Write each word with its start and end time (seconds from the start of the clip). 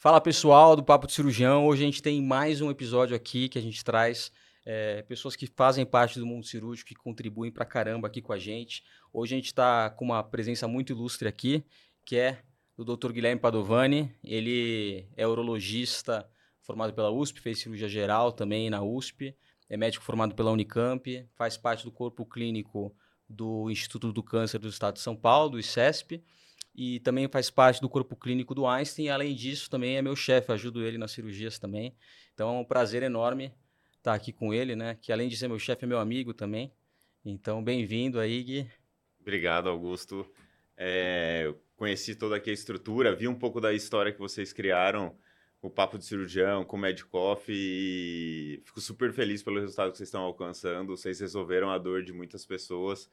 Fala 0.00 0.20
pessoal 0.20 0.76
do 0.76 0.84
Papo 0.84 1.08
de 1.08 1.12
Cirurgião. 1.12 1.66
Hoje 1.66 1.82
a 1.82 1.86
gente 1.86 2.00
tem 2.00 2.22
mais 2.22 2.60
um 2.60 2.70
episódio 2.70 3.16
aqui 3.16 3.48
que 3.48 3.58
a 3.58 3.60
gente 3.60 3.84
traz 3.84 4.30
é, 4.64 5.02
pessoas 5.02 5.34
que 5.34 5.48
fazem 5.48 5.84
parte 5.84 6.20
do 6.20 6.24
mundo 6.24 6.46
cirúrgico, 6.46 6.90
que 6.90 6.94
contribuem 6.94 7.50
pra 7.50 7.64
caramba 7.64 8.06
aqui 8.06 8.22
com 8.22 8.32
a 8.32 8.38
gente. 8.38 8.84
Hoje 9.12 9.34
a 9.34 9.38
gente 9.38 9.46
está 9.46 9.90
com 9.90 10.04
uma 10.04 10.22
presença 10.22 10.68
muito 10.68 10.92
ilustre 10.92 11.26
aqui, 11.26 11.64
que 12.04 12.16
é 12.16 12.38
do 12.76 12.84
Dr. 12.84 13.10
Guilherme 13.10 13.40
Padovani. 13.40 14.14
Ele 14.22 15.08
é 15.16 15.26
urologista 15.26 16.30
formado 16.62 16.92
pela 16.92 17.10
USP, 17.10 17.40
fez 17.40 17.58
cirurgia 17.58 17.88
geral 17.88 18.30
também 18.30 18.70
na 18.70 18.80
USP, 18.80 19.36
é 19.68 19.76
médico 19.76 20.04
formado 20.04 20.32
pela 20.32 20.52
Unicamp, 20.52 21.28
faz 21.34 21.56
parte 21.56 21.82
do 21.82 21.90
corpo 21.90 22.24
clínico 22.24 22.94
do 23.28 23.68
Instituto 23.68 24.12
do 24.12 24.22
Câncer 24.22 24.60
do 24.60 24.68
Estado 24.68 24.94
de 24.94 25.00
São 25.00 25.16
Paulo, 25.16 25.50
do 25.50 25.58
ICESP 25.58 26.22
e 26.80 27.00
também 27.00 27.26
faz 27.26 27.50
parte 27.50 27.80
do 27.80 27.88
corpo 27.88 28.14
clínico 28.14 28.54
do 28.54 28.64
Einstein. 28.64 29.06
E, 29.06 29.10
além 29.10 29.34
disso, 29.34 29.68
também 29.68 29.96
é 29.96 30.02
meu 30.02 30.14
chefe, 30.14 30.52
ajudo 30.52 30.80
ele 30.80 30.96
nas 30.96 31.10
cirurgias 31.10 31.58
também. 31.58 31.92
Então 32.32 32.54
é 32.54 32.60
um 32.60 32.64
prazer 32.64 33.02
enorme 33.02 33.52
estar 33.96 34.14
aqui 34.14 34.32
com 34.32 34.54
ele, 34.54 34.76
né? 34.76 34.96
Que 35.02 35.10
além 35.10 35.28
de 35.28 35.36
ser 35.36 35.48
meu 35.48 35.58
chefe, 35.58 35.84
é 35.84 35.88
meu 35.88 35.98
amigo 35.98 36.32
também. 36.32 36.72
Então, 37.24 37.64
bem-vindo 37.64 38.20
aí, 38.20 38.44
Gui. 38.44 38.70
Obrigado, 39.20 39.68
Augusto. 39.68 40.24
É, 40.76 41.52
conheci 41.74 42.14
toda 42.14 42.36
aqui 42.36 42.48
a 42.48 42.52
estrutura, 42.52 43.12
vi 43.12 43.26
um 43.26 43.34
pouco 43.34 43.60
da 43.60 43.72
história 43.72 44.12
que 44.12 44.20
vocês 44.20 44.52
criaram, 44.52 45.16
o 45.60 45.68
Papo 45.68 45.98
de 45.98 46.04
Cirurgião, 46.04 46.64
com 46.64 46.76
o 46.76 46.80
Medcoff, 46.80 47.50
e 47.52 48.62
fico 48.64 48.80
super 48.80 49.12
feliz 49.12 49.42
pelo 49.42 49.58
resultado 49.58 49.90
que 49.90 49.98
vocês 49.98 50.06
estão 50.08 50.22
alcançando. 50.22 50.96
Vocês 50.96 51.18
resolveram 51.18 51.70
a 51.70 51.76
dor 51.76 52.04
de 52.04 52.12
muitas 52.12 52.46
pessoas. 52.46 53.10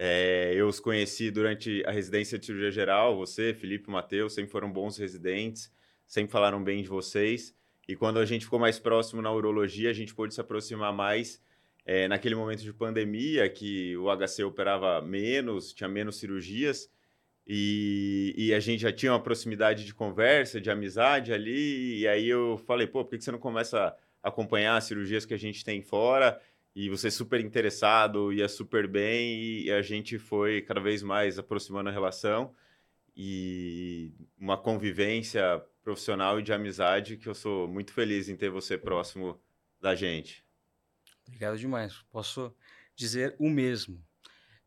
É, 0.00 0.52
eu 0.54 0.68
os 0.68 0.78
conheci 0.78 1.28
durante 1.28 1.82
a 1.84 1.90
residência 1.90 2.38
de 2.38 2.46
cirurgia 2.46 2.70
geral, 2.70 3.16
você, 3.16 3.52
Felipe, 3.52 3.90
Matheus, 3.90 4.32
sempre 4.32 4.52
foram 4.52 4.72
bons 4.72 4.96
residentes, 4.96 5.72
sempre 6.06 6.30
falaram 6.30 6.62
bem 6.62 6.82
de 6.82 6.88
vocês. 6.88 7.52
E 7.88 7.96
quando 7.96 8.20
a 8.20 8.24
gente 8.24 8.44
ficou 8.44 8.60
mais 8.60 8.78
próximo 8.78 9.20
na 9.20 9.32
urologia, 9.32 9.90
a 9.90 9.92
gente 9.92 10.14
pôde 10.14 10.34
se 10.34 10.40
aproximar 10.40 10.92
mais 10.92 11.42
é, 11.84 12.06
naquele 12.06 12.36
momento 12.36 12.62
de 12.62 12.72
pandemia, 12.72 13.48
que 13.48 13.96
o 13.96 14.08
HC 14.14 14.44
operava 14.44 15.02
menos, 15.02 15.72
tinha 15.72 15.88
menos 15.88 16.16
cirurgias, 16.16 16.88
e, 17.50 18.34
e, 18.36 18.52
a 18.52 18.60
gente 18.60 18.82
já 18.82 18.92
tinha 18.92 19.10
uma 19.10 19.22
proximidade 19.22 19.86
de 19.86 19.94
conversa, 19.94 20.60
de 20.60 20.70
amizade 20.70 21.32
ali, 21.32 22.00
e 22.00 22.06
aí 22.06 22.28
eu 22.28 22.58
falei, 22.66 22.86
pô, 22.86 23.02
por 23.02 23.16
que 23.16 23.24
você 23.24 23.32
não 23.32 23.38
começa 23.38 23.96
a 24.22 24.28
acompanhar 24.28 24.76
as 24.76 24.84
cirurgias 24.84 25.24
que 25.24 25.32
a 25.32 25.38
gente 25.38 25.64
tem 25.64 25.80
fora? 25.80 26.38
E 26.78 26.88
você 26.88 27.10
super 27.10 27.40
interessado, 27.40 28.32
ia 28.32 28.48
super 28.48 28.86
bem, 28.86 29.62
e 29.62 29.72
a 29.72 29.82
gente 29.82 30.16
foi 30.16 30.62
cada 30.62 30.80
vez 30.80 31.02
mais 31.02 31.36
aproximando 31.36 31.88
a 31.88 31.92
relação 31.92 32.54
e 33.16 34.12
uma 34.38 34.56
convivência 34.56 35.60
profissional 35.82 36.38
e 36.38 36.42
de 36.44 36.52
amizade 36.52 37.16
que 37.16 37.28
eu 37.28 37.34
sou 37.34 37.66
muito 37.66 37.92
feliz 37.92 38.28
em 38.28 38.36
ter 38.36 38.48
você 38.48 38.78
próximo 38.78 39.40
da 39.80 39.96
gente. 39.96 40.46
Obrigado 41.26 41.58
demais. 41.58 42.00
Posso 42.12 42.54
dizer 42.94 43.34
o 43.40 43.50
mesmo. 43.50 44.00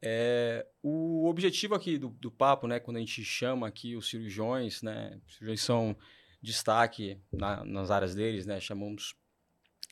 É, 0.02 0.68
o 0.84 1.30
objetivo 1.30 1.76
aqui 1.76 1.98
do, 1.98 2.10
do, 2.10 2.30
papo, 2.30 2.68
né, 2.68 2.78
quando 2.78 2.98
a 2.98 3.00
gente 3.00 3.24
chama 3.24 3.70
aqui 3.70 3.96
os 3.96 4.10
cirurgiões, 4.10 4.82
né, 4.82 5.18
os 5.26 5.36
cirurgiões 5.36 5.62
são 5.62 5.96
destaque 6.42 7.22
na, 7.32 7.64
nas 7.64 7.90
áreas 7.90 8.14
deles, 8.14 8.46
né, 8.46 8.60
chamamos 8.60 9.16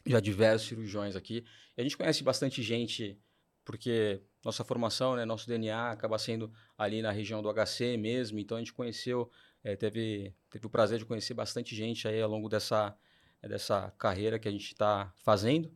já 0.05 0.19
diversos 0.19 0.67
cirurgiões 0.67 1.15
aqui. 1.15 1.43
E 1.77 1.81
a 1.81 1.83
gente 1.83 1.97
conhece 1.97 2.23
bastante 2.23 2.61
gente, 2.61 3.17
porque 3.65 4.21
nossa 4.43 4.63
formação, 4.63 5.15
né, 5.15 5.25
nosso 5.25 5.47
DNA 5.47 5.91
acaba 5.91 6.17
sendo 6.17 6.51
ali 6.77 7.01
na 7.01 7.11
região 7.11 7.41
do 7.41 7.49
HC 7.53 7.97
mesmo, 7.97 8.39
então 8.39 8.57
a 8.57 8.59
gente 8.59 8.73
conheceu, 8.73 9.29
é, 9.63 9.75
teve, 9.75 10.33
teve 10.49 10.65
o 10.65 10.69
prazer 10.69 10.99
de 10.99 11.05
conhecer 11.05 11.33
bastante 11.33 11.75
gente 11.75 12.07
aí 12.07 12.21
ao 12.21 12.29
longo 12.29 12.47
dessa, 12.47 12.95
dessa 13.41 13.91
carreira 13.97 14.39
que 14.39 14.47
a 14.47 14.51
gente 14.51 14.67
está 14.67 15.13
fazendo. 15.23 15.71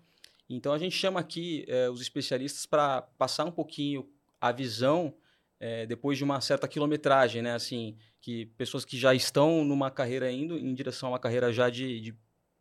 Então 0.50 0.74
a 0.74 0.78
gente 0.78 0.96
chama 0.96 1.20
aqui 1.20 1.66
é, 1.68 1.90
os 1.90 2.02
especialistas 2.02 2.66
para 2.66 3.02
passar 3.02 3.46
um 3.46 3.52
pouquinho 3.52 4.10
a 4.40 4.52
visão 4.52 5.16
é, 5.60 5.86
depois 5.86 6.18
de 6.18 6.24
uma 6.24 6.42
certa 6.42 6.68
quilometragem, 6.68 7.42
né? 7.42 7.54
Assim, 7.54 7.98
que 8.20 8.48
pessoas 8.58 8.84
que 8.84 8.98
já 8.98 9.14
estão 9.16 9.64
numa 9.64 9.90
carreira 9.90 10.30
indo 10.32 10.58
em 10.58 10.74
direção 10.74 11.08
a 11.08 11.12
uma 11.14 11.20
carreira 11.20 11.52
já 11.54 11.70
de, 11.70 12.02
de 12.02 12.16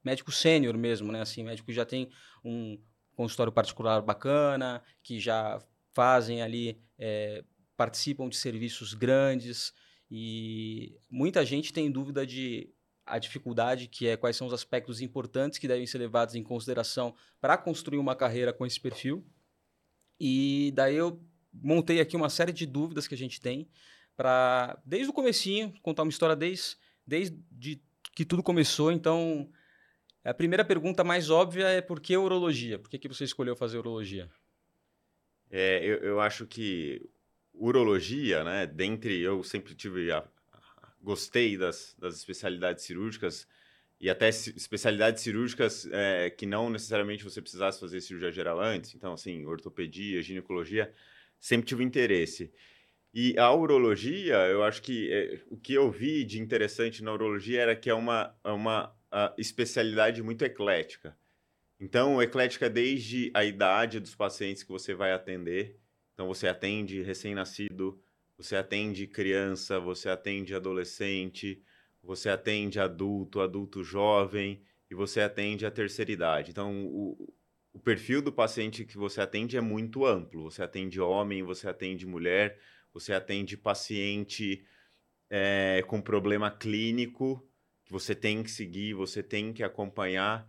médico 0.05 0.33
sênior 0.33 0.77
mesmo, 0.77 1.13
né? 1.13 1.21
Assim, 1.21 1.43
médico 1.43 1.67
que 1.67 1.73
já 1.73 1.85
tem 1.85 2.11
um 2.45 2.79
consultório 3.15 3.53
particular 3.53 4.01
bacana, 4.03 4.83
que 5.03 5.21
já 5.21 5.61
fazem 5.93 6.43
ali, 6.43 6.81
é, 6.99 7.45
participam 7.77 8.29
de 8.29 8.37
serviços 8.37 8.95
grandes 8.95 9.73
e 10.11 10.97
muita 11.11 11.45
gente 11.45 11.73
tem 11.73 11.91
dúvida 11.91 12.27
de 12.27 12.71
a 13.05 13.19
dificuldade 13.19 13.89
que 13.89 14.07
é 14.07 14.17
quais 14.17 14.37
são 14.37 14.47
os 14.47 14.53
aspectos 14.53 15.01
importantes 15.01 15.59
que 15.59 15.67
devem 15.67 15.87
ser 15.87 15.99
levados 15.99 16.35
em 16.35 16.43
consideração 16.43 17.15
para 17.41 17.59
construir 17.59 17.99
uma 17.99 18.15
carreira 18.15 18.53
com 18.53 18.65
esse 18.65 18.81
perfil. 18.81 19.27
E 20.21 20.73
daí 20.75 20.95
eu 20.95 21.21
montei 21.53 22.01
aqui 22.01 22.17
uma 22.17 22.31
série 22.31 22.53
de 22.53 22.65
dúvidas 22.65 23.09
que 23.09 23.15
a 23.15 23.19
gente 23.19 23.41
tem 23.41 23.69
para 24.17 24.79
desde 24.85 25.11
o 25.11 25.13
comecinho 25.13 25.73
contar 25.83 26.03
uma 26.03 26.11
história 26.11 26.37
desde 26.37 26.77
desde 27.07 27.37
que 28.15 28.25
tudo 28.25 28.43
começou. 28.43 28.93
Então 28.93 29.51
a 30.25 30.35
primeira 30.35 30.65
pergunta 30.65 31.03
mais 31.03 31.31
óbvia 31.31 31.67
é 31.69 31.81
por 31.81 32.01
que 32.01 32.17
urologia? 32.17 32.79
Por 32.79 32.89
que, 32.89 32.99
que 32.99 33.09
você 33.09 33.25
escolheu 33.25 33.57
fazer 33.57 33.79
urologia? 33.79 34.31
É, 35.51 35.85
eu, 35.85 35.97
eu 35.99 36.21
acho 36.21 36.47
que 36.47 37.09
urologia, 37.53 38.43
né, 38.43 38.67
dentre, 38.67 39.21
eu 39.21 39.43
sempre 39.43 39.75
tive, 39.75 40.11
a, 40.11 40.19
a, 40.19 40.89
gostei 41.01 41.59
das, 41.59 41.95
das 41.99 42.17
especialidades 42.17 42.85
cirúrgicas, 42.85 43.47
e 44.01 44.11
até 44.11 44.29
especialidades 44.29 45.23
cirúrgicas 45.23 45.87
é, 45.93 46.29
que 46.31 46.45
não 46.45 46.69
necessariamente 46.69 47.23
você 47.23 47.41
precisasse 47.41 47.79
fazer 47.79 48.01
cirurgia 48.01 48.33
geral 48.33 48.61
antes, 48.61 48.95
então, 48.95 49.13
assim, 49.13 49.45
ortopedia, 49.47 50.21
ginecologia, 50.23 50.93
sempre 51.39 51.67
tive 51.67 51.85
interesse. 51.85 52.53
E 53.15 53.39
a 53.39 53.53
urologia, 53.53 54.35
eu 54.49 54.65
acho 54.65 54.83
que 54.83 55.13
é, 55.13 55.41
o 55.49 55.57
que 55.57 55.75
eu 55.75 55.91
vi 55.91 56.25
de 56.25 56.41
interessante 56.41 57.03
na 57.03 57.13
urologia 57.13 57.61
era 57.61 57.77
que 57.77 57.91
é 57.91 57.95
uma, 57.95 58.35
é 58.43 58.51
uma 58.51 58.93
uh, 59.13 59.33
especialidade 59.39 60.23
muito 60.23 60.45
eclética. 60.45 61.17
Então, 61.79 62.23
eclética 62.23 62.71
desde 62.71 63.31
a 63.35 63.45
idade 63.45 64.01
dos 64.01 64.15
pacientes 64.15 64.63
que 64.63 64.71
você 64.71 64.95
vai 64.95 65.13
atender. 65.13 65.79
Então, 66.15 66.27
você 66.27 66.49
atende 66.49 67.03
recém-nascido, 67.03 68.01
você 68.37 68.57
atende 68.57 69.07
criança, 69.07 69.79
você 69.79 70.09
atende 70.09 70.55
adolescente, 70.55 71.63
você 72.03 72.29
atende 72.29 72.81
adulto, 72.81 73.41
adulto 73.41 73.83
jovem 73.83 74.63
e 74.91 74.95
você 74.95 75.21
atende 75.21 75.67
a 75.67 75.71
terceira 75.71 76.13
idade. 76.13 76.51
Então, 76.51 76.87
o, 76.87 77.35
o 77.73 77.79
perfil 77.79 78.23
do 78.23 78.33
paciente 78.33 78.85
que 78.85 78.97
você 78.97 79.21
atende 79.21 79.57
é 79.57 79.61
muito 79.61 80.07
amplo. 80.07 80.45
Você 80.45 80.63
atende 80.63 81.01
homem, 81.01 81.43
você 81.43 81.69
atende 81.69 82.07
mulher, 82.07 82.59
você 82.93 83.13
atende 83.13 83.57
paciente 83.57 84.65
é, 85.29 85.83
com 85.87 86.01
problema 86.01 86.51
clínico 86.51 87.45
você 87.93 88.15
tem 88.15 88.43
que 88.43 88.51
seguir, 88.51 88.95
você 88.95 89.23
tem 89.23 89.53
que 89.53 89.63
acompanhar 89.63 90.49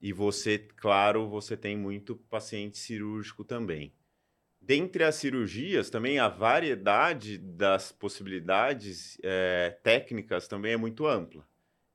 e 0.00 0.12
você, 0.12 0.58
claro, 0.58 1.28
você 1.28 1.56
tem 1.56 1.76
muito 1.76 2.16
paciente 2.16 2.78
cirúrgico 2.78 3.44
também. 3.44 3.94
Dentre 4.60 5.04
as 5.04 5.14
cirurgias, 5.14 5.88
também 5.88 6.18
a 6.18 6.28
variedade 6.28 7.38
das 7.38 7.92
possibilidades 7.92 9.16
é, 9.22 9.78
técnicas 9.84 10.48
também 10.48 10.72
é 10.72 10.76
muito 10.76 11.06
ampla. 11.06 11.46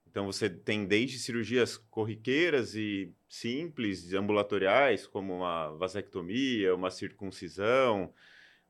Então, 0.08 0.26
você 0.26 0.50
tem 0.50 0.86
desde 0.86 1.20
cirurgias 1.20 1.76
corriqueiras 1.76 2.74
e 2.74 3.14
simples, 3.28 4.14
ambulatoriais, 4.14 5.06
como 5.06 5.36
uma 5.36 5.72
vasectomia, 5.72 6.74
uma 6.74 6.90
circuncisão. 6.90 8.14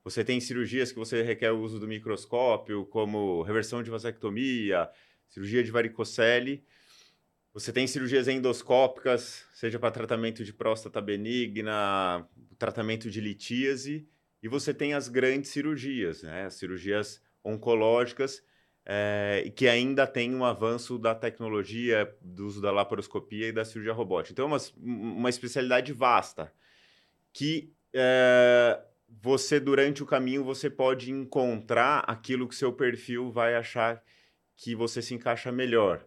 Você 0.03 0.23
tem 0.23 0.39
cirurgias 0.39 0.91
que 0.91 0.97
você 0.97 1.21
requer 1.21 1.51
o 1.51 1.59
uso 1.59 1.79
do 1.79 1.87
microscópio, 1.87 2.83
como 2.87 3.43
reversão 3.43 3.83
de 3.83 3.91
vasectomia, 3.91 4.89
cirurgia 5.29 5.63
de 5.63 5.71
varicocele. 5.71 6.63
Você 7.53 7.71
tem 7.71 7.87
cirurgias 7.87 8.27
endoscópicas, 8.27 9.45
seja 9.53 9.79
para 9.79 9.91
tratamento 9.91 10.43
de 10.43 10.53
próstata 10.53 10.99
benigna, 10.99 12.27
tratamento 12.57 13.09
de 13.09 13.21
litíase, 13.21 14.07
e 14.43 14.47
você 14.47 14.73
tem 14.73 14.93
as 14.93 15.07
grandes 15.07 15.51
cirurgias, 15.51 16.23
né? 16.23 16.45
as 16.45 16.55
cirurgias 16.55 17.21
oncológicas, 17.43 18.43
é, 18.85 19.51
que 19.55 19.67
ainda 19.67 20.05
tem 20.05 20.35
um 20.35 20.45
avanço 20.45 20.99
da 20.99 21.15
tecnologia, 21.15 22.13
do 22.21 22.45
uso 22.45 22.61
da 22.61 22.71
laparoscopia 22.71 23.47
e 23.47 23.51
da 23.51 23.65
cirurgia 23.65 23.93
robótica. 23.93 24.33
Então, 24.33 24.45
é 24.45 24.47
uma, 24.47 24.61
uma 24.77 25.29
especialidade 25.29 25.91
vasta, 25.91 26.53
que 27.33 27.73
é, 27.93 28.79
você, 29.07 29.59
durante 29.59 30.03
o 30.03 30.05
caminho, 30.05 30.43
você 30.43 30.69
pode 30.69 31.09
encontrar 31.09 31.99
aquilo 31.99 32.47
que 32.47 32.55
seu 32.55 32.71
perfil 32.73 33.31
vai 33.31 33.55
achar 33.55 34.03
que 34.55 34.75
você 34.75 35.01
se 35.01 35.13
encaixa 35.13 35.51
melhor 35.51 36.05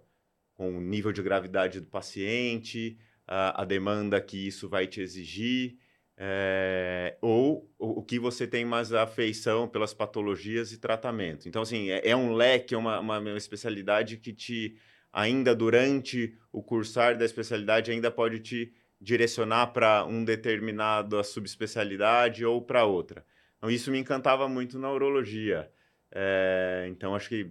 com 0.55 0.77
o 0.77 0.81
nível 0.81 1.13
de 1.13 1.23
gravidade 1.23 1.81
do 1.81 1.87
paciente, 1.87 2.99
a, 3.27 3.63
a 3.63 3.65
demanda 3.65 4.21
que 4.21 4.47
isso 4.47 4.69
vai 4.69 4.87
te 4.87 5.01
exigir, 5.01 5.79
é, 6.17 7.17
ou 7.21 7.71
o, 7.79 8.01
o, 8.01 8.03
que 8.03 8.19
você 8.19 8.45
tem 8.45 8.65
mais 8.65 8.93
afeição 8.93 9.69
pelas 9.69 9.95
patologias 9.95 10.73
e 10.73 10.79
tratamento. 10.79 11.49
Então, 11.49 11.63
assim, 11.63 11.91
é, 11.91 12.09
é 12.09 12.17
um 12.17 12.33
leque, 12.33 12.75
é 12.75 12.79
uma, 12.79 12.99
uma, 12.99 13.19
uma, 13.21 13.37
especialidade 13.37 14.17
que 14.17 14.33
te 14.33 14.77
ainda 15.13 15.55
durante 15.55 16.37
o 16.53 16.61
cursar 16.61 17.17
da 17.17 17.25
especialidade, 17.25 17.93
ainda 17.93 18.11
pode 18.11 18.41
te 18.41 18.75
direcionar 19.01 19.69
para 19.69 20.05
um 20.05 20.25
determinado 20.25 21.23
subespecialidade 21.23 22.45
ou 22.45 22.61
para 22.61 22.85
outra. 22.85 23.25
Então, 23.57 23.71
isso 23.71 23.93
me 23.93 23.99
encantava 23.99 24.49
muito 24.49 24.77
na 24.77 24.91
urologia. 24.91 25.71
É, 26.11 26.87
então, 26.91 27.15
acho 27.15 27.29
que 27.29 27.49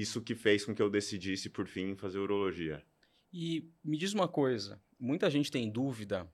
isso 0.00 0.22
que 0.22 0.34
fez 0.34 0.64
com 0.64 0.74
que 0.74 0.80
eu 0.80 0.88
decidisse, 0.88 1.50
por 1.50 1.66
fim, 1.66 1.96
fazer 1.96 2.18
urologia. 2.18 2.84
E 3.32 3.68
me 3.84 3.98
diz 3.98 4.12
uma 4.12 4.28
coisa, 4.28 4.80
muita 4.98 5.28
gente 5.28 5.50
tem 5.50 5.68
dúvida 5.68 6.30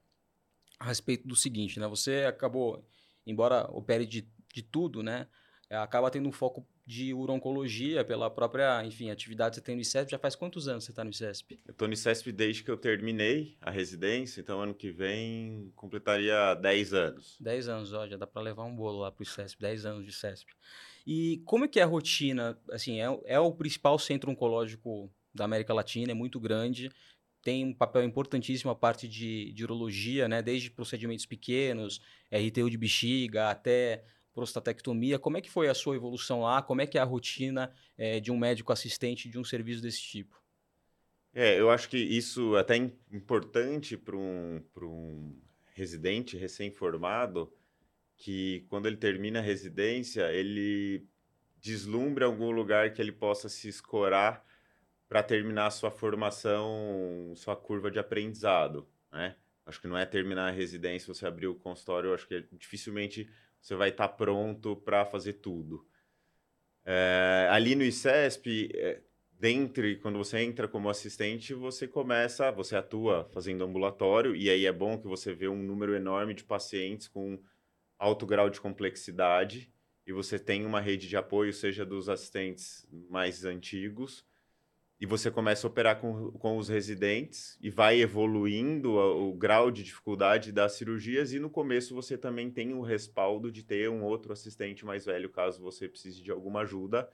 a 0.78 0.84
respeito 0.84 1.26
do 1.26 1.34
seguinte, 1.34 1.80
né? 1.80 1.86
Você 1.88 2.24
acabou, 2.24 2.86
embora 3.26 3.66
opere 3.70 4.04
de, 4.04 4.28
de 4.52 4.62
tudo, 4.62 5.02
né? 5.02 5.26
Acaba 5.70 6.10
tendo 6.10 6.28
um 6.28 6.32
foco 6.32 6.66
de 6.86 7.14
urologia 7.14 8.04
pela 8.04 8.30
própria, 8.30 8.84
enfim, 8.84 9.10
atividade 9.10 9.52
que 9.52 9.56
você 9.56 9.62
tem 9.62 9.74
no 9.74 9.80
ICESP. 9.80 10.10
Já 10.10 10.18
faz 10.18 10.36
quantos 10.36 10.68
anos 10.68 10.84
você 10.84 10.92
está 10.92 11.02
no 11.02 11.10
ICESP? 11.10 11.58
Eu 11.66 11.72
estou 11.72 11.88
no 11.88 11.94
ICESP 11.94 12.30
desde 12.30 12.62
que 12.62 12.70
eu 12.70 12.76
terminei 12.76 13.56
a 13.62 13.70
residência, 13.70 14.42
então 14.42 14.60
ano 14.60 14.74
que 14.74 14.90
vem 14.90 15.72
completaria 15.74 16.54
10 16.54 16.92
anos. 16.92 17.36
10 17.40 17.68
anos, 17.68 17.92
ó, 17.94 18.06
já 18.06 18.18
dá 18.18 18.26
para 18.26 18.42
levar 18.42 18.64
um 18.64 18.76
bolo 18.76 19.00
lá 19.00 19.10
para 19.10 19.22
o 19.22 19.24
ICESP, 19.24 19.60
10 19.62 19.86
anos 19.86 20.04
de 20.04 20.10
ICESP. 20.10 20.52
E 21.06 21.42
como 21.44 21.64
é 21.64 21.68
que 21.68 21.78
é 21.78 21.82
a 21.82 21.86
rotina? 21.86 22.58
Assim, 22.70 23.00
é, 23.00 23.06
é 23.26 23.38
o 23.38 23.52
principal 23.52 23.98
centro 23.98 24.30
oncológico 24.30 25.12
da 25.34 25.44
América 25.44 25.74
Latina, 25.74 26.12
é 26.12 26.14
muito 26.14 26.40
grande, 26.40 26.90
tem 27.42 27.64
um 27.64 27.74
papel 27.74 28.02
importantíssimo 28.02 28.70
a 28.70 28.74
parte 28.74 29.06
de, 29.06 29.52
de 29.52 29.64
urologia, 29.64 30.26
né? 30.26 30.40
Desde 30.40 30.70
procedimentos 30.70 31.26
pequenos, 31.26 32.00
RTU 32.32 32.70
de 32.70 32.78
bexiga, 32.78 33.50
até 33.50 34.02
prostatectomia. 34.32 35.18
Como 35.18 35.36
é 35.36 35.40
que 35.40 35.50
foi 35.50 35.68
a 35.68 35.74
sua 35.74 35.94
evolução 35.94 36.40
lá? 36.40 36.62
Como 36.62 36.80
é 36.80 36.86
que 36.86 36.96
é 36.96 37.00
a 37.00 37.04
rotina 37.04 37.70
é, 37.98 38.18
de 38.18 38.32
um 38.32 38.38
médico 38.38 38.72
assistente 38.72 39.28
de 39.28 39.38
um 39.38 39.44
serviço 39.44 39.82
desse 39.82 40.00
tipo? 40.00 40.42
É, 41.34 41.60
eu 41.60 41.70
acho 41.70 41.88
que 41.88 41.98
isso 41.98 42.56
é 42.56 42.60
até 42.60 42.76
importante 42.76 43.96
para 43.96 44.16
um, 44.16 44.62
um 44.80 45.40
residente 45.74 46.36
recém-formado, 46.36 47.52
que 48.24 48.64
quando 48.70 48.86
ele 48.86 48.96
termina 48.96 49.40
a 49.40 49.42
residência, 49.42 50.32
ele 50.32 51.06
deslumbra 51.60 52.24
algum 52.24 52.50
lugar 52.50 52.90
que 52.90 53.02
ele 53.02 53.12
possa 53.12 53.50
se 53.50 53.68
escorar 53.68 54.42
para 55.06 55.22
terminar 55.22 55.66
a 55.66 55.70
sua 55.70 55.90
formação, 55.90 57.34
sua 57.36 57.54
curva 57.54 57.90
de 57.90 57.98
aprendizado, 57.98 58.88
né? 59.12 59.36
Acho 59.66 59.78
que 59.78 59.86
não 59.86 59.98
é 59.98 60.06
terminar 60.06 60.48
a 60.48 60.50
residência, 60.50 61.12
você 61.12 61.26
abrir 61.26 61.48
o 61.48 61.54
consultório, 61.54 62.14
acho 62.14 62.26
que 62.26 62.46
dificilmente 62.52 63.28
você 63.60 63.74
vai 63.74 63.90
estar 63.90 64.08
tá 64.08 64.14
pronto 64.14 64.74
para 64.74 65.04
fazer 65.04 65.34
tudo. 65.34 65.86
É, 66.82 67.46
ali 67.50 67.74
no 67.74 67.84
ICESP, 67.84 68.70
é, 68.74 69.02
dentre, 69.38 69.96
quando 69.96 70.16
você 70.16 70.38
entra 70.38 70.66
como 70.66 70.88
assistente, 70.88 71.52
você 71.52 71.86
começa, 71.86 72.50
você 72.50 72.74
atua 72.74 73.28
fazendo 73.34 73.64
ambulatório, 73.64 74.34
e 74.34 74.48
aí 74.48 74.64
é 74.64 74.72
bom 74.72 74.96
que 74.96 75.06
você 75.06 75.34
vê 75.34 75.46
um 75.46 75.62
número 75.62 75.94
enorme 75.94 76.32
de 76.32 76.42
pacientes 76.42 77.06
com 77.06 77.38
alto 77.98 78.26
grau 78.26 78.50
de 78.50 78.60
complexidade, 78.60 79.72
e 80.06 80.12
você 80.12 80.38
tem 80.38 80.66
uma 80.66 80.80
rede 80.80 81.08
de 81.08 81.16
apoio, 81.16 81.52
seja 81.52 81.84
dos 81.84 82.08
assistentes 82.08 82.86
mais 83.08 83.44
antigos, 83.44 84.26
e 85.00 85.06
você 85.06 85.30
começa 85.30 85.66
a 85.66 85.70
operar 85.70 86.00
com, 86.00 86.30
com 86.32 86.56
os 86.56 86.68
residentes 86.68 87.58
e 87.60 87.68
vai 87.68 88.00
evoluindo 88.00 88.92
o, 88.92 89.30
o 89.30 89.34
grau 89.34 89.70
de 89.70 89.82
dificuldade 89.82 90.52
das 90.52 90.72
cirurgias 90.74 91.32
e 91.32 91.38
no 91.38 91.50
começo 91.50 91.94
você 91.94 92.16
também 92.16 92.50
tem 92.50 92.72
o 92.72 92.80
respaldo 92.80 93.50
de 93.50 93.62
ter 93.62 93.90
um 93.90 94.04
outro 94.04 94.32
assistente 94.32 94.84
mais 94.84 95.04
velho 95.04 95.28
caso 95.28 95.62
você 95.62 95.88
precise 95.88 96.22
de 96.22 96.30
alguma 96.30 96.60
ajuda. 96.60 97.08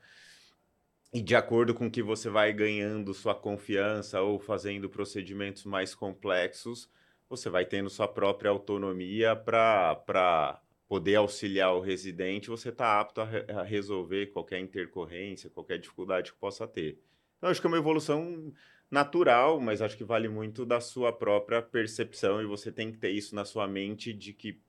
E 1.13 1.21
de 1.21 1.35
acordo 1.35 1.73
com 1.73 1.91
que 1.91 2.01
você 2.01 2.29
vai 2.29 2.53
ganhando 2.53 3.13
sua 3.13 3.35
confiança 3.35 4.21
ou 4.21 4.39
fazendo 4.39 4.89
procedimentos 4.89 5.65
mais 5.65 5.93
complexos, 5.93 6.89
você 7.27 7.49
vai 7.49 7.65
tendo 7.65 7.89
sua 7.89 8.07
própria 8.07 8.49
autonomia 8.51 9.35
para 9.35 10.61
poder 10.91 11.15
auxiliar 11.15 11.73
o 11.73 11.79
residente, 11.79 12.49
você 12.49 12.67
está 12.67 12.99
apto 12.99 13.21
a, 13.21 13.23
re 13.23 13.45
a 13.47 13.63
resolver 13.63 14.25
qualquer 14.33 14.59
intercorrência, 14.59 15.49
qualquer 15.49 15.79
dificuldade 15.79 16.33
que 16.33 16.37
possa 16.37 16.67
ter. 16.67 16.99
Então, 17.37 17.49
acho 17.49 17.61
que 17.61 17.65
é 17.65 17.69
uma 17.69 17.77
evolução 17.77 18.53
natural, 18.89 19.57
mas 19.61 19.81
acho 19.81 19.95
que 19.95 20.03
vale 20.03 20.27
muito 20.27 20.65
da 20.65 20.81
sua 20.81 21.13
própria 21.13 21.61
percepção 21.61 22.41
e 22.41 22.45
você 22.45 22.73
tem 22.73 22.91
que 22.91 22.97
ter 22.97 23.09
isso 23.09 23.33
na 23.33 23.45
sua 23.45 23.69
mente 23.69 24.11
de 24.11 24.33
que 24.33 24.59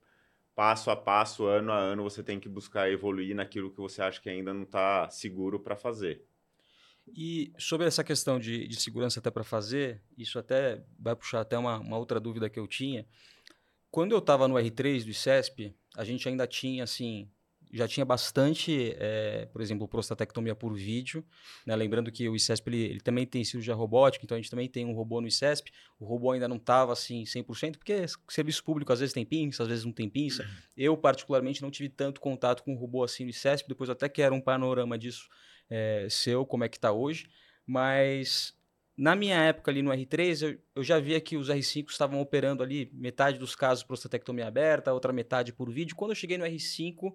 passo 0.55 0.89
a 0.89 0.95
passo, 0.95 1.45
ano 1.45 1.73
a 1.73 1.77
ano, 1.77 2.03
você 2.03 2.23
tem 2.23 2.39
que 2.39 2.47
buscar 2.47 2.89
evoluir 2.89 3.35
naquilo 3.35 3.69
que 3.69 3.81
você 3.81 4.01
acha 4.01 4.21
que 4.21 4.29
ainda 4.29 4.53
não 4.53 4.63
está 4.63 5.09
seguro 5.09 5.59
para 5.59 5.75
fazer. 5.75 6.23
E 7.05 7.51
sobre 7.59 7.85
essa 7.85 8.01
questão 8.01 8.39
de, 8.39 8.65
de 8.65 8.79
segurança 8.79 9.19
até 9.19 9.29
para 9.29 9.43
fazer, 9.43 10.01
isso 10.17 10.39
até 10.39 10.85
vai 10.97 11.17
puxar 11.17 11.41
até 11.41 11.57
uma, 11.57 11.79
uma 11.79 11.97
outra 11.97 12.17
dúvida 12.17 12.49
que 12.49 12.61
eu 12.61 12.65
tinha. 12.65 13.05
Quando 13.93 14.13
eu 14.13 14.17
estava 14.17 14.47
no 14.47 14.55
R3 14.55 15.03
do 15.03 15.11
ICESP, 15.11 15.71
a 15.95 16.03
gente 16.03 16.27
ainda 16.27 16.47
tinha, 16.47 16.83
assim, 16.83 17.29
já 17.71 17.87
tinha 17.87 18.03
bastante, 18.03 18.95
é, 18.97 19.45
por 19.53 19.61
exemplo, 19.61 19.87
prostatectomia 19.87 20.55
por 20.55 20.73
vídeo. 20.73 21.23
Né? 21.63 21.75
Lembrando 21.75 22.11
que 22.11 22.27
o 22.27 22.35
ICESP 22.35 22.69
ele, 22.71 22.81
ele, 22.85 22.99
também 23.01 23.23
tem 23.27 23.43
cirurgia 23.43 23.75
robótica, 23.75 24.25
então 24.25 24.35
a 24.35 24.41
gente 24.41 24.49
também 24.49 24.67
tem 24.67 24.83
um 24.83 24.93
robô 24.93 25.21
no 25.21 25.27
ICESP. 25.27 25.71
O 25.99 26.05
robô 26.05 26.31
ainda 26.31 26.47
não 26.47 26.55
estava 26.55 26.91
assim 26.91 27.21
100%, 27.21 27.77
porque 27.77 28.03
serviço 28.29 28.63
público 28.63 28.91
às 28.91 28.99
vezes 28.99 29.13
tem 29.13 29.23
pinça, 29.23 29.61
às 29.61 29.69
vezes 29.69 29.85
não 29.85 29.93
tem 29.93 30.09
pinça. 30.09 30.41
Uhum. 30.41 30.49
Eu, 30.75 30.97
particularmente, 30.97 31.61
não 31.61 31.69
tive 31.69 31.89
tanto 31.89 32.19
contato 32.19 32.63
com 32.63 32.73
o 32.73 32.75
robô 32.75 33.03
assim 33.03 33.25
no 33.25 33.29
ICESP. 33.29 33.69
Depois 33.69 33.91
até 33.91 34.09
quero 34.09 34.33
um 34.33 34.41
panorama 34.41 34.97
disso 34.97 35.29
é, 35.69 36.07
seu, 36.09 36.47
como 36.47 36.63
é 36.63 36.67
que 36.67 36.77
está 36.77 36.91
hoje. 36.91 37.29
Mas 37.63 38.55
na 38.97 39.15
minha 39.15 39.37
época 39.37 39.71
ali 39.71 39.81
no 39.81 39.91
R3, 39.91 40.41
eu, 40.41 40.59
eu, 40.75 40.83
já 40.83 40.99
via 40.99 41.19
que 41.19 41.35
os 41.35 41.49
R5 41.49 41.89
estavam 41.89 42.21
operando 42.21 42.61
ali 42.61 42.91
metade 42.93 43.39
dos 43.39 43.55
casos 43.55 43.83
prostatectomia 43.83 44.47
aberta, 44.47 44.93
outra 44.93 45.11
metade 45.11 45.51
por 45.51 45.71
vídeo. 45.71 45.95
Quando 45.95 46.11
eu 46.11 46.15
cheguei 46.15 46.37
no 46.37 46.45
R5 46.45 47.13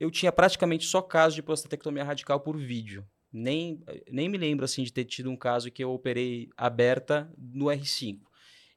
eu 0.00 0.10
tinha 0.10 0.32
praticamente 0.32 0.86
só 0.86 1.02
casos 1.02 1.34
de 1.34 1.42
prostatectomia 1.42 2.02
radical 2.02 2.40
por 2.40 2.56
vídeo. 2.56 3.06
Nem, 3.30 3.84
nem 4.10 4.28
me 4.28 4.38
lembro 4.38 4.64
assim 4.64 4.82
de 4.82 4.92
ter 4.92 5.04
tido 5.04 5.30
um 5.30 5.36
caso 5.36 5.70
que 5.70 5.84
eu 5.84 5.92
operei 5.92 6.48
aberta 6.56 7.30
no 7.36 7.66
R5. 7.66 8.18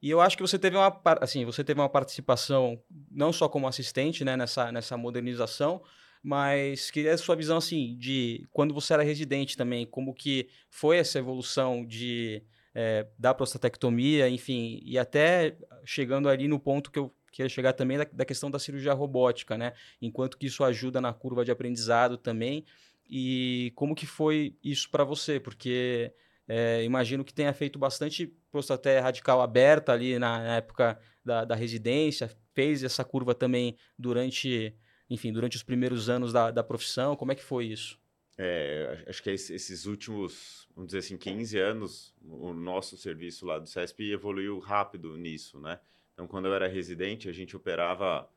E 0.01 0.09
eu 0.09 0.19
acho 0.19 0.35
que 0.35 0.43
você 0.43 0.59
teve 0.59 0.75
uma, 0.75 1.01
assim, 1.21 1.45
você 1.45 1.63
teve 1.63 1.79
uma 1.79 1.87
participação 1.87 2.77
não 3.09 3.31
só 3.31 3.47
como 3.47 3.67
assistente 3.69 4.25
né, 4.25 4.35
nessa, 4.35 4.69
nessa 4.69 4.97
modernização, 4.97 5.81
mas 6.23 6.89
queria 6.89 7.13
a 7.13 7.17
sua 7.17 7.35
visão 7.35 7.57
assim 7.57 7.95
de 7.97 8.47
quando 8.51 8.73
você 8.73 8.93
era 8.93 9.03
residente 9.03 9.57
também, 9.57 9.85
como 9.85 10.13
que 10.13 10.47
foi 10.69 10.97
essa 10.97 11.19
evolução 11.19 11.85
de 11.85 12.41
é, 12.73 13.05
da 13.19 13.33
prostatectomia, 13.33 14.29
enfim, 14.29 14.81
e 14.83 14.97
até 14.97 15.55
chegando 15.85 16.29
ali 16.29 16.47
no 16.47 16.59
ponto 16.59 16.89
que 16.89 16.97
eu 16.97 17.13
queria 17.31 17.49
chegar 17.49 17.73
também 17.73 17.97
da, 17.97 18.07
da 18.11 18.25
questão 18.25 18.49
da 18.49 18.57
cirurgia 18.57 18.93
robótica, 18.93 19.57
né? 19.57 19.73
Enquanto 20.01 20.37
que 20.37 20.47
isso 20.47 20.63
ajuda 20.63 21.01
na 21.01 21.13
curva 21.13 21.43
de 21.43 21.51
aprendizado 21.51 22.17
também. 22.17 22.63
E 23.09 23.71
como 23.75 23.95
que 23.95 24.05
foi 24.05 24.55
isso 24.63 24.89
para 24.89 25.03
você? 25.03 25.39
Porque 25.39 26.13
é, 26.47 26.83
imagino 26.83 27.23
que 27.23 27.33
tenha 27.33 27.53
feito 27.53 27.79
bastante 27.79 28.27
prostaté 28.51 28.99
radical 28.99 29.41
aberta 29.41 29.91
ali 29.91 30.19
na 30.19 30.55
época 30.55 30.99
da, 31.23 31.45
da, 31.45 31.55
residência, 31.55 32.29
fez 32.53 32.83
essa 32.83 33.03
curva 33.03 33.33
também 33.33 33.77
durante, 33.97 34.75
enfim, 35.09 35.31
durante 35.31 35.57
os 35.57 35.63
primeiros 35.63 36.09
anos 36.09 36.31
da, 36.31 36.51
da 36.51 36.63
profissão. 36.63 37.15
Como 37.15 37.31
é 37.31 37.35
que 37.35 37.43
foi 37.43 37.65
isso? 37.65 37.99
É, 38.37 39.05
acho 39.07 39.21
que 39.21 39.29
esses 39.29 39.85
últimos, 39.85 40.67
vamos 40.75 40.87
dizer 40.87 40.99
assim, 40.99 41.17
15 41.17 41.59
anos, 41.59 42.15
o 42.23 42.51
nosso 42.51 42.97
serviço 42.97 43.45
lá 43.45 43.59
do 43.59 43.67
CESP 43.67 44.11
evoluiu 44.11 44.57
rápido 44.59 45.15
nisso, 45.17 45.59
né? 45.59 45.79
Então, 46.13 46.27
quando 46.27 46.45
eu 46.47 46.53
era 46.53 46.67
residente, 46.67 47.29
a 47.29 47.31
gente 47.31 47.55
operava, 47.55 48.27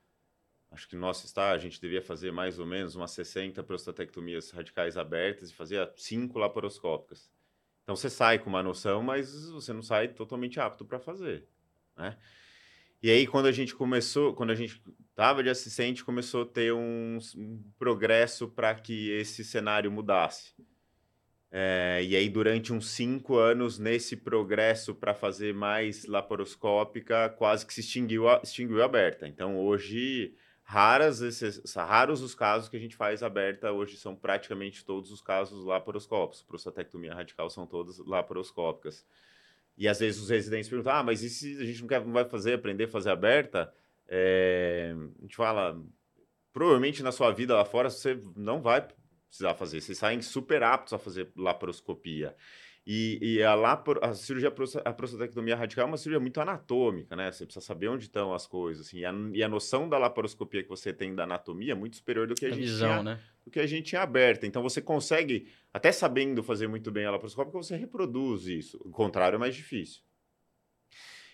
acho 0.71 0.87
que 0.89 0.95
no 0.95 1.01
nosso 1.01 1.25
estágio, 1.25 1.67
a 1.67 1.71
gente 1.71 1.81
devia 1.81 2.03
fazer 2.03 2.31
mais 2.31 2.59
ou 2.59 2.67
menos 2.67 2.95
umas 2.95 3.11
60 3.13 3.63
prostatectomias 3.63 4.51
radicais 4.51 4.97
abertas 4.99 5.51
e 5.51 5.55
fazia 5.55 5.91
5 5.97 6.39
laparoscópicas. 6.39 7.31
Então, 7.83 7.97
você 7.97 8.11
sai 8.11 8.39
com 8.39 8.51
uma 8.51 8.63
noção, 8.63 9.03
mas 9.03 9.49
você 9.51 9.73
não 9.73 9.83
sai 9.83 10.09
totalmente 10.09 10.61
apto 10.61 10.85
para 10.85 10.99
fazer, 10.99 11.47
né? 11.97 12.19
E 13.03 13.11
aí, 13.11 13.27
quando 13.27 13.47
a 13.47 13.53
gente 13.53 13.75
começou, 13.75 14.35
quando 14.35 14.51
a 14.51 14.55
gente 14.55 14.81
estava 15.11 15.43
de 15.43 15.49
assistente, 15.49 16.05
começou 16.05 16.43
a 16.43 16.47
ter 16.47 16.73
um, 16.73 17.19
um 17.37 17.63
progresso 17.79 18.49
para 18.49 18.75
que 18.75 19.11
esse 19.11 19.45
cenário 19.45 19.91
mudasse. 19.91 20.55
É, 21.51 22.03
e 22.03 22.17
aí, 22.17 22.29
durante 22.29 22.73
uns 22.73 22.91
cinco 22.91 23.37
anos, 23.37 23.79
nesse 23.79 24.17
progresso 24.17 24.95
para 24.95 25.15
fazer 25.15 25.55
mais 25.55 26.05
laparoscópica, 26.05 27.31
quase 27.31 27.65
que 27.65 27.73
se 27.73 27.81
extinguiu, 27.81 28.29
a, 28.29 28.41
extinguiu 28.43 28.83
aberta. 28.83 29.27
Então, 29.27 29.59
hoje, 29.59 30.35
raras 30.63 31.21
esses, 31.23 31.75
raros 31.75 32.21
os 32.21 32.35
casos 32.35 32.69
que 32.69 32.77
a 32.77 32.81
gente 32.81 32.97
faz 32.97 33.23
aberta, 33.23 33.73
hoje 33.73 33.97
são 33.97 34.15
praticamente 34.15 34.85
todos 34.85 35.11
os 35.11 35.23
casos 35.23 35.65
laparoscópicos. 35.65 36.43
Prostatectomia 36.43 37.15
radical 37.15 37.49
são 37.49 37.67
todas 37.67 37.99
laparoscópicas. 38.01 39.07
E 39.77 39.87
às 39.87 39.99
vezes 39.99 40.21
os 40.21 40.31
residentes 40.31 40.69
perguntam: 40.69 40.93
ah, 40.93 41.03
mas 41.03 41.23
e 41.23 41.31
se 41.31 41.59
a 41.61 41.65
gente 41.65 41.81
não, 41.81 41.89
quer, 41.89 42.05
não 42.05 42.13
vai 42.13 42.25
fazer, 42.25 42.55
aprender 42.55 42.85
a 42.85 42.89
fazer 42.89 43.11
aberta? 43.11 43.73
É, 44.09 44.95
a 45.19 45.23
gente 45.23 45.37
fala, 45.37 45.83
provavelmente 46.53 47.03
na 47.03 47.13
sua 47.13 47.33
vida 47.33 47.55
lá 47.55 47.65
fora 47.65 47.91
você 47.91 48.21
não 48.37 48.61
vai 48.63 48.87
precisar 49.29 49.55
fazer. 49.55 49.81
Vocês 49.81 49.99
saem 49.99 50.23
super 50.23 50.63
aptos 50.63 50.93
a 50.93 50.99
fazer 50.99 51.31
laparoscopia. 51.37 52.35
E, 52.87 53.19
e 53.21 53.43
a, 53.43 53.53
lapor, 53.57 53.99
a 54.01 54.15
cirurgia 54.15 54.53
a 54.85 54.93
prostatectomia 54.93 55.57
radical 55.57 55.87
é 55.87 55.89
uma 55.89 55.97
cirurgia 55.97 56.21
muito 56.21 56.41
anatômica, 56.41 57.17
né? 57.17 57.33
Você 57.33 57.45
precisa 57.45 57.65
saber 57.65 57.89
onde 57.89 58.05
estão 58.05 58.33
as 58.33 58.47
coisas. 58.47 58.87
Assim, 58.87 58.99
e, 58.99 59.05
a, 59.05 59.13
e 59.33 59.43
a 59.43 59.49
noção 59.49 59.89
da 59.89 59.99
laparoscopia 59.99 60.63
que 60.63 60.69
você 60.69 60.93
tem 60.93 61.13
da 61.13 61.25
anatomia 61.25 61.73
é 61.73 61.75
muito 61.75 61.97
superior 61.97 62.29
do 62.29 62.37
que 62.37 62.47
a, 62.47 62.49
a 62.49 62.53
gente 62.53 62.63
visão, 62.63 62.89
tinha, 62.89 63.03
né? 63.03 63.21
do 63.45 63.51
que 63.51 63.59
a 63.59 63.67
gente 63.67 63.87
tinha 63.87 64.03
aberta. 64.03 64.47
Então 64.47 64.63
você 64.63 64.81
consegue, 64.81 65.49
até 65.75 65.91
sabendo 65.91 66.45
fazer 66.45 66.69
muito 66.69 66.93
bem 66.93 67.05
a 67.05 67.11
laparoscópia, 67.11 67.53
você 67.53 67.77
reproduz 67.77 68.47
isso. 68.47 68.81
O 68.85 68.91
contrário 68.91 69.35
é 69.35 69.39
mais 69.39 69.57
difícil. 69.57 70.03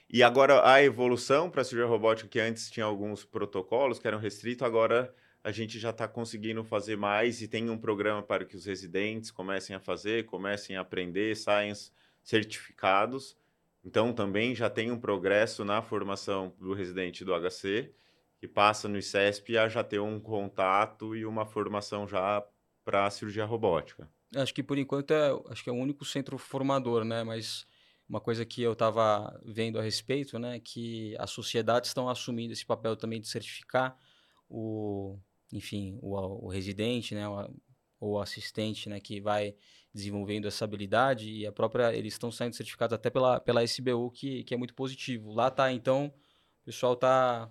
E 0.08 0.22
agora 0.22 0.66
a 0.66 0.82
evolução 0.82 1.50
para 1.50 1.60
a 1.60 1.64
cirurgia 1.64 1.88
robótica, 1.88 2.30
que 2.30 2.40
antes 2.40 2.70
tinha 2.70 2.86
alguns 2.86 3.26
protocolos 3.26 3.98
que 3.98 4.06
eram 4.06 4.18
restritos, 4.18 4.66
agora 4.66 5.14
a 5.44 5.50
gente 5.50 5.78
já 5.78 5.90
está 5.90 6.06
conseguindo 6.06 6.62
fazer 6.62 6.96
mais 6.96 7.42
e 7.42 7.48
tem 7.48 7.68
um 7.68 7.78
programa 7.78 8.22
para 8.22 8.44
que 8.44 8.56
os 8.56 8.64
residentes 8.64 9.30
comecem 9.30 9.74
a 9.74 9.80
fazer, 9.80 10.24
comecem 10.24 10.76
a 10.76 10.82
aprender, 10.82 11.36
saiam 11.36 11.74
certificados. 12.22 13.36
Então, 13.84 14.12
também 14.12 14.54
já 14.54 14.70
tem 14.70 14.92
um 14.92 15.00
progresso 15.00 15.64
na 15.64 15.82
formação 15.82 16.54
do 16.60 16.72
residente 16.72 17.24
do 17.24 17.32
HC, 17.34 17.92
que 18.38 18.46
passa 18.46 18.88
no 18.88 18.96
ICESP 18.96 19.58
a 19.58 19.68
já 19.68 19.82
ter 19.82 20.00
um 20.00 20.20
contato 20.20 21.16
e 21.16 21.26
uma 21.26 21.44
formação 21.44 22.06
já 22.06 22.44
para 22.84 23.10
cirurgia 23.10 23.44
robótica. 23.44 24.08
Acho 24.36 24.54
que, 24.54 24.62
por 24.62 24.78
enquanto, 24.78 25.10
é, 25.10 25.30
acho 25.50 25.64
que 25.64 25.70
é 25.70 25.72
o 25.72 25.76
único 25.76 26.04
centro 26.04 26.38
formador, 26.38 27.04
né? 27.04 27.24
Mas 27.24 27.66
uma 28.08 28.20
coisa 28.20 28.46
que 28.46 28.62
eu 28.62 28.72
estava 28.72 29.40
vendo 29.44 29.78
a 29.78 29.82
respeito, 29.82 30.38
né? 30.38 30.60
Que 30.60 31.16
as 31.18 31.30
sociedades 31.30 31.90
estão 31.90 32.08
assumindo 32.08 32.52
esse 32.52 32.64
papel 32.64 32.96
também 32.96 33.20
de 33.20 33.28
certificar 33.28 33.98
o, 34.48 35.18
enfim, 35.52 35.98
o, 36.00 36.46
o 36.46 36.48
residente, 36.48 37.14
né, 37.14 37.28
o, 37.28 37.54
ou 38.00 38.20
assistente, 38.20 38.88
né, 38.88 38.98
que 38.98 39.20
vai 39.20 39.54
desenvolvendo 39.94 40.48
essa 40.48 40.64
habilidade 40.64 41.30
e 41.30 41.46
a 41.46 41.52
própria 41.52 41.94
eles 41.94 42.14
estão 42.14 42.32
saindo 42.32 42.56
certificados 42.56 42.94
até 42.94 43.10
pela 43.10 43.38
pela 43.38 43.62
SBU 43.62 44.10
que, 44.10 44.42
que 44.44 44.54
é 44.54 44.56
muito 44.56 44.74
positivo. 44.74 45.32
Lá 45.32 45.50
tá, 45.50 45.70
então, 45.70 46.06
o 46.06 46.64
pessoal 46.64 46.96
tá 46.96 47.50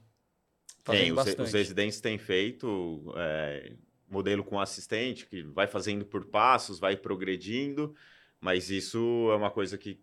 fazendo 0.84 1.04
Tem, 1.04 1.14
bastante. 1.14 1.42
Os, 1.42 1.48
os 1.50 1.54
residentes 1.54 2.02
têm 2.02 2.18
feito 2.18 3.14
é, 3.16 3.74
modelo 4.10 4.44
com 4.44 4.60
assistente 4.60 5.26
que 5.26 5.44
vai 5.44 5.68
fazendo 5.68 6.06
por 6.06 6.26
passos, 6.26 6.80
vai 6.80 6.98
progredindo, 6.98 7.96
mas 8.40 8.70
isso 8.70 9.30
é 9.32 9.36
uma 9.36 9.52
coisa 9.52 9.78
que, 9.78 10.02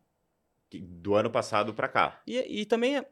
que 0.70 0.78
do 0.78 1.14
ano 1.14 1.30
passado 1.30 1.74
para 1.74 1.88
cá. 1.88 2.22
E, 2.26 2.60
e 2.60 2.64
também 2.64 2.96
é, 2.96 3.08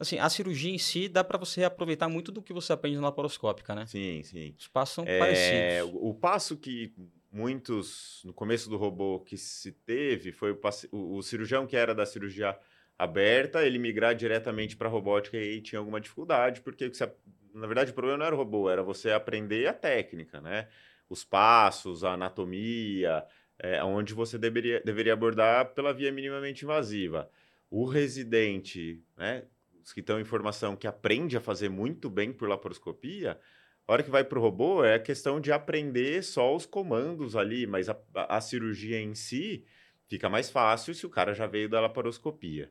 Assim, 0.00 0.18
a 0.18 0.28
cirurgia 0.28 0.72
em 0.72 0.78
si 0.78 1.08
dá 1.08 1.22
para 1.22 1.38
você 1.38 1.64
aproveitar 1.64 2.08
muito 2.08 2.32
do 2.32 2.42
que 2.42 2.52
você 2.52 2.72
aprende 2.72 2.96
na 2.96 3.02
laparoscópica, 3.02 3.74
né? 3.74 3.86
Sim, 3.86 4.22
sim. 4.22 4.54
Os 4.58 4.66
passos 4.66 4.94
são 4.96 5.04
é, 5.06 5.18
parecidos. 5.18 5.94
O, 5.94 6.10
o, 6.10 6.14
passo 6.14 6.56
que 6.56 6.92
muitos, 7.30 8.22
no 8.24 8.32
começo 8.32 8.68
do 8.68 8.76
robô, 8.76 9.20
que 9.20 9.36
se 9.36 9.72
teve 9.72 10.32
foi 10.32 10.52
o, 10.52 10.60
o, 10.90 11.16
o 11.16 11.22
cirurgião 11.22 11.66
que 11.66 11.76
era 11.76 11.94
da 11.94 12.04
cirurgia 12.06 12.58
aberta, 12.98 13.64
ele 13.66 13.78
migrar 13.78 14.14
diretamente 14.14 14.76
para 14.76 14.88
robótica 14.88 15.36
e 15.36 15.60
tinha 15.60 15.78
alguma 15.78 16.00
dificuldade, 16.00 16.60
porque 16.60 16.88
você, 16.88 17.10
na 17.54 17.66
verdade 17.66 17.90
o 17.90 17.94
problema 17.94 18.18
não 18.18 18.26
era 18.26 18.34
o 18.34 18.38
robô, 18.38 18.70
era 18.70 18.82
você 18.82 19.10
aprender 19.10 19.66
a 19.66 19.72
técnica, 19.72 20.40
né? 20.40 20.68
Os 21.08 21.24
passos, 21.24 22.04
a 22.04 22.12
anatomia, 22.12 23.24
é, 23.58 23.82
onde 23.84 24.14
você 24.14 24.38
deveria, 24.38 24.80
deveria 24.84 25.12
abordar 25.12 25.74
pela 25.74 25.92
via 25.92 26.12
minimamente 26.12 26.64
invasiva. 26.64 27.30
O 27.70 27.84
residente, 27.84 29.02
né? 29.16 29.44
Os 29.82 29.92
que 29.92 30.00
estão 30.00 30.20
em 30.20 30.24
formação 30.24 30.76
que 30.76 30.86
aprende 30.86 31.36
a 31.36 31.40
fazer 31.40 31.68
muito 31.68 32.08
bem 32.08 32.32
por 32.32 32.48
laparoscopia, 32.48 33.38
a 33.86 33.92
hora 33.92 34.02
que 34.02 34.10
vai 34.10 34.24
para 34.24 34.38
o 34.38 34.42
robô 34.42 34.84
é 34.84 34.98
questão 34.98 35.40
de 35.40 35.50
aprender 35.52 36.22
só 36.22 36.54
os 36.54 36.64
comandos 36.64 37.34
ali, 37.34 37.66
mas 37.66 37.88
a, 37.88 37.98
a, 38.14 38.36
a, 38.36 38.40
cirurgia 38.40 39.00
em 39.00 39.14
si 39.14 39.64
fica 40.08 40.28
mais 40.28 40.50
fácil 40.50 40.94
se 40.94 41.04
o 41.04 41.10
cara 41.10 41.34
já 41.34 41.46
veio 41.46 41.68
da 41.68 41.80
laparoscopia. 41.80 42.70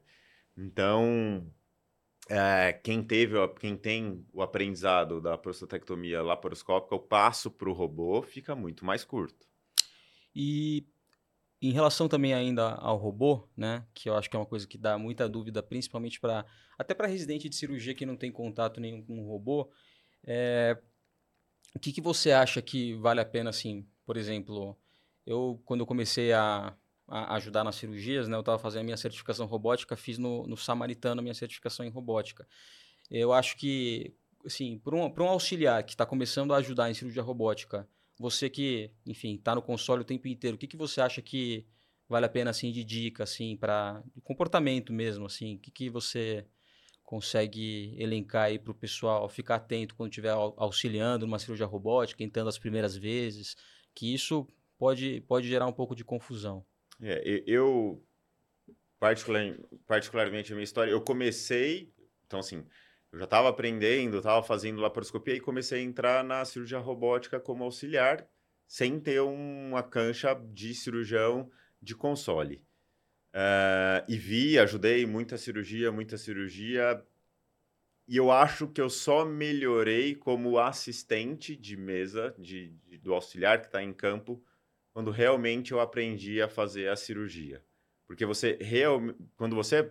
Então, 0.57 1.51
é, 2.29 2.73
quem 2.73 3.03
teve, 3.03 3.35
quem 3.59 3.75
tem 3.75 4.25
o 4.31 4.41
aprendizado 4.41 5.19
da 5.19 5.37
prostatectomia 5.37 6.21
laparoscópica, 6.21 6.95
o 6.95 6.99
passo 6.99 7.51
para 7.51 7.69
o 7.69 7.73
robô 7.73 8.21
fica 8.21 8.55
muito 8.55 8.85
mais 8.85 9.03
curto. 9.03 9.45
E 10.33 10.87
em 11.61 11.71
relação 11.71 12.07
também 12.07 12.33
ainda 12.33 12.73
ao 12.75 12.97
robô, 12.97 13.47
né, 13.55 13.85
que 13.93 14.09
eu 14.09 14.15
acho 14.15 14.29
que 14.29 14.35
é 14.35 14.39
uma 14.39 14.45
coisa 14.45 14.67
que 14.67 14.77
dá 14.77 14.97
muita 14.97 15.29
dúvida, 15.29 15.61
principalmente 15.61 16.19
para 16.19 16.45
até 16.77 16.93
para 16.95 17.07
residente 17.07 17.47
de 17.47 17.55
cirurgia 17.55 17.93
que 17.93 18.05
não 18.05 18.17
tem 18.17 18.31
contato 18.31 18.81
nenhum 18.81 19.03
com 19.03 19.19
o 19.19 19.27
robô, 19.27 19.71
é, 20.23 20.77
o 21.75 21.79
que, 21.79 21.91
que 21.91 22.01
você 22.01 22.31
acha 22.31 22.61
que 22.61 22.95
vale 22.95 23.21
a 23.21 23.25
pena, 23.25 23.49
assim, 23.49 23.87
por 24.05 24.17
exemplo, 24.17 24.77
eu 25.25 25.61
quando 25.63 25.81
eu 25.81 25.85
comecei 25.85 26.33
a, 26.33 26.75
a 27.07 27.35
ajudar 27.35 27.63
nas 27.63 27.75
cirurgias, 27.75 28.27
né, 28.27 28.35
eu 28.35 28.39
estava 28.41 28.57
fazendo 28.57 28.81
a 28.81 28.85
minha 28.85 28.97
certificação 28.97 29.45
robótica, 29.45 29.95
fiz 29.95 30.17
no, 30.17 30.47
no 30.47 30.57
Samaritano 30.57 31.19
a 31.19 31.21
minha 31.21 31.35
certificação 31.35 31.85
em 31.85 31.89
robótica. 31.89 32.47
Eu 33.09 33.33
acho 33.33 33.57
que, 33.57 34.15
assim, 34.45 34.79
para 34.79 34.95
um, 34.95 35.13
um 35.19 35.29
auxiliar 35.29 35.83
que 35.83 35.91
está 35.91 36.05
começando 36.05 36.53
a 36.53 36.57
ajudar 36.57 36.89
em 36.89 36.93
cirurgia 36.93 37.21
robótica, 37.21 37.87
você 38.21 38.49
que, 38.49 38.91
enfim, 39.05 39.35
está 39.35 39.55
no 39.55 39.61
console 39.61 40.01
o 40.01 40.05
tempo 40.05 40.27
inteiro, 40.27 40.55
o 40.55 40.57
que, 40.57 40.67
que 40.67 40.77
você 40.77 41.01
acha 41.01 41.21
que 41.21 41.65
vale 42.07 42.25
a 42.25 42.29
pena, 42.29 42.51
assim, 42.51 42.71
de 42.71 42.83
dica, 42.83 43.23
assim, 43.23 43.57
para 43.57 44.03
comportamento 44.23 44.93
mesmo, 44.93 45.25
assim? 45.25 45.55
O 45.55 45.59
que, 45.59 45.71
que 45.71 45.89
você 45.89 46.45
consegue 47.03 47.93
elencar 47.97 48.43
aí 48.43 48.59
para 48.59 48.71
o 48.71 48.75
pessoal 48.75 49.27
ficar 49.27 49.55
atento 49.55 49.95
quando 49.95 50.11
estiver 50.11 50.31
auxiliando 50.31 51.25
numa 51.25 51.39
cirurgia 51.39 51.65
robótica, 51.65 52.23
entrando 52.23 52.47
as 52.47 52.57
primeiras 52.57 52.95
vezes, 52.95 53.57
que 53.93 54.13
isso 54.13 54.47
pode, 54.77 55.21
pode 55.27 55.47
gerar 55.47 55.67
um 55.67 55.73
pouco 55.73 55.95
de 55.95 56.05
confusão. 56.05 56.65
É, 57.01 57.43
eu, 57.45 58.01
particular, 58.99 59.57
particularmente 59.85 60.51
a 60.51 60.55
minha 60.55 60.63
história, 60.63 60.91
eu 60.91 61.01
comecei, 61.01 61.93
então 62.25 62.39
assim, 62.39 62.63
eu 63.11 63.19
já 63.19 63.25
estava 63.25 63.49
aprendendo, 63.49 64.17
estava 64.17 64.41
fazendo 64.41 64.81
laparoscopia 64.81 65.35
e 65.35 65.41
comecei 65.41 65.79
a 65.79 65.83
entrar 65.83 66.23
na 66.23 66.45
cirurgia 66.45 66.79
robótica 66.79 67.39
como 67.39 67.63
auxiliar, 67.63 68.25
sem 68.65 68.99
ter 68.99 69.19
uma 69.19 69.83
cancha 69.83 70.33
de 70.33 70.73
cirurgião 70.73 71.51
de 71.81 71.93
console. 71.93 72.63
Uh, 73.33 74.03
e 74.07 74.17
vi, 74.17 74.57
ajudei 74.57 75.05
muita 75.05 75.37
cirurgia, 75.37 75.91
muita 75.91 76.17
cirurgia. 76.17 77.03
E 78.07 78.15
eu 78.15 78.31
acho 78.31 78.67
que 78.67 78.79
eu 78.79 78.89
só 78.89 79.25
melhorei 79.25 80.15
como 80.15 80.57
assistente 80.57 81.55
de 81.55 81.75
mesa, 81.75 82.33
de, 82.37 82.69
de 82.87 82.97
do 82.97 83.13
auxiliar 83.13 83.59
que 83.59 83.67
está 83.67 83.83
em 83.83 83.93
campo, 83.93 84.41
quando 84.93 85.11
realmente 85.11 85.71
eu 85.71 85.79
aprendi 85.79 86.41
a 86.41 86.47
fazer 86.47 86.89
a 86.89 86.95
cirurgia. 86.95 87.63
Porque 88.05 88.25
você 88.25 88.57
real, 88.61 89.01
quando 89.37 89.55
você 89.55 89.89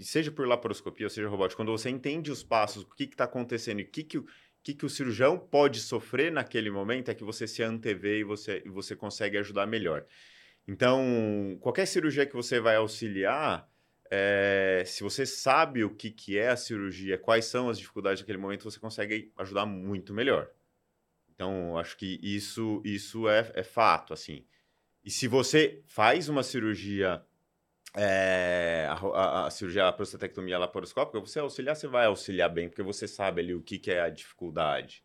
seja 0.00 0.30
por 0.30 0.46
laparoscopia 0.46 1.08
seja 1.08 1.28
robótica, 1.28 1.56
quando 1.56 1.72
você 1.72 1.90
entende 1.90 2.30
os 2.30 2.42
passos, 2.42 2.82
o 2.82 2.88
que 2.88 3.04
está 3.04 3.24
acontecendo 3.24 3.80
e 3.80 3.82
o 3.82 3.88
que, 3.88 4.02
que, 4.02 4.18
o, 4.18 4.26
que, 4.62 4.74
que 4.74 4.86
o 4.86 4.90
cirurgião 4.90 5.38
pode 5.38 5.80
sofrer 5.80 6.32
naquele 6.32 6.70
momento, 6.70 7.10
é 7.10 7.14
que 7.14 7.24
você 7.24 7.46
se 7.46 7.62
antevê 7.62 8.20
e 8.20 8.24
você, 8.24 8.62
e 8.64 8.68
você 8.68 8.96
consegue 8.96 9.36
ajudar 9.38 9.66
melhor. 9.66 10.06
Então, 10.66 11.58
qualquer 11.60 11.86
cirurgia 11.86 12.26
que 12.26 12.34
você 12.34 12.60
vai 12.60 12.76
auxiliar, 12.76 13.68
é, 14.10 14.84
se 14.86 15.02
você 15.02 15.26
sabe 15.26 15.84
o 15.84 15.94
que, 15.94 16.10
que 16.10 16.38
é 16.38 16.48
a 16.48 16.56
cirurgia, 16.56 17.18
quais 17.18 17.46
são 17.46 17.68
as 17.68 17.78
dificuldades 17.78 18.22
naquele 18.22 18.38
momento, 18.38 18.64
você 18.64 18.78
consegue 18.78 19.32
ajudar 19.38 19.66
muito 19.66 20.14
melhor. 20.14 20.50
Então, 21.34 21.76
acho 21.76 21.96
que 21.96 22.20
isso, 22.22 22.80
isso 22.84 23.28
é, 23.28 23.50
é 23.54 23.62
fato, 23.62 24.12
assim. 24.12 24.46
E 25.04 25.10
se 25.10 25.26
você 25.26 25.82
faz 25.86 26.28
uma 26.28 26.42
cirurgia 26.42 27.24
é, 27.94 28.86
a, 28.88 28.94
a, 28.94 29.46
a, 29.46 29.50
cirurgia, 29.50 29.86
a 29.86 29.92
prostatectomia 29.92 30.58
laparoscópica, 30.58 31.20
você 31.20 31.38
auxiliar, 31.38 31.76
você 31.76 31.86
vai 31.86 32.06
auxiliar 32.06 32.48
bem, 32.48 32.68
porque 32.68 32.82
você 32.82 33.06
sabe 33.06 33.40
ali 33.40 33.54
o 33.54 33.62
que, 33.62 33.78
que 33.78 33.90
é 33.90 34.00
a 34.00 34.08
dificuldade. 34.08 35.04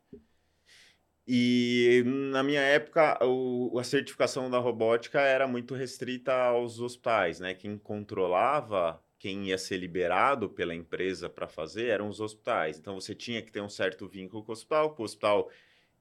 E 1.27 2.03
na 2.05 2.41
minha 2.41 2.61
época, 2.61 3.19
o, 3.25 3.77
a 3.77 3.83
certificação 3.83 4.49
da 4.49 4.59
robótica 4.59 5.19
era 5.19 5.45
muito 5.45 5.75
restrita 5.75 6.33
aos 6.33 6.79
hospitais, 6.79 7.41
né? 7.41 7.53
Quem 7.53 7.77
controlava, 7.77 9.03
quem 9.19 9.47
ia 9.47 9.57
ser 9.57 9.77
liberado 9.77 10.49
pela 10.49 10.73
empresa 10.73 11.29
para 11.29 11.47
fazer 11.47 11.87
eram 11.87 12.07
os 12.07 12.21
hospitais. 12.21 12.79
Então 12.79 12.95
você 12.95 13.13
tinha 13.13 13.41
que 13.41 13.51
ter 13.51 13.61
um 13.61 13.69
certo 13.69 14.07
vínculo 14.07 14.41
com 14.41 14.51
o 14.51 14.53
hospital, 14.53 14.95
o 14.97 15.03
hospital 15.03 15.51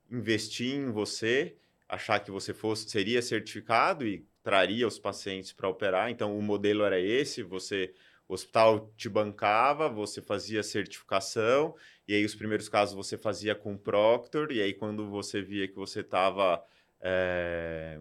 investir 0.09 0.77
em 0.77 0.93
você, 0.93 1.57
achar 1.89 2.21
que 2.21 2.31
você 2.31 2.55
fosse 2.55 2.89
seria 2.89 3.21
certificado 3.21 4.07
e 4.07 4.25
traria 4.47 4.87
os 4.87 4.97
pacientes 4.97 5.53
para 5.53 5.69
operar. 5.69 6.09
Então, 6.09 6.39
o 6.39 6.41
modelo 6.41 6.85
era 6.85 7.01
esse: 7.01 7.43
você, 7.43 7.93
o 8.29 8.35
hospital 8.35 8.93
te 8.97 9.09
bancava, 9.09 9.89
você 9.89 10.23
fazia 10.23 10.63
certificação, 10.63 11.75
e 12.07 12.15
aí 12.15 12.25
os 12.25 12.37
primeiros 12.37 12.69
casos 12.69 12.95
você 12.95 13.19
fazia 13.19 13.57
com 13.57 13.75
o 13.75 13.79
Proctor, 13.79 14.53
e 14.53 14.63
aí 14.63 14.73
quando 14.73 15.11
você 15.11 15.43
via 15.43 15.67
que 15.67 15.75
você 15.75 15.99
estava 15.99 16.65
é, 17.01 17.99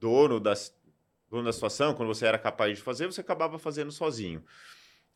dono, 0.00 0.40
da, 0.40 0.54
dono 1.28 1.44
da 1.44 1.52
situação, 1.52 1.92
quando 1.92 2.08
você 2.08 2.24
era 2.24 2.38
capaz 2.38 2.78
de 2.78 2.82
fazer, 2.82 3.04
você 3.04 3.20
acabava 3.20 3.58
fazendo 3.58 3.92
sozinho. 3.92 4.42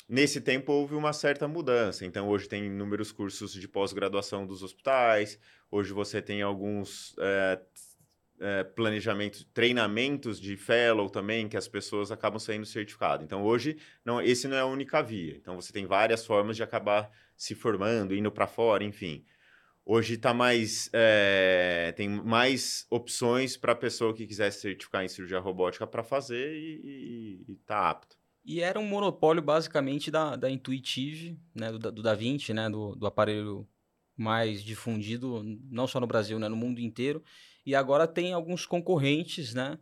Nesse 0.07 0.39
tempo 0.39 0.71
houve 0.71 0.95
uma 0.95 1.15
certa 1.15 1.49
mudança, 1.49 2.05
então 2.05 2.29
hoje 2.29 2.47
tem 2.47 2.67
inúmeros 2.67 3.11
cursos 3.11 3.55
de 3.55 3.67
pós-graduação 3.67 4.47
dos 4.47 4.63
hospitais, 4.63 5.39
hoje 5.71 5.95
você 5.95 6.21
tem 6.21 6.43
alguns. 6.43 7.15
É, 7.19 7.59
é, 8.43 8.65
planejamento, 8.65 9.45
treinamentos 9.55 10.41
de 10.41 10.57
fellow 10.57 11.09
também, 11.09 11.49
que 11.49 11.57
as 11.57 11.69
pessoas 11.69 12.11
acabam 12.11 12.39
sendo 12.39 12.67
certificadas. 12.67 13.25
Então, 13.25 13.45
hoje, 13.45 13.77
não, 14.05 14.21
esse 14.21 14.49
não 14.49 14.57
é 14.57 14.61
a 14.61 14.67
única 14.67 15.03
via. 15.03 15.37
Então, 15.37 15.55
você 15.55 15.73
tem 15.73 15.87
várias 15.87 16.27
formas 16.27 16.57
de 16.57 16.63
acabar 16.63 17.11
se 17.37 17.55
formando, 17.55 18.15
indo 18.15 18.31
para 18.31 18.47
fora, 18.47 18.85
enfim. 18.85 19.25
Hoje 19.85 20.17
tá 20.17 20.33
mais. 20.33 20.89
É, 20.93 21.93
tem 21.97 22.09
mais 22.09 22.87
opções 22.89 23.57
para 23.57 23.73
a 23.73 23.77
pessoa 23.77 24.15
que 24.15 24.27
quiser 24.27 24.51
se 24.53 24.61
certificar 24.61 25.05
em 25.05 25.09
cirurgia 25.09 25.41
robótica 25.41 25.87
para 25.87 26.05
fazer 26.05 26.55
e, 26.55 27.45
e, 27.49 27.53
e 27.53 27.57
tá 27.67 27.91
apto. 27.91 28.17
E 28.45 28.61
era 28.61 28.79
um 28.79 28.87
monopólio 28.87 29.43
basicamente 29.43 30.11
da, 30.11 30.37
da 30.37 30.51
Intuitive, 30.51 31.39
né, 31.55 31.71
do, 31.71 31.79
do 31.79 32.03
Da 32.03 32.15
Vinci, 32.15 32.53
né, 32.53 32.69
do, 32.69 32.95
do 32.95 33.07
aparelho 33.07 33.67
mais 34.17 34.63
difundido, 34.63 35.43
não 35.71 35.87
só 35.87 35.99
no 36.01 36.07
Brasil, 36.07 36.39
né, 36.39 36.49
no 36.49 36.57
mundo 36.57 36.81
inteiro. 36.81 37.23
E 37.65 37.75
agora 37.75 38.07
tem 38.07 38.33
alguns 38.33 38.67
concorrentes, 38.67 39.55
né? 39.55 39.79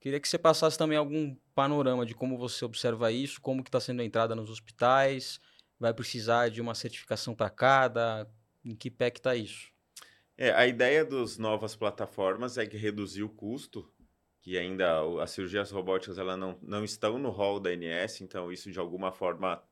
Queria 0.00 0.18
que 0.18 0.28
você 0.28 0.38
passasse 0.38 0.78
também 0.78 0.96
algum 0.96 1.36
panorama 1.54 2.06
de 2.06 2.14
como 2.14 2.38
você 2.38 2.64
observa 2.64 3.12
isso, 3.12 3.40
como 3.40 3.62
que 3.62 3.68
está 3.68 3.80
sendo 3.80 4.00
a 4.00 4.04
entrada 4.04 4.34
nos 4.34 4.48
hospitais, 4.48 5.38
vai 5.78 5.92
precisar 5.92 6.48
de 6.48 6.60
uma 6.60 6.74
certificação 6.74 7.34
para 7.34 7.50
cada, 7.50 8.26
em 8.64 8.74
que 8.74 8.90
pé 8.90 9.10
que 9.10 9.18
está 9.18 9.34
isso? 9.34 9.70
É, 10.38 10.52
a 10.52 10.66
ideia 10.66 11.04
das 11.04 11.36
novas 11.36 11.76
plataformas 11.76 12.56
é 12.56 12.64
que 12.64 12.78
reduzir 12.78 13.22
o 13.22 13.28
custo, 13.28 13.92
que 14.40 14.56
ainda 14.56 15.02
as 15.22 15.32
cirurgias 15.32 15.70
robóticas 15.70 16.16
ela 16.16 16.34
não, 16.34 16.58
não 16.62 16.82
estão 16.82 17.18
no 17.18 17.28
rol 17.28 17.60
da 17.60 17.68
ANS, 17.68 18.22
então 18.22 18.50
isso 18.50 18.72
de 18.72 18.78
alguma 18.78 19.12
forma 19.12 19.62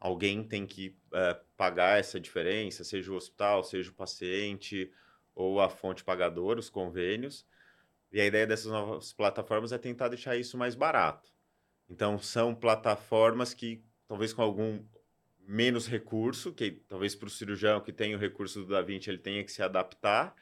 alguém 0.00 0.42
tem 0.42 0.66
que 0.66 0.96
uh, 1.12 1.40
pagar 1.56 2.00
essa 2.00 2.18
diferença, 2.18 2.82
seja 2.82 3.12
o 3.12 3.16
hospital, 3.16 3.62
seja 3.62 3.90
o 3.90 3.94
paciente 3.94 4.90
ou 5.38 5.60
a 5.60 5.68
fonte 5.68 6.02
pagadora, 6.02 6.58
os 6.58 6.68
convênios. 6.68 7.46
E 8.10 8.20
a 8.20 8.26
ideia 8.26 8.46
dessas 8.46 8.72
novas 8.72 9.12
plataformas 9.12 9.72
é 9.72 9.78
tentar 9.78 10.08
deixar 10.08 10.36
isso 10.36 10.56
mais 10.56 10.74
barato. 10.74 11.30
Então, 11.88 12.18
são 12.18 12.54
plataformas 12.54 13.54
que, 13.54 13.84
talvez 14.06 14.32
com 14.32 14.42
algum 14.42 14.82
menos 15.40 15.86
recurso, 15.86 16.52
que 16.52 16.72
talvez 16.88 17.14
para 17.14 17.26
o 17.26 17.30
cirurgião 17.30 17.80
que 17.80 17.92
tem 17.92 18.14
o 18.14 18.18
recurso 18.18 18.60
do 18.60 18.72
Da 18.72 18.82
Vinci 18.82 19.08
ele 19.08 19.18
tenha 19.18 19.44
que 19.44 19.52
se 19.52 19.62
adaptar, 19.62 20.34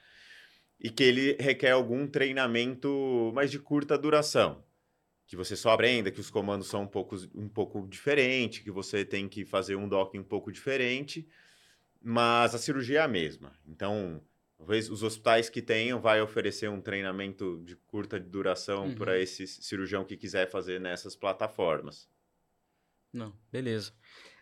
e 0.81 0.91
que 0.91 1.03
ele 1.03 1.37
requer 1.41 1.71
algum 1.71 2.07
treinamento 2.07 3.33
mais 3.35 3.51
de 3.51 3.59
curta 3.59 3.97
duração 3.97 4.63
que 5.27 5.35
você 5.35 5.57
só 5.57 5.71
aprenda 5.71 6.11
que 6.11 6.21
os 6.21 6.31
comandos 6.31 6.69
são 6.69 6.83
um 6.83 6.87
pouco, 6.87 7.17
um 7.35 7.49
pouco 7.49 7.87
diferentes, 7.89 8.61
que 8.61 8.71
você 8.71 9.05
tem 9.05 9.29
que 9.29 9.45
fazer 9.45 9.75
um 9.75 9.89
docking 9.89 10.21
um 10.21 10.25
pouco 10.25 10.53
diferente, 10.53 11.29
mas 12.01 12.55
a 12.55 12.59
cirurgia 12.59 13.01
é 13.01 13.03
a 13.03 13.09
mesma. 13.09 13.53
Então, 13.67 14.23
talvez 14.59 14.91
os 14.91 15.03
hospitais 15.03 15.49
que 15.49 15.63
tenham 15.63 16.01
vai 16.01 16.21
oferecer 16.21 16.69
um 16.69 16.81
treinamento 16.81 17.63
de 17.65 17.77
curta 17.77 18.19
duração 18.19 18.87
uhum. 18.87 18.95
para 18.95 19.19
esse 19.19 19.47
cirurgião 19.47 20.05
que 20.05 20.17
quiser 20.17 20.51
fazer 20.51 20.81
nessas 20.81 21.15
plataformas. 21.15 22.09
Não, 23.13 23.33
beleza. 23.51 23.93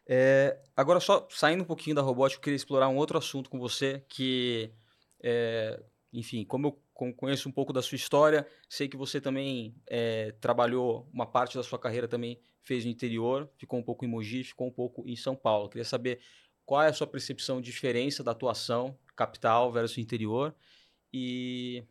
É, 0.06 0.58
agora, 0.76 1.00
só 1.00 1.26
saindo 1.30 1.62
um 1.62 1.66
pouquinho 1.66 1.96
da 1.96 2.02
robótica, 2.02 2.38
eu 2.38 2.42
queria 2.42 2.56
explorar 2.56 2.88
um 2.88 2.96
outro 2.96 3.16
assunto 3.16 3.48
com 3.48 3.58
você 3.58 4.04
que, 4.08 4.70
é, 5.22 5.82
enfim, 6.12 6.44
como 6.44 6.68
eu 6.68 7.12
conheço 7.14 7.48
um 7.48 7.52
pouco 7.52 7.72
da 7.72 7.82
sua 7.82 7.96
história, 7.96 8.46
sei 8.68 8.88
que 8.88 8.96
você 8.96 9.20
também 9.20 9.74
é, 9.86 10.32
trabalhou 10.40 11.08
uma 11.12 11.26
parte 11.26 11.56
da 11.56 11.62
sua 11.62 11.78
carreira 11.78 12.06
também 12.06 12.40
fez 12.62 12.84
no 12.84 12.90
interior, 12.90 13.48
ficou 13.56 13.78
um 13.78 13.82
pouco 13.82 14.04
em 14.04 14.08
Mogi, 14.08 14.42
ficou 14.42 14.66
um 14.68 14.72
pouco 14.72 15.06
em 15.06 15.16
São 15.16 15.36
Paulo. 15.36 15.68
Queria 15.68 15.84
saber 15.84 16.20
qual 16.64 16.82
é 16.82 16.88
a 16.88 16.92
sua 16.92 17.06
percepção 17.06 17.60
de 17.60 17.70
diferença 17.70 18.24
da 18.24 18.30
atuação 18.32 18.98
capital 19.16 19.72
versus 19.72 19.98
interior 19.98 20.54
e 21.12 21.84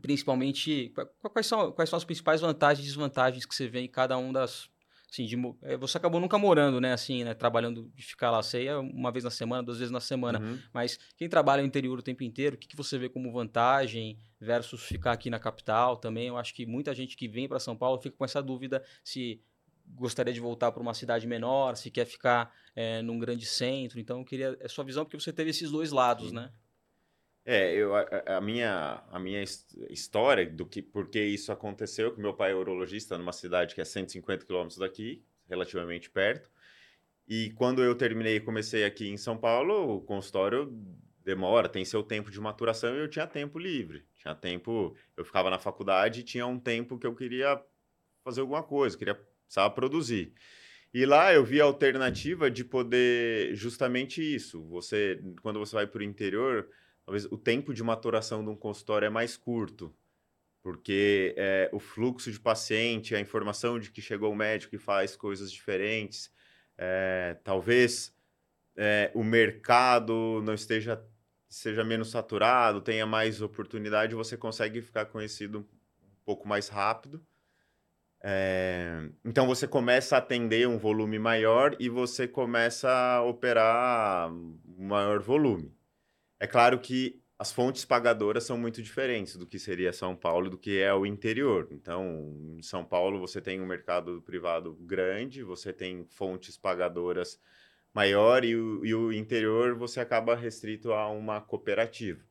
principalmente 0.00 0.92
quais 1.32 1.46
são, 1.46 1.72
quais 1.72 1.88
são 1.88 1.96
as 1.96 2.04
principais 2.04 2.40
vantagens 2.40 2.84
e 2.84 2.88
desvantagens 2.88 3.46
que 3.46 3.54
você 3.54 3.68
vê 3.68 3.80
em 3.80 3.88
cada 3.88 4.16
um 4.16 4.32
das 4.32 4.68
assim, 5.14 5.26
de, 5.26 5.36
é, 5.62 5.76
você 5.76 5.96
acabou 5.96 6.20
nunca 6.20 6.36
morando, 6.36 6.80
né, 6.80 6.92
assim, 6.92 7.22
né, 7.22 7.34
trabalhando 7.34 7.88
de 7.94 8.04
ficar 8.04 8.32
lá 8.32 8.42
ceia 8.42 8.80
uma 8.80 9.12
vez 9.12 9.22
na 9.22 9.30
semana, 9.30 9.62
duas 9.62 9.78
vezes 9.78 9.92
na 9.92 10.00
semana, 10.00 10.40
uhum. 10.40 10.58
mas 10.72 10.98
quem 11.16 11.28
trabalha 11.28 11.62
no 11.62 11.68
interior 11.68 11.96
o 11.96 12.02
tempo 12.02 12.24
inteiro, 12.24 12.56
o 12.56 12.58
que, 12.58 12.66
que 12.66 12.76
você 12.76 12.98
vê 12.98 13.08
como 13.08 13.32
vantagem 13.32 14.18
versus 14.40 14.82
ficar 14.82 15.12
aqui 15.12 15.30
na 15.30 15.38
capital 15.38 15.96
também? 15.96 16.26
Eu 16.26 16.36
acho 16.36 16.52
que 16.52 16.66
muita 16.66 16.92
gente 16.92 17.16
que 17.16 17.28
vem 17.28 17.46
para 17.46 17.60
São 17.60 17.76
Paulo 17.76 18.00
fica 18.00 18.16
com 18.16 18.24
essa 18.24 18.42
dúvida 18.42 18.82
se 19.04 19.40
gostaria 19.86 20.32
de 20.32 20.40
voltar 20.40 20.72
para 20.72 20.82
uma 20.82 20.94
cidade 20.94 21.26
menor, 21.26 21.76
se 21.76 21.90
quer 21.90 22.04
ficar 22.04 22.54
é, 22.74 23.02
num 23.02 23.18
grande 23.18 23.46
centro. 23.46 23.98
Então, 23.98 24.20
eu 24.20 24.24
queria 24.24 24.58
a 24.62 24.68
sua 24.68 24.84
visão, 24.84 25.04
porque 25.04 25.18
você 25.18 25.32
teve 25.32 25.50
esses 25.50 25.70
dois 25.70 25.92
lados, 25.92 26.28
Sim. 26.28 26.36
né? 26.36 26.52
É, 27.46 27.74
eu, 27.74 27.94
a, 27.94 28.36
a, 28.36 28.40
minha, 28.40 29.02
a 29.10 29.18
minha 29.18 29.42
história 29.90 30.48
do 30.48 30.64
que 30.64 30.80
por 30.80 31.08
que 31.08 31.22
isso 31.22 31.52
aconteceu, 31.52 32.14
que 32.14 32.20
meu 32.20 32.32
pai 32.32 32.52
é 32.52 32.54
urologista 32.54 33.18
numa 33.18 33.32
cidade 33.32 33.74
que 33.74 33.82
é 33.82 33.84
150 33.84 34.46
quilômetros 34.46 34.78
daqui, 34.78 35.22
relativamente 35.46 36.08
perto. 36.08 36.50
E 37.28 37.50
quando 37.52 37.82
eu 37.82 37.94
terminei 37.94 38.36
e 38.36 38.40
comecei 38.40 38.84
aqui 38.84 39.08
em 39.08 39.18
São 39.18 39.36
Paulo, 39.36 39.96
o 39.96 40.00
consultório 40.00 40.72
demora, 41.22 41.68
tem 41.68 41.84
seu 41.84 42.02
tempo 42.02 42.30
de 42.30 42.40
maturação 42.40 42.94
e 42.94 43.00
eu 43.00 43.08
tinha 43.08 43.26
tempo 43.26 43.58
livre. 43.58 44.06
Tinha 44.16 44.34
tempo, 44.34 44.96
eu 45.16 45.24
ficava 45.24 45.50
na 45.50 45.58
faculdade 45.58 46.20
e 46.20 46.24
tinha 46.24 46.46
um 46.46 46.58
tempo 46.58 46.98
que 46.98 47.06
eu 47.06 47.14
queria 47.14 47.62
fazer 48.22 48.40
alguma 48.40 48.62
coisa, 48.62 48.96
queria, 48.96 49.20
precisava 49.54 49.70
produzir. 49.70 50.32
E 50.92 51.06
lá 51.06 51.32
eu 51.32 51.44
vi 51.44 51.60
a 51.60 51.64
alternativa 51.64 52.50
de 52.50 52.64
poder 52.64 53.54
justamente 53.54 54.22
isso. 54.22 54.62
Você, 54.68 55.20
quando 55.42 55.58
você 55.58 55.74
vai 55.74 55.86
para 55.86 56.00
o 56.00 56.04
interior, 56.04 56.68
talvez 57.04 57.24
o 57.26 57.38
tempo 57.38 57.72
de 57.72 57.82
maturação 57.82 58.44
de 58.44 58.50
um 58.50 58.56
consultório 58.56 59.06
é 59.06 59.10
mais 59.10 59.36
curto, 59.36 59.94
porque 60.62 61.34
é, 61.36 61.68
o 61.72 61.78
fluxo 61.78 62.30
de 62.30 62.40
paciente, 62.40 63.14
a 63.14 63.20
informação 63.20 63.78
de 63.78 63.90
que 63.90 64.00
chegou 64.00 64.32
o 64.32 64.36
médico 64.36 64.74
e 64.76 64.78
faz 64.78 65.16
coisas 65.16 65.50
diferentes, 65.50 66.32
é, 66.78 67.36
talvez 67.44 68.14
é, 68.76 69.10
o 69.14 69.22
mercado 69.22 70.42
não 70.44 70.54
esteja 70.54 71.02
seja 71.48 71.84
menos 71.84 72.10
saturado, 72.10 72.80
tenha 72.80 73.06
mais 73.06 73.40
oportunidade, 73.40 74.12
você 74.16 74.36
consegue 74.36 74.82
ficar 74.82 75.06
conhecido 75.06 75.60
um 75.60 76.24
pouco 76.24 76.48
mais 76.48 76.68
rápido. 76.68 77.24
É, 78.26 79.10
então 79.22 79.46
você 79.46 79.68
começa 79.68 80.16
a 80.16 80.18
atender 80.18 80.66
um 80.66 80.78
volume 80.78 81.18
maior 81.18 81.76
e 81.78 81.90
você 81.90 82.26
começa 82.26 82.90
a 82.90 83.22
operar 83.22 84.32
um 84.32 84.58
maior 84.78 85.20
volume. 85.20 85.76
É 86.40 86.46
claro 86.46 86.78
que 86.78 87.22
as 87.38 87.52
fontes 87.52 87.84
pagadoras 87.84 88.44
são 88.44 88.56
muito 88.56 88.82
diferentes 88.82 89.36
do 89.36 89.46
que 89.46 89.58
seria 89.58 89.92
São 89.92 90.16
Paulo 90.16 90.48
do 90.48 90.56
que 90.56 90.80
é 90.80 90.94
o 90.94 91.04
interior. 91.04 91.68
Então, 91.70 92.34
em 92.56 92.62
São 92.62 92.82
Paulo 92.82 93.20
você 93.20 93.42
tem 93.42 93.60
um 93.60 93.66
mercado 93.66 94.22
privado 94.22 94.74
grande, 94.80 95.42
você 95.42 95.70
tem 95.70 96.06
fontes 96.06 96.56
pagadoras 96.56 97.38
maior 97.92 98.42
e 98.42 98.56
o, 98.56 98.86
e 98.86 98.94
o 98.94 99.12
interior 99.12 99.74
você 99.74 100.00
acaba 100.00 100.34
restrito 100.34 100.94
a 100.94 101.10
uma 101.10 101.42
cooperativa. 101.42 102.22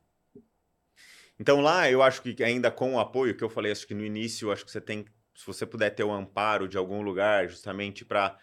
Então 1.39 1.61
lá 1.61 1.89
eu 1.91 2.01
acho 2.01 2.21
que 2.23 2.43
ainda 2.43 2.71
com 2.71 2.95
o 2.95 2.99
apoio 2.99 3.35
que 3.37 3.43
eu 3.43 3.49
falei, 3.49 3.71
acho 3.71 3.85
que 3.85 3.93
no 3.93 4.03
início 4.03 4.51
acho 4.51 4.65
que 4.65 4.71
você 4.71 4.81
tem, 4.81 5.05
se 5.35 5.45
você 5.45 5.65
puder 5.65 5.89
ter 5.91 6.03
o 6.03 6.11
amparo 6.11 6.67
de 6.67 6.77
algum 6.77 7.01
lugar, 7.01 7.47
justamente 7.49 8.05
para 8.05 8.37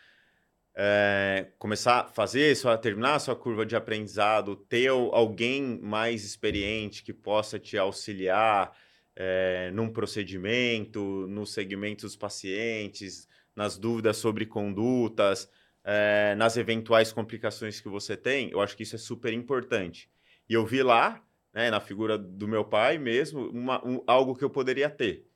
é, 0.75 1.49
começar 1.59 2.01
a 2.01 2.09
fazer, 2.09 2.57
só 2.57 2.77
terminar 2.77 3.17
a 3.17 3.19
sua 3.19 3.37
curva 3.37 3.67
de 3.67 3.77
aprendizado, 3.77 4.57
ter 4.57 4.89
alguém 4.89 5.79
mais 5.81 6.25
experiente 6.25 7.03
que 7.03 7.13
possa 7.13 7.59
te 7.59 7.77
auxiliar 7.77 8.77
é, 9.15 9.71
num 9.73 9.93
procedimento, 9.93 11.27
no 11.29 11.45
segmento 11.45 12.07
dos 12.07 12.17
pacientes, 12.17 13.29
nas 13.55 13.77
dúvidas 13.77 14.17
sobre 14.17 14.47
condutas, 14.47 15.49
é, 15.85 16.35
nas 16.37 16.57
eventuais 16.57 17.13
complicações 17.13 17.81
que 17.81 17.89
você 17.89 18.17
tem, 18.17 18.51
eu 18.51 18.61
acho 18.61 18.77
que 18.77 18.83
isso 18.83 18.97
é 18.97 18.99
super 18.99 19.33
importante. 19.33 20.11
E 20.49 20.55
eu 20.55 20.65
vi 20.65 20.83
lá, 20.83 21.23
né, 21.53 21.71
na 21.71 21.81
figura 21.81 22.17
do 22.17 22.47
meu 22.47 22.65
pai 22.65 22.99
mesmo, 22.99 23.49
uma, 23.51 23.87
um, 23.87 24.03
algo 24.07 24.35
que 24.35 24.45
eu 24.45 24.51
poderia 24.51 24.89
ter. 24.89 25.30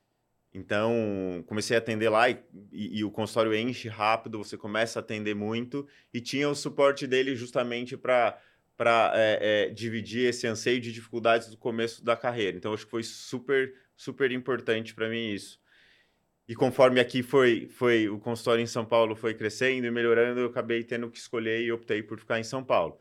Então, 0.57 1.43
comecei 1.47 1.75
a 1.75 1.79
atender 1.79 2.07
lá 2.07 2.29
e, 2.29 2.41
e, 2.71 2.99
e, 2.99 3.03
o 3.03 3.11
consultório 3.11 3.53
enche 3.53 3.89
rápido, 3.89 4.37
você 4.37 4.55
começa 4.57 4.97
a 4.97 5.01
atender 5.01 5.35
muito, 5.35 5.85
e 6.13 6.21
tinha 6.21 6.49
o 6.49 6.55
suporte 6.55 7.05
dele 7.05 7.35
justamente 7.35 7.97
para 7.97 8.39
é, 9.13 9.65
é, 9.67 9.69
dividir 9.69 10.29
esse 10.29 10.47
anseio 10.47 10.79
de 10.79 10.93
dificuldades 10.93 11.49
do 11.49 11.57
começo 11.57 12.01
da 12.05 12.15
carreira. 12.15 12.55
Então, 12.55 12.73
acho 12.73 12.85
que 12.85 12.91
foi 12.91 13.03
super, 13.03 13.73
super 13.97 14.31
importante 14.31 14.95
para 14.95 15.09
mim 15.09 15.33
isso. 15.33 15.59
E 16.47 16.55
conforme 16.55 17.01
aqui 17.01 17.21
foi, 17.21 17.67
foi 17.67 18.07
o 18.07 18.17
consultório 18.17 18.61
em 18.61 18.67
São 18.67 18.85
Paulo 18.85 19.13
foi 19.13 19.33
crescendo 19.33 19.85
e 19.85 19.91
melhorando, 19.91 20.39
eu 20.39 20.45
acabei 20.45 20.85
tendo 20.85 21.11
que 21.11 21.17
escolher 21.17 21.61
e 21.63 21.71
optei 21.71 22.01
por 22.01 22.17
ficar 22.17 22.39
em 22.39 22.43
São 22.43 22.63
Paulo. 22.63 22.97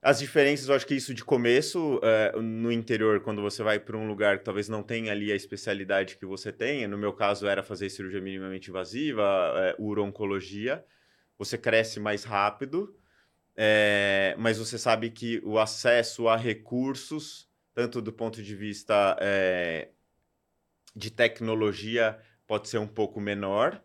As 0.00 0.20
diferenças, 0.20 0.68
eu 0.68 0.74
acho 0.74 0.86
que 0.86 0.94
isso 0.94 1.12
de 1.12 1.24
começo, 1.24 1.96
uh, 1.98 2.40
no 2.40 2.70
interior, 2.70 3.20
quando 3.20 3.42
você 3.42 3.62
vai 3.62 3.80
para 3.80 3.96
um 3.96 4.06
lugar 4.06 4.38
que 4.38 4.44
talvez 4.44 4.68
não 4.68 4.82
tenha 4.82 5.10
ali 5.10 5.32
a 5.32 5.36
especialidade 5.36 6.16
que 6.16 6.24
você 6.24 6.52
tenha, 6.52 6.86
no 6.86 6.96
meu 6.96 7.12
caso 7.12 7.46
era 7.46 7.62
fazer 7.62 7.90
cirurgia 7.90 8.20
minimamente 8.20 8.70
invasiva, 8.70 9.24
uh, 9.78 9.82
uro-oncologia, 9.82 10.84
você 11.36 11.58
cresce 11.58 11.98
mais 11.98 12.22
rápido, 12.24 12.96
é, 13.56 14.36
mas 14.38 14.58
você 14.58 14.78
sabe 14.78 15.10
que 15.10 15.40
o 15.44 15.58
acesso 15.58 16.28
a 16.28 16.36
recursos 16.36 17.48
tanto 17.78 18.02
do 18.02 18.12
ponto 18.12 18.42
de 18.42 18.56
vista 18.56 19.16
é, 19.20 19.90
de 20.96 21.12
tecnologia, 21.12 22.18
pode 22.44 22.68
ser 22.68 22.78
um 22.78 22.88
pouco 22.88 23.20
menor, 23.20 23.80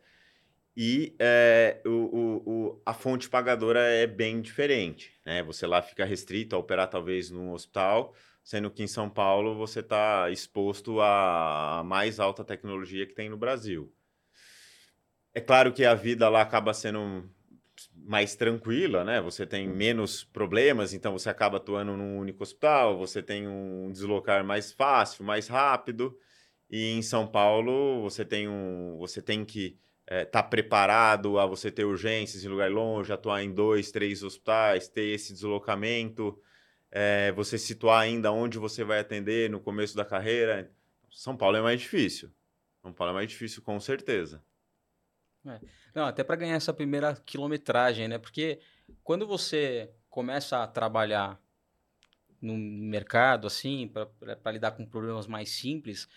e 0.75 1.15
é, 1.19 1.81
o, 1.85 1.89
o, 1.89 2.43
o, 2.45 2.81
a 2.85 2.93
fonte 2.93 3.29
pagadora 3.29 3.79
é 3.79 4.07
bem 4.07 4.41
diferente. 4.41 5.13
Né? 5.25 5.43
Você 5.43 5.67
lá 5.67 5.81
fica 5.81 6.03
restrito 6.03 6.55
a 6.55 6.59
operar 6.59 6.89
talvez 6.89 7.29
num 7.29 7.51
hospital, 7.51 8.13
sendo 8.43 8.71
que 8.71 8.81
em 8.81 8.87
São 8.87 9.09
Paulo 9.09 9.55
você 9.55 9.81
está 9.81 10.29
exposto 10.31 10.99
à 10.99 11.83
mais 11.85 12.19
alta 12.19 12.43
tecnologia 12.43 13.05
que 13.05 13.13
tem 13.13 13.29
no 13.29 13.37
Brasil. 13.37 13.93
É 15.33 15.39
claro 15.39 15.71
que 15.71 15.85
a 15.85 15.93
vida 15.93 16.27
lá 16.27 16.41
acaba 16.41 16.73
sendo 16.73 17.29
mais 17.95 18.35
tranquila, 18.35 19.03
né? 19.03 19.21
Você 19.21 19.45
tem 19.45 19.67
menos 19.67 20.23
problemas, 20.23 20.93
então 20.93 21.11
você 21.13 21.29
acaba 21.29 21.57
atuando 21.57 21.95
num 21.95 22.17
único 22.17 22.43
hospital, 22.43 22.97
você 22.97 23.21
tem 23.21 23.47
um 23.47 23.91
deslocar 23.91 24.43
mais 24.43 24.71
fácil, 24.71 25.23
mais 25.23 25.47
rápido. 25.47 26.17
E 26.69 26.91
em 26.93 27.01
São 27.01 27.27
Paulo 27.27 28.01
você 28.01 28.25
tem 28.25 28.47
um, 28.47 28.97
você 28.97 29.21
tem 29.21 29.45
que 29.45 29.77
é, 30.05 30.25
tá 30.25 30.43
preparado 30.43 31.39
a 31.39 31.45
você 31.45 31.71
ter 31.71 31.85
urgências 31.85 32.43
em 32.43 32.47
lugar 32.47 32.69
longe, 32.69 33.11
atuar 33.11 33.43
em 33.43 33.53
dois, 33.53 33.91
três 33.91 34.23
hospitais, 34.23 34.87
ter 34.87 35.05
esse 35.05 35.33
deslocamento, 35.33 36.39
é, 36.91 37.31
você 37.31 37.57
situar 37.57 38.01
ainda 38.01 38.31
onde 38.31 38.57
você 38.57 38.83
vai 38.83 38.99
atender 38.99 39.49
no 39.49 39.59
começo 39.59 39.95
da 39.95 40.05
carreira. 40.05 40.71
São 41.09 41.35
Paulo 41.37 41.57
é 41.57 41.61
mais 41.61 41.79
difícil. 41.79 42.31
São 42.81 42.91
Paulo 42.91 43.11
é 43.11 43.13
mais 43.15 43.29
difícil, 43.29 43.61
com 43.61 43.79
certeza. 43.79 44.43
É. 45.45 45.59
Não, 45.95 46.05
até 46.05 46.23
para 46.23 46.35
ganhar 46.35 46.55
essa 46.55 46.73
primeira 46.73 47.15
quilometragem, 47.25 48.07
né? 48.07 48.17
Porque 48.17 48.59
quando 49.03 49.27
você 49.27 49.91
começa 50.09 50.63
a 50.63 50.67
trabalhar 50.67 51.41
no 52.41 52.57
mercado, 52.57 53.47
assim, 53.47 53.87
para 53.87 54.51
lidar 54.51 54.71
com 54.71 54.85
problemas 54.85 55.27
mais 55.27 55.49
simples, 55.49 56.07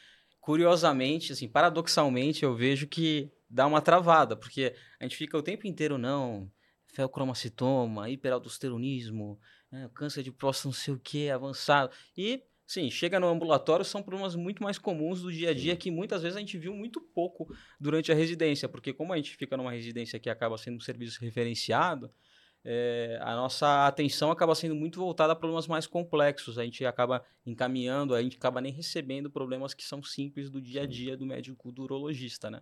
curiosamente, 0.41 1.33
assim, 1.33 1.49
paradoxalmente, 1.49 2.45
eu 2.45 2.55
vejo 2.55 2.87
que 2.87 3.31
dá 3.49 3.67
uma 3.67 3.81
travada, 3.81 4.37
porque 4.37 4.75
a 4.99 5.05
gente 5.05 5.17
fica 5.17 5.37
o 5.37 5.43
tempo 5.43 5.67
inteiro, 5.67 5.99
não, 5.99 6.51
feocromacitoma, 6.93 8.09
hiperaldosteronismo, 8.11 9.39
né, 9.71 9.91
câncer 9.95 10.23
de 10.23 10.33
próstata, 10.33 10.69
não 10.69 10.73
sei 10.73 10.95
o 10.95 10.99
que, 10.99 11.31
avançado. 11.31 11.93
E, 12.17 12.43
sim, 12.67 12.91
chega 12.91 13.21
no 13.21 13.29
ambulatório, 13.29 13.85
são 13.85 14.03
problemas 14.03 14.35
muito 14.35 14.63
mais 14.63 14.79
comuns 14.79 15.23
do 15.23 15.33
dia 15.33 15.51
a 15.51 15.55
dia, 15.55 15.77
que 15.77 15.91
muitas 15.91 16.23
vezes 16.23 16.37
a 16.37 16.41
gente 16.41 16.59
viu 16.59 16.75
muito 16.75 17.01
pouco 17.01 17.47
durante 17.79 18.11
a 18.11 18.15
residência, 18.15 18.69
porque 18.69 18.93
como 18.93 19.13
a 19.13 19.17
gente 19.17 19.37
fica 19.37 19.57
numa 19.57 19.73
residência 19.73 20.19
que 20.19 20.31
acaba 20.31 20.57
sendo 20.57 20.77
um 20.77 20.81
serviço 20.81 21.21
referenciado, 21.21 22.11
é, 22.69 23.17
a 23.23 23.37
nossa 23.37 23.87
atenção 23.87 24.33
acaba 24.33 24.53
sendo 24.53 24.75
muito 24.75 24.99
voltada 24.99 25.33
a 25.33 25.37
problemas 25.37 25.69
mais 25.69 25.87
complexos. 25.87 26.59
A 26.59 26.65
gente 26.65 26.85
acaba 26.85 27.25
encaminhando, 27.47 28.13
a 28.13 28.21
gente 28.21 28.37
acaba 28.37 28.61
nem 28.61 28.73
recebendo 28.73 29.31
problemas 29.31 29.73
que 29.73 29.85
são 29.85 30.03
simples 30.03 30.51
do 30.51 30.61
dia 30.61 30.83
a 30.83 30.87
dia 30.87 31.17
do 31.17 31.25
médico 31.25 31.71
do 31.71 31.85
urologista, 31.85 32.51
né? 32.51 32.61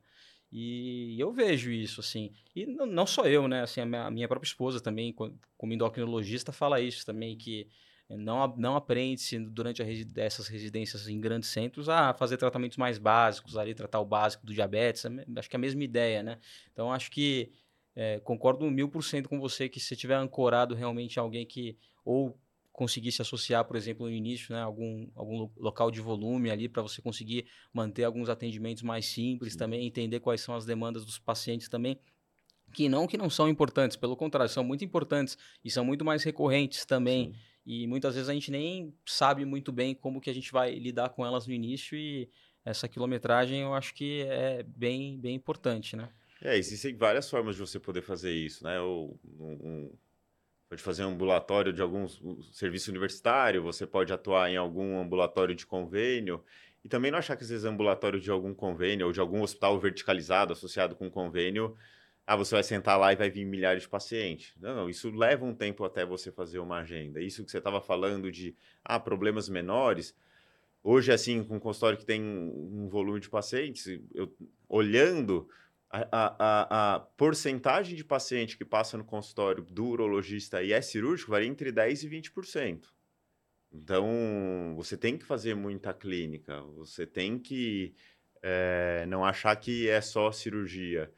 E 0.57 1.19
eu 1.19 1.33
vejo 1.33 1.73
isso, 1.73 2.01
assim. 2.01 2.31
E 2.55 2.65
não 2.65 3.05
só 3.05 3.27
eu, 3.27 3.49
né? 3.49 3.63
Assim, 3.63 3.81
a 3.81 4.09
minha 4.09 4.29
própria 4.29 4.47
esposa 4.47 4.81
também, 4.81 5.13
como 5.13 5.73
endocrinologista, 5.73 6.53
fala 6.53 6.81
isso 6.81 7.05
também, 7.05 7.37
que 7.37 7.67
não, 8.09 8.47
não 8.57 8.77
aprende-se 8.77 9.37
durante 9.41 9.83
resi 9.83 10.07
essas 10.15 10.47
residências 10.47 11.09
em 11.09 11.21
grandes 11.21 11.49
centros 11.49 11.89
a 11.89 12.15
fazer 12.15 12.37
tratamentos 12.37 12.77
mais 12.77 12.99
básicos, 12.99 13.57
ali 13.57 13.75
tratar 13.75 13.99
o 13.99 14.05
básico 14.05 14.47
do 14.47 14.55
diabetes. 14.55 15.05
Acho 15.37 15.51
que 15.51 15.57
é 15.57 15.59
a 15.59 15.61
mesma 15.61 15.83
ideia, 15.83 16.23
né? 16.23 16.39
Então, 16.73 16.93
acho 16.93 17.11
que 17.11 17.51
é, 17.97 18.21
concordo 18.21 18.71
mil 18.71 18.89
por 18.89 19.03
cento 19.03 19.29
com 19.29 19.41
você 19.41 19.69
que 19.69 19.81
se 19.81 19.97
tiver 19.97 20.15
ancorado 20.15 20.77
realmente 20.77 21.19
alguém 21.19 21.45
que 21.45 21.77
ou 22.05 22.39
conseguir 22.75 23.13
se 23.13 23.23
associar, 23.23 23.65
por 23.65 23.77
exemplo, 23.77 24.05
no 24.05 24.13
início, 24.13 24.53
né, 24.53 24.61
algum, 24.61 25.07
algum 25.15 25.49
local 25.57 25.93
de 25.93 26.01
volume 26.01 26.51
ali 26.51 26.69
para 26.69 26.83
você 26.83 27.01
conseguir 27.01 27.47
manter 27.73 28.03
alguns 28.03 28.29
atendimentos 28.29 28.83
mais 28.83 29.07
simples 29.07 29.53
Sim. 29.53 29.59
também, 29.61 29.87
entender 29.87 30.19
quais 30.19 30.41
são 30.41 30.57
as 30.57 30.67
demandas 30.67 31.05
dos 31.05 31.17
pacientes 31.17 31.69
também, 31.69 31.97
que 32.73 32.89
não 32.89 33.07
que 33.07 33.17
não 33.17 33.31
são 33.31 33.49
importantes, 33.49 33.97
pelo 33.97 34.17
contrário, 34.17 34.53
são 34.53 34.65
muito 34.65 34.85
importantes 34.85 35.39
e 35.65 35.71
são 35.71 35.85
muito 35.85 36.05
mais 36.05 36.25
recorrentes 36.25 36.85
também. 36.85 37.33
Sim. 37.33 37.39
E 37.65 37.87
muitas 37.87 38.17
vezes 38.17 38.29
a 38.29 38.35
gente 38.35 38.51
nem 38.51 38.93
sabe 39.07 39.45
muito 39.45 39.71
bem 39.71 39.95
como 39.95 40.21
que 40.21 40.29
a 40.29 40.35
gente 40.35 40.51
vai 40.51 40.75
lidar 40.75 41.11
com 41.11 41.25
elas 41.25 41.47
no 41.47 41.55
início 41.55 41.97
e 41.97 42.29
essa 42.65 42.89
quilometragem 42.89 43.61
eu 43.61 43.73
acho 43.73 43.95
que 43.95 44.23
é 44.23 44.65
bem, 44.65 45.17
bem 45.21 45.37
importante, 45.37 45.95
né? 45.95 46.11
É, 46.43 46.59
existem 46.59 46.97
várias 46.97 47.31
formas 47.31 47.55
de 47.55 47.61
você 47.61 47.79
poder 47.79 48.03
fazer 48.03 48.33
isso, 48.33 48.65
né? 48.65 48.81
Ou 48.81 49.17
um, 49.39 49.93
pode 50.75 50.83
fazer 50.83 51.05
um 51.05 51.11
ambulatório 51.11 51.73
de 51.73 51.81
algum 51.81 52.07
serviço 52.53 52.91
universitário, 52.91 53.63
você 53.63 53.87
pode 53.87 54.13
atuar 54.13 54.51
em 54.51 54.57
algum 54.57 54.99
ambulatório 54.99 55.55
de 55.55 55.65
convênio, 55.65 56.43
e 56.85 56.89
também 56.89 57.11
não 57.11 57.19
achar 57.19 57.37
que 57.37 57.45
às 57.45 57.51
vezes 57.51 57.65
ambulatório 57.65 58.21
de 58.21 58.31
algum 58.31 58.53
convênio 58.53 59.07
ou 59.07 59.13
de 59.13 59.21
algum 59.21 59.41
hospital 59.43 59.79
verticalizado 59.79 60.53
associado 60.53 60.97
com 60.97 61.09
convênio, 61.09 61.77
ah, 62.27 62.37
você 62.37 62.55
vai 62.55 62.63
sentar 62.63 62.99
lá 62.99 63.13
e 63.13 63.17
vai 63.17 63.31
vir 63.31 63.45
milhares 63.45 63.83
de 63.83 63.89
pacientes. 63.89 64.55
Não, 64.61 64.75
não, 64.75 64.91
isso 64.91 65.11
leva 65.11 65.45
um 65.45 65.55
tempo 65.55 65.85
até 65.85 66.05
você 66.05 66.33
fazer 66.33 66.59
uma 66.59 66.79
agenda. 66.79 67.21
Isso 67.21 67.45
que 67.45 67.51
você 67.51 67.59
estava 67.59 67.81
falando 67.81 68.33
de, 68.33 68.57
ah, 68.85 68.99
problemas 68.99 69.49
menores, 69.49 70.17
hoje, 70.83 71.13
assim, 71.13 71.45
com 71.45 71.57
um 71.57 71.61
consultório 71.61 71.99
que 71.99 72.05
tem 72.05 72.21
um 72.21 72.89
volume 72.89 73.21
de 73.21 73.31
pacientes, 73.31 74.01
eu 74.15 74.35
olhando 74.69 75.49
a, 76.11 76.37
a, 76.39 76.95
a, 76.95 77.01
porcentagem 77.01 77.95
de 77.95 78.05
paciente 78.05 78.57
que 78.57 78.65
passa 78.65 78.99
no 78.99 79.05
consultório 79.05 79.63
do 79.63 79.87
urologista 79.87 80.63
e 80.63 80.73
é 80.73 80.81
cirúrgico 80.83 81.31
varia 81.31 81.49
entre 81.49 81.71
10% 81.71 82.03
e 82.03 82.09
20%. 82.09 82.85
Então, 83.73 84.75
você 84.77 84.97
tem 84.97 85.17
que 85.17 85.25
fazer 85.25 85.55
muita 85.55 85.95
clínica, 85.95 86.61
você 86.63 87.07
tem 87.07 87.39
que 87.39 87.95
é, 88.43 89.05
não 89.09 89.25
achar 89.25 89.55
que 89.57 89.89
é 89.89 90.01
só 90.01 90.33
cirurgia. 90.33 91.13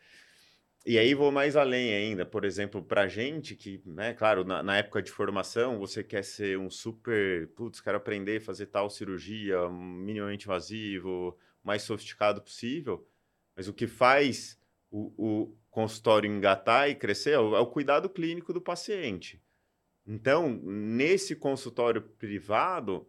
E 0.84 0.98
aí 0.98 1.14
vou 1.14 1.32
mais 1.32 1.56
além 1.56 1.92
ainda, 1.94 2.24
por 2.24 2.44
exemplo, 2.44 2.82
para 2.82 3.08
gente 3.08 3.56
que, 3.56 3.82
né, 3.84 4.14
claro, 4.14 4.44
na, 4.44 4.62
na, 4.62 4.76
época 4.76 5.02
de 5.02 5.10
formação, 5.10 5.78
você 5.78 6.04
quer 6.04 6.22
ser 6.22 6.58
um 6.58 6.70
super, 6.70 7.48
putz, 7.48 7.80
quero 7.80 7.96
aprender 7.96 8.38
a 8.38 8.40
fazer 8.40 8.66
tal 8.66 8.88
cirurgia, 8.88 9.68
minimamente 9.68 10.46
invasivo, 10.46 11.36
mais 11.64 11.82
sofisticado 11.82 12.40
possível, 12.40 13.06
mas 13.56 13.66
o 13.68 13.74
que 13.74 13.86
faz 13.86 14.56
o, 14.96 15.12
o 15.18 15.56
consultório 15.70 16.30
engatar 16.30 16.88
e 16.88 16.94
crescer 16.94 17.32
é 17.32 17.38
o, 17.38 17.54
é 17.54 17.60
o 17.60 17.66
cuidado 17.66 18.08
clínico 18.08 18.52
do 18.52 18.60
paciente. 18.60 19.42
Então, 20.06 20.48
nesse 20.62 21.36
consultório 21.36 22.00
privado, 22.00 23.06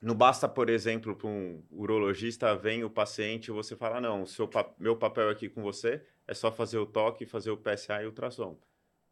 não 0.00 0.14
basta, 0.14 0.48
por 0.48 0.70
exemplo, 0.70 1.14
para 1.14 1.28
um 1.28 1.62
urologista 1.70 2.56
vem 2.56 2.82
o 2.82 2.90
paciente 2.90 3.48
e 3.48 3.52
você 3.52 3.76
fala, 3.76 4.00
não, 4.00 4.24
seu, 4.24 4.48
meu 4.78 4.96
papel 4.96 5.28
aqui 5.28 5.48
com 5.48 5.62
você 5.62 6.02
é 6.26 6.32
só 6.32 6.50
fazer 6.50 6.78
o 6.78 6.86
toque, 6.86 7.26
fazer 7.26 7.50
o 7.50 7.56
PSA 7.56 8.02
e 8.02 8.06
ultrassom. 8.06 8.58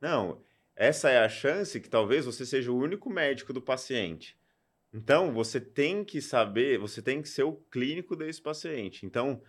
Não, 0.01 0.41
essa 0.75 1.11
é 1.11 1.19
a 1.19 1.29
chance 1.29 1.81
que 1.81 1.89
talvez 1.91 2.25
você 2.25 2.47
seja 2.47 2.73
o 2.73 2.79
único 2.79 3.11
médico 3.11 3.53
do 3.53 3.61
paciente. 3.61 4.39
Então, 4.93 5.33
você 5.33 5.61
tem 5.61 6.03
que 6.05 6.21
saber, 6.23 6.79
você 6.79 7.03
tem 7.03 7.21
que 7.21 7.29
ser 7.29 7.43
o 7.43 7.53
clínico 7.71 8.17
desse 8.17 8.41
paciente. 8.41 9.05
Então, 9.05 9.43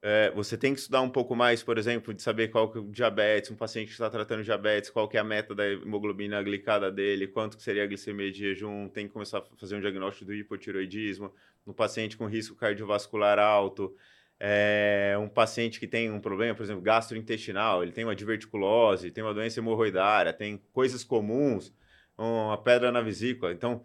é, 0.00 0.30
você 0.30 0.56
tem 0.56 0.72
que 0.72 0.80
estudar 0.80 1.00
um 1.00 1.10
pouco 1.10 1.34
mais, 1.34 1.62
por 1.62 1.76
exemplo, 1.76 2.14
de 2.14 2.22
saber 2.22 2.48
qual 2.48 2.70
que 2.70 2.78
é 2.78 2.80
o 2.80 2.84
diabetes, 2.84 3.50
um 3.50 3.56
paciente 3.56 3.86
que 3.86 3.92
está 3.92 4.08
tratando 4.08 4.44
diabetes, 4.44 4.90
qual 4.90 5.08
que 5.08 5.16
é 5.16 5.20
a 5.20 5.24
meta 5.24 5.54
da 5.54 5.66
hemoglobina 5.66 6.40
glicada 6.42 6.90
dele, 6.90 7.26
quanto 7.26 7.56
que 7.56 7.62
seria 7.62 7.82
a 7.82 7.86
glicemia 7.86 8.30
de 8.30 8.38
jejum, 8.38 8.88
tem 8.88 9.08
que 9.08 9.12
começar 9.12 9.38
a 9.38 9.42
fazer 9.56 9.76
um 9.76 9.80
diagnóstico 9.80 10.26
do 10.26 10.34
hipotiroidismo, 10.34 11.32
no 11.66 11.74
paciente 11.74 12.16
com 12.16 12.26
risco 12.26 12.54
cardiovascular 12.54 13.38
alto, 13.38 13.94
é, 14.40 15.16
um 15.20 15.28
paciente 15.28 15.80
que 15.80 15.86
tem 15.88 16.10
um 16.12 16.20
problema, 16.20 16.54
por 16.54 16.62
exemplo, 16.62 16.80
gastrointestinal, 16.80 17.82
ele 17.82 17.90
tem 17.90 18.04
uma 18.04 18.14
diverticulose, 18.14 19.10
tem 19.10 19.24
uma 19.24 19.34
doença 19.34 19.58
hemorroidária, 19.58 20.32
tem 20.32 20.62
coisas 20.72 21.02
comuns, 21.02 21.72
uma 22.16 22.56
pedra 22.56 22.92
na 22.92 23.00
vesícula, 23.00 23.52
então 23.52 23.84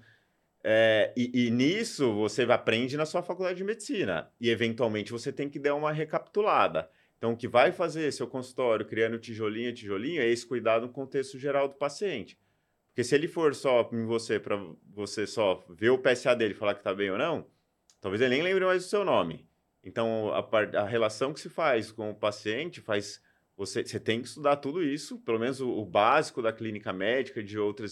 é, 0.64 1.12
e, 1.18 1.48
e, 1.48 1.52
nisso 1.52 2.14
você 2.14 2.44
aprende 2.44 2.96
na 2.96 3.06
sua 3.06 3.22
faculdade 3.22 3.58
de 3.58 3.64
medicina. 3.66 4.32
E 4.40 4.50
eventualmente 4.50 5.12
você 5.12 5.32
tem 5.32 5.50
que 5.50 5.60
dar 5.60 5.76
uma 5.76 5.92
recapitulada. 5.92 6.90
Então, 7.18 7.34
o 7.34 7.38
que 7.38 7.48
vai 7.48 7.72
fazer 7.72 8.12
seu 8.14 8.28
consultório 8.28 8.86
criando 8.86 9.20
tijolinho 9.20 9.70
a 9.70 9.74
tijolinho 9.74 10.22
é 10.22 10.28
esse 10.28 10.46
cuidado 10.46 10.88
no 10.88 10.94
contexto 10.94 11.38
geral 11.38 11.68
do 11.68 11.76
paciente. 11.76 12.38
Porque 12.90 13.04
se 13.04 13.14
ele 13.14 13.28
for 13.28 13.54
só 13.56 13.90
em 13.92 14.06
você, 14.06 14.40
para 14.40 14.58
você 14.90 15.28
só 15.28 15.64
ver 15.70 15.90
o 15.90 15.98
PSA 15.98 16.36
dele 16.36 16.54
falar 16.54 16.76
que 16.76 16.80
está 16.80 16.94
bem 16.94 17.12
ou 17.12 17.18
não, 17.18 17.46
talvez 18.00 18.22
ele 18.22 18.36
nem 18.36 18.44
lembre 18.44 18.66
mais 18.66 18.84
do 18.84 18.90
seu 18.90 19.04
nome. 19.04 19.48
Então, 19.84 20.32
a, 20.34 20.80
a 20.80 20.86
relação 20.86 21.34
que 21.34 21.40
se 21.40 21.50
faz 21.50 21.92
com 21.92 22.10
o 22.10 22.16
paciente 22.16 22.80
faz. 22.80 23.22
Você, 23.56 23.86
você 23.86 24.00
tem 24.00 24.20
que 24.20 24.28
estudar 24.28 24.56
tudo 24.58 24.82
isso, 24.82 25.20
pelo 25.20 25.40
menos 25.40 25.62
o, 25.62 25.70
o 25.70 25.86
básico 25.86 26.42
da 26.42 26.52
clínica 26.52 26.92
médica, 26.92 27.44
de 27.44 27.60
outras 27.60 27.92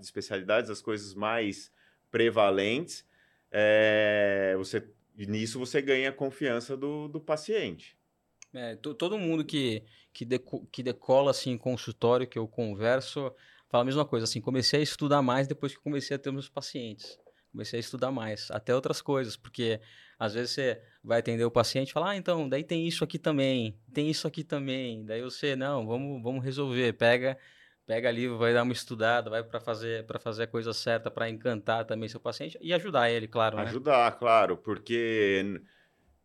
especialidades, 0.00 0.70
as 0.70 0.82
coisas 0.82 1.14
mais 1.14 1.70
prevalentes, 2.10 3.04
é, 3.50 4.54
você, 4.56 4.86
nisso 5.16 5.58
você 5.58 5.80
ganha 5.80 6.10
a 6.10 6.12
confiança 6.12 6.76
do, 6.76 7.08
do 7.08 7.20
paciente. 7.20 7.96
É, 8.54 8.76
todo 8.76 9.18
mundo 9.18 9.44
que, 9.44 9.82
que, 10.12 10.24
deco, 10.24 10.66
que 10.72 10.82
decola 10.82 11.30
assim, 11.30 11.50
em 11.50 11.58
consultório, 11.58 12.26
que 12.26 12.38
eu 12.38 12.48
converso, 12.48 13.32
fala 13.68 13.82
a 13.82 13.84
mesma 13.84 14.04
coisa. 14.04 14.24
Assim, 14.24 14.40
comecei 14.40 14.80
a 14.80 14.82
estudar 14.82 15.22
mais 15.22 15.46
depois 15.46 15.74
que 15.74 15.82
comecei 15.82 16.16
a 16.16 16.18
ter 16.18 16.32
meus 16.32 16.48
pacientes. 16.48 17.18
comecei 17.52 17.78
a 17.78 17.80
estudar 17.80 18.10
mais, 18.10 18.50
até 18.50 18.74
outras 18.74 19.02
coisas, 19.02 19.36
porque 19.36 19.80
às 20.18 20.34
vezes 20.34 20.52
você 20.52 20.82
vai 21.02 21.20
atender 21.20 21.44
o 21.44 21.50
paciente 21.50 21.90
e 21.90 21.92
fala, 21.92 22.10
ah, 22.10 22.16
então, 22.16 22.48
daí 22.48 22.64
tem 22.64 22.86
isso 22.86 23.04
aqui 23.04 23.18
também, 23.18 23.78
tem 23.92 24.10
isso 24.10 24.26
aqui 24.26 24.44
também, 24.44 25.04
daí 25.04 25.22
você, 25.22 25.56
não, 25.56 25.86
vamos, 25.86 26.22
vamos 26.22 26.44
resolver, 26.44 26.92
pega 26.94 27.38
pega 27.88 28.06
ali, 28.06 28.28
vai 28.28 28.52
dar 28.52 28.64
uma 28.64 28.72
estudada, 28.74 29.30
vai 29.30 29.42
para 29.42 29.58
fazer 29.58 30.04
para 30.04 30.18
fazer 30.18 30.42
a 30.42 30.46
coisa 30.46 30.74
certa, 30.74 31.10
para 31.10 31.30
encantar 31.30 31.86
também 31.86 32.06
seu 32.06 32.20
paciente 32.20 32.58
e 32.60 32.74
ajudar 32.74 33.10
ele, 33.10 33.26
claro, 33.26 33.56
né? 33.56 33.62
Ajudar, 33.62 34.12
claro, 34.18 34.58
porque 34.58 35.62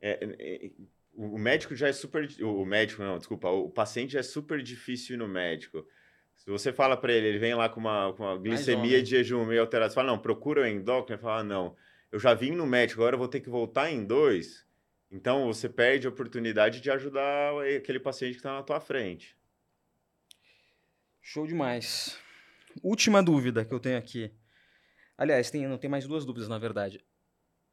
é, 0.01 0.19
é, 0.37 0.71
o 1.13 1.37
médico 1.37 1.73
já 1.73 1.87
é 1.87 1.93
super, 1.93 2.27
o 2.41 2.65
médico 2.65 3.01
não, 3.01 3.17
desculpa, 3.17 3.47
o 3.47 3.69
paciente 3.69 4.11
já 4.11 4.19
é 4.19 4.23
super 4.23 4.61
difícil 4.61 5.17
no 5.17 5.25
médico. 5.25 5.87
Se 6.35 6.49
você 6.49 6.73
fala 6.73 6.97
para 6.97 7.13
ele, 7.13 7.27
ele 7.27 7.39
vem 7.39 7.55
lá 7.55 7.69
com 7.69 7.79
uma, 7.79 8.11
com 8.11 8.23
uma 8.23 8.37
glicemia 8.37 9.01
de 9.01 9.11
jejum 9.11 9.45
meio 9.45 9.61
alterada, 9.61 9.89
você 9.89 9.95
fala, 9.95 10.11
não, 10.11 10.19
procura 10.19 10.63
o 10.63 10.67
endócrino, 10.67 11.15
ele 11.15 11.21
fala, 11.21 11.39
ah, 11.39 11.43
não, 11.45 11.77
eu 12.11 12.19
já 12.19 12.33
vim 12.33 12.51
no 12.51 12.65
médico, 12.67 12.99
agora 12.99 13.15
eu 13.15 13.19
vou 13.19 13.29
ter 13.29 13.39
que 13.39 13.49
voltar 13.49 13.89
em 13.89 14.03
dois, 14.03 14.67
então 15.09 15.45
você 15.45 15.69
perde 15.69 16.07
a 16.07 16.09
oportunidade 16.09 16.81
de 16.81 16.91
ajudar 16.91 17.53
aquele 17.77 18.01
paciente 18.01 18.33
que 18.33 18.39
está 18.39 18.53
na 18.53 18.63
tua 18.63 18.81
frente. 18.81 19.37
Show 21.25 21.47
demais. 21.47 22.19
Última 22.83 23.23
dúvida 23.23 23.63
que 23.63 23.73
eu 23.73 23.79
tenho 23.79 23.97
aqui. 23.97 24.29
Aliás, 25.17 25.49
tem, 25.49 25.65
não 25.65 25.77
tem 25.77 25.89
mais 25.89 26.05
duas 26.05 26.25
dúvidas, 26.25 26.49
na 26.49 26.59
verdade. 26.59 27.03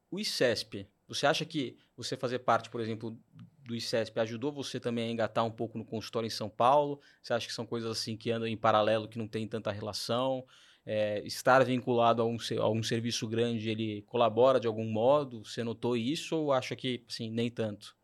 O 0.08 0.20
ICESP, 0.20 0.88
você 1.08 1.26
acha 1.26 1.44
que 1.44 1.76
você 1.96 2.16
fazer 2.16 2.38
parte, 2.38 2.70
por 2.70 2.80
exemplo, 2.80 3.18
do 3.66 3.74
ICESP 3.74 4.20
ajudou 4.20 4.52
você 4.52 4.78
também 4.78 5.08
a 5.08 5.10
engatar 5.10 5.44
um 5.44 5.50
pouco 5.50 5.76
no 5.76 5.84
consultório 5.84 6.28
em 6.28 6.30
São 6.30 6.48
Paulo? 6.48 7.00
Você 7.20 7.32
acha 7.32 7.48
que 7.48 7.52
são 7.52 7.66
coisas 7.66 7.90
assim 7.90 8.16
que 8.16 8.30
andam 8.30 8.46
em 8.46 8.56
paralelo, 8.56 9.08
que 9.08 9.18
não 9.18 9.26
tem 9.26 9.48
tanta 9.48 9.72
relação? 9.72 10.46
É, 10.86 11.20
estar 11.26 11.64
vinculado 11.64 12.22
a 12.22 12.24
um, 12.24 12.36
a 12.60 12.70
um 12.70 12.84
serviço 12.84 13.26
grande, 13.26 13.68
ele 13.68 14.02
colabora 14.02 14.60
de 14.60 14.68
algum 14.68 14.86
modo? 14.86 15.44
Você 15.44 15.64
notou 15.64 15.96
isso 15.96 16.36
ou 16.36 16.52
acha 16.52 16.76
que, 16.76 17.04
assim, 17.08 17.28
nem 17.28 17.50
tanto? 17.50 17.96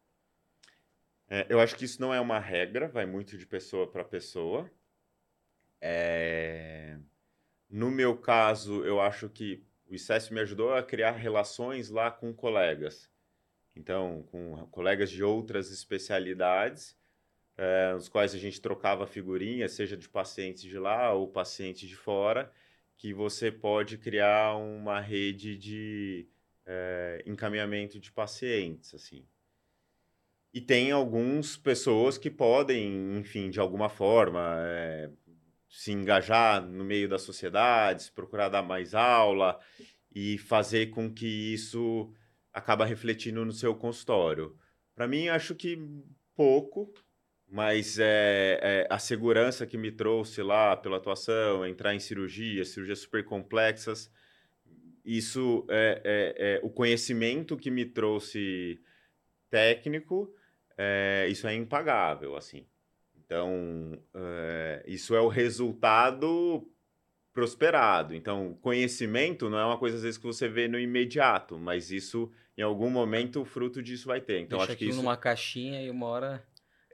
É, 1.28 1.46
eu 1.48 1.60
acho 1.60 1.76
que 1.76 1.84
isso 1.84 2.00
não 2.00 2.12
é 2.12 2.20
uma 2.20 2.40
regra, 2.40 2.88
vai 2.88 3.06
muito 3.06 3.38
de 3.38 3.46
pessoa 3.46 3.86
para 3.86 4.04
pessoa. 4.04 4.68
É... 5.80 6.98
No 7.68 7.90
meu 7.90 8.16
caso, 8.16 8.84
eu 8.84 9.00
acho 9.00 9.28
que 9.28 9.62
o 9.88 9.94
ICES 9.94 10.30
me 10.30 10.40
ajudou 10.40 10.74
a 10.74 10.82
criar 10.82 11.12
relações 11.12 11.90
lá 11.90 12.10
com 12.10 12.32
colegas. 12.32 13.10
Então, 13.74 14.24
com 14.30 14.66
colegas 14.70 15.10
de 15.10 15.22
outras 15.22 15.70
especialidades, 15.70 16.96
é, 17.56 17.94
os 17.94 18.08
quais 18.08 18.34
a 18.34 18.38
gente 18.38 18.60
trocava 18.60 19.06
figurinhas, 19.06 19.72
seja 19.72 19.96
de 19.96 20.08
pacientes 20.08 20.62
de 20.62 20.78
lá 20.78 21.12
ou 21.12 21.28
pacientes 21.28 21.88
de 21.88 21.96
fora, 21.96 22.50
que 22.96 23.12
você 23.12 23.50
pode 23.50 23.98
criar 23.98 24.56
uma 24.56 25.00
rede 25.00 25.56
de 25.56 26.26
é, 26.64 27.22
encaminhamento 27.26 28.00
de 28.00 28.10
pacientes, 28.10 28.94
assim. 28.94 29.24
E 30.52 30.60
tem 30.60 30.90
algumas 30.90 31.56
pessoas 31.56 32.16
que 32.16 32.30
podem, 32.30 33.18
enfim, 33.18 33.50
de 33.50 33.60
alguma 33.60 33.90
forma, 33.90 34.56
é, 34.60 35.10
se 35.68 35.92
engajar 35.92 36.64
no 36.64 36.84
meio 36.84 37.08
das 37.08 37.22
sociedades, 37.22 38.08
procurar 38.08 38.48
dar 38.48 38.62
mais 38.62 38.94
aula 38.94 39.58
e 40.14 40.38
fazer 40.38 40.86
com 40.86 41.12
que 41.12 41.26
isso 41.26 42.12
acaba 42.52 42.84
refletindo 42.84 43.44
no 43.44 43.52
seu 43.52 43.74
consultório. 43.74 44.56
Para 44.94 45.06
mim, 45.06 45.28
acho 45.28 45.54
que 45.54 45.78
pouco, 46.34 46.92
mas 47.46 47.98
é, 47.98 48.58
é, 48.62 48.86
a 48.88 48.98
segurança 48.98 49.66
que 49.66 49.76
me 49.76 49.92
trouxe 49.92 50.42
lá 50.42 50.76
pela 50.76 50.96
atuação, 50.96 51.66
entrar 51.66 51.94
em 51.94 52.00
cirurgia, 52.00 52.64
cirurgias 52.64 53.00
super 53.00 53.24
complexas, 53.24 54.10
isso 55.04 55.66
é, 55.68 56.00
é, 56.04 56.56
é 56.56 56.60
o 56.62 56.70
conhecimento 56.70 57.56
que 57.56 57.70
me 57.70 57.84
trouxe 57.84 58.80
técnico, 59.50 60.34
é, 60.76 61.26
isso 61.30 61.46
é 61.46 61.54
impagável, 61.54 62.36
assim. 62.36 62.66
Então, 63.26 64.00
é, 64.14 64.84
isso 64.86 65.14
é 65.14 65.20
o 65.20 65.28
resultado 65.28 66.66
prosperado. 67.32 68.14
Então, 68.14 68.56
conhecimento 68.62 69.50
não 69.50 69.58
é 69.58 69.64
uma 69.64 69.76
coisa, 69.76 69.96
às 69.96 70.02
vezes, 70.02 70.16
que 70.16 70.24
você 70.24 70.48
vê 70.48 70.68
no 70.68 70.78
imediato, 70.78 71.58
mas 71.58 71.90
isso, 71.90 72.30
em 72.56 72.62
algum 72.62 72.88
momento, 72.88 73.42
o 73.42 73.44
fruto 73.44 73.82
disso 73.82 74.06
vai 74.06 74.20
ter. 74.20 74.40
Então, 74.40 74.58
Deixa 74.58 74.72
acho 74.72 74.78
que 74.78 74.86
isso... 74.86 74.96
numa 74.96 75.16
caixinha 75.16 75.82
e 75.82 75.90
uma 75.90 76.06
hora... 76.06 76.42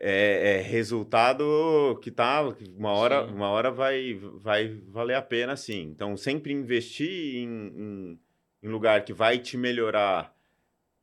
É, 0.04 0.56
é 0.56 0.60
resultado 0.60 1.96
que 2.02 2.10
tá, 2.10 2.42
uma 2.76 2.90
hora, 2.90 3.24
uma 3.24 3.48
hora 3.50 3.70
vai, 3.70 4.14
vai 4.14 4.66
valer 4.88 5.14
a 5.14 5.22
pena, 5.22 5.54
sim. 5.54 5.82
Então, 5.82 6.16
sempre 6.16 6.52
investir 6.52 7.36
em, 7.36 7.46
em, 7.46 8.20
em 8.64 8.68
lugar 8.68 9.04
que 9.04 9.12
vai 9.12 9.38
te 9.38 9.56
melhorar, 9.56 10.34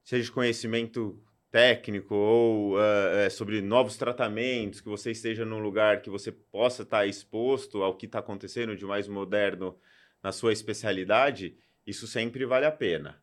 seja 0.03 0.25
de 0.25 0.31
conhecimento 0.33 1.17
técnico 1.51 2.13
ou 2.13 2.75
uh, 2.75 3.31
sobre 3.31 3.61
novos 3.61 3.97
tratamentos, 3.97 4.81
que 4.81 4.89
você 4.89 5.11
esteja 5.11 5.45
num 5.45 5.59
lugar 5.59 6.01
que 6.01 6.09
você 6.09 6.31
possa 6.31 6.83
estar 6.83 7.05
exposto 7.07 7.81
ao 7.81 7.95
que 7.95 8.05
está 8.05 8.19
acontecendo 8.19 8.75
de 8.75 8.85
mais 8.85 9.07
moderno 9.07 9.77
na 10.21 10.31
sua 10.31 10.53
especialidade, 10.53 11.57
isso 11.85 12.07
sempre 12.07 12.45
vale 12.45 12.65
a 12.65 12.71
pena. 12.71 13.21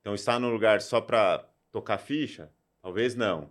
Então, 0.00 0.14
estar 0.14 0.38
num 0.38 0.50
lugar 0.50 0.82
só 0.82 1.00
para 1.00 1.48
tocar 1.70 1.98
ficha, 1.98 2.50
talvez 2.82 3.14
não. 3.14 3.50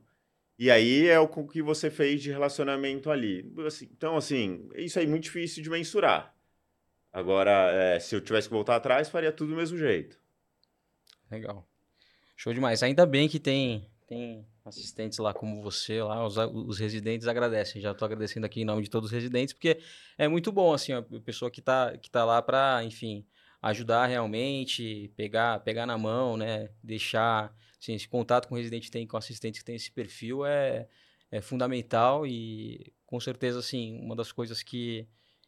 E 0.59 0.69
aí 0.69 1.07
é 1.07 1.19
o 1.19 1.27
que 1.27 1.61
você 1.61 1.89
fez 1.89 2.21
de 2.21 2.29
relacionamento 2.29 3.09
ali. 3.09 3.51
Assim, 3.65 3.89
então, 3.91 4.15
assim, 4.15 4.69
isso 4.75 4.99
aí 4.99 5.05
é 5.05 5.07
muito 5.07 5.23
difícil 5.23 5.63
de 5.63 5.69
mensurar. 5.69 6.35
Agora, 7.11 7.71
é, 7.71 7.99
se 7.99 8.13
eu 8.13 8.21
tivesse 8.21 8.47
que 8.47 8.53
voltar 8.53 8.75
atrás, 8.75 9.09
faria 9.09 9.31
tudo 9.31 9.51
do 9.51 9.55
mesmo 9.55 9.77
jeito. 9.77 10.19
Legal. 11.31 11.67
Show 12.35 12.53
demais. 12.53 12.83
Ainda 12.83 13.05
bem 13.05 13.27
que 13.27 13.39
tem 13.39 13.89
tem 14.11 14.45
assistentes 14.65 15.19
lá 15.19 15.33
como 15.33 15.61
você, 15.61 16.03
lá, 16.03 16.27
os, 16.27 16.35
os 16.35 16.77
residentes 16.77 17.29
agradecem. 17.29 17.81
Já 17.81 17.91
estou 17.91 18.05
agradecendo 18.05 18.45
aqui 18.45 18.59
em 18.59 18.65
nome 18.65 18.83
de 18.83 18.89
todos 18.89 19.07
os 19.07 19.13
residentes, 19.13 19.53
porque 19.53 19.79
é 20.17 20.27
muito 20.27 20.51
bom, 20.51 20.73
assim, 20.73 20.91
a 20.91 21.01
pessoa 21.23 21.49
que 21.49 21.61
está 21.61 21.97
que 21.97 22.11
tá 22.11 22.25
lá 22.25 22.41
para, 22.41 22.83
enfim, 22.83 23.25
ajudar 23.61 24.07
realmente, 24.07 25.13
pegar, 25.15 25.61
pegar 25.61 25.85
na 25.85 25.97
mão, 25.97 26.35
né? 26.35 26.69
Deixar, 26.83 27.55
assim, 27.79 27.93
esse 27.93 28.05
contato 28.05 28.49
com 28.49 28.55
o 28.55 28.57
residente 28.57 28.91
tem, 28.91 29.07
com 29.07 29.15
o 29.15 29.17
assistente 29.17 29.59
que 29.59 29.65
tem 29.65 29.77
esse 29.77 29.89
perfil 29.89 30.45
é, 30.45 30.89
é 31.31 31.39
fundamental 31.39 32.27
e, 32.27 32.93
com 33.05 33.17
certeza, 33.17 33.59
assim, 33.59 33.97
uma 34.01 34.13
das 34.13 34.33
coisas 34.33 34.61
que, 34.61 35.07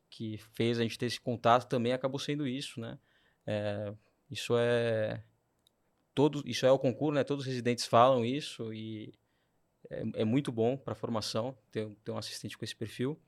que 0.10 0.38
fez 0.54 0.80
a 0.80 0.84
gente 0.84 0.98
ter 0.98 1.08
esse 1.08 1.20
contato 1.20 1.68
também 1.68 1.92
acabou 1.92 2.18
sendo 2.18 2.48
isso, 2.48 2.80
né? 2.80 2.98
É, 3.46 3.94
isso 4.32 4.56
é 4.58 5.22
todos, 6.14 6.44
isso 6.46 6.66
é 6.66 6.72
o 6.72 6.80
concurso, 6.80 7.16
né? 7.16 7.24
Todos 7.24 7.46
os 7.46 7.48
residentes 7.48 7.86
falam 7.86 8.24
isso 8.26 8.74
e 8.74 9.14
é, 9.90 10.22
é 10.22 10.26
muito 10.26 10.52
bom 10.52 10.78
para 10.78 10.94
a 10.94 10.96
formação 10.96 11.58
ter, 11.72 11.88
ter, 12.04 12.12
um 12.12 12.18
assistente 12.18 12.58
com 12.58 12.66
esse 12.66 12.76
perfil. 12.76 13.20